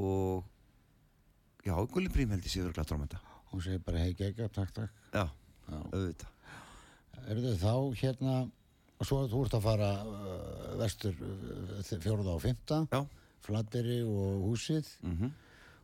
og 0.00 0.44
já, 1.66 1.74
Gulli 1.92 2.12
Brím 2.12 2.32
held 2.34 2.46
ég 2.46 2.54
séður 2.54 2.76
glætt 2.76 2.90
trommenda. 2.90 3.20
Hún 3.52 3.62
segir 3.64 3.82
bara 3.84 4.04
hei 4.04 4.14
gegga, 4.16 4.48
takk, 4.52 4.72
takk. 4.76 5.02
Já, 5.12 5.26
auðvitað. 5.92 6.32
Erðu 7.26 7.52
þá 7.60 7.74
hérna, 8.00 8.34
og 8.96 9.08
svo 9.08 9.18
þú 9.30 9.42
ert 9.44 9.56
að 9.58 9.66
fara 9.66 9.90
uh, 10.02 10.76
vestur 10.80 11.18
uh, 11.20 11.90
fjórða 12.02 12.36
og 12.36 12.42
fymta, 12.44 12.80
flatteri 13.44 14.00
og 14.02 14.46
húsið 14.48 14.88
mhm, 15.06 15.34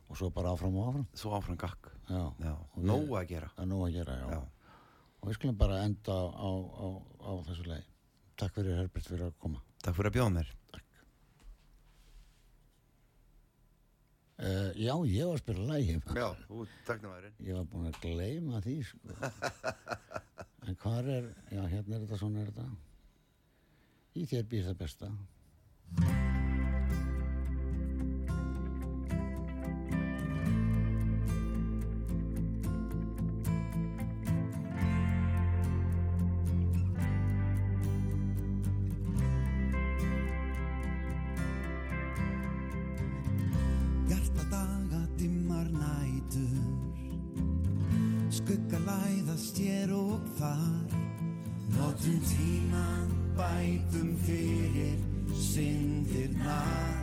og 0.09 0.19
svo 0.19 0.29
bara 0.33 0.53
áfram 0.53 0.75
og 0.77 0.89
áfram. 0.89 1.05
svo 1.17 1.35
áfram 1.37 1.59
gakk. 1.59 1.91
Nóg 2.09 3.13
að 3.17 3.29
gera. 3.29 3.51
Er 3.57 3.69
nóg 3.69 3.87
að 3.87 3.99
gera, 3.99 4.17
já. 4.19 4.27
Já. 4.35 4.73
Og 5.21 5.29
við 5.29 5.37
skulum 5.37 5.57
bara 5.57 5.83
enda 5.85 6.13
á, 6.13 6.25
á, 6.35 6.49
á, 6.51 6.87
á 7.23 7.31
þessu 7.47 7.69
leið. 7.69 7.87
Takk 8.41 8.57
fyrir 8.57 8.81
Herbert 8.81 9.07
fyrir 9.07 9.29
að 9.29 9.37
koma. 9.39 9.63
Takk 9.85 9.95
fyrir 9.95 10.11
að 10.11 10.17
bjóða 10.17 10.33
mér. 10.35 10.51
Uh, 14.43 14.73
já, 14.75 14.91
ég 15.07 15.27
var 15.29 15.37
að 15.37 15.43
spila 15.43 15.65
lægi. 15.69 15.93
Já, 16.17 16.25
þú 16.49 16.63
taknavæðurinn. 16.87 17.35
Ég 17.47 17.59
var 17.59 17.67
búin 17.71 17.87
að 17.87 17.99
gleyma 18.03 18.61
því, 18.65 18.73
sko. 18.89 19.17
en 20.67 20.79
hvað 20.81 21.11
er, 21.13 21.29
já, 21.53 21.61
hérna 21.61 21.95
er 21.95 22.01
þetta, 22.03 22.19
svona 22.19 22.41
er 22.41 22.49
þetta. 22.49 22.92
Í 24.13 24.27
þér 24.29 24.43
býr 24.45 24.65
það 24.67 24.75
besta. 24.77 25.07
Hjarta 44.11 44.45
daga 44.51 45.01
dimmar 45.17 45.73
nætur. 45.73 46.53
Skugga 48.29 48.85
læðast 48.85 49.57
hér 49.57 49.97
og 49.97 50.21
þar. 50.37 50.97
Notum 51.73 52.21
tíman 52.29 53.22
bætum 53.37 54.17
fyrir 54.25 54.97
syndirnar 55.33 57.01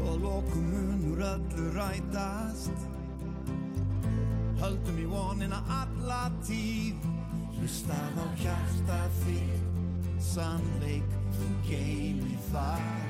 Og 0.00 0.20
lokum 0.20 0.64
munur 0.72 1.20
öllu 1.34 1.66
rætast. 1.76 2.86
Höldum 4.60 4.98
í 4.98 5.06
vonina 5.12 5.60
alla 5.80 6.22
tíð. 6.46 6.96
Hlustað 7.60 8.16
á 8.16 8.26
hjarta 8.40 9.00
þitt 9.20 9.70
Sannleik 10.20 11.16
þú 11.36 11.46
geimi 11.68 12.36
þar 12.50 13.09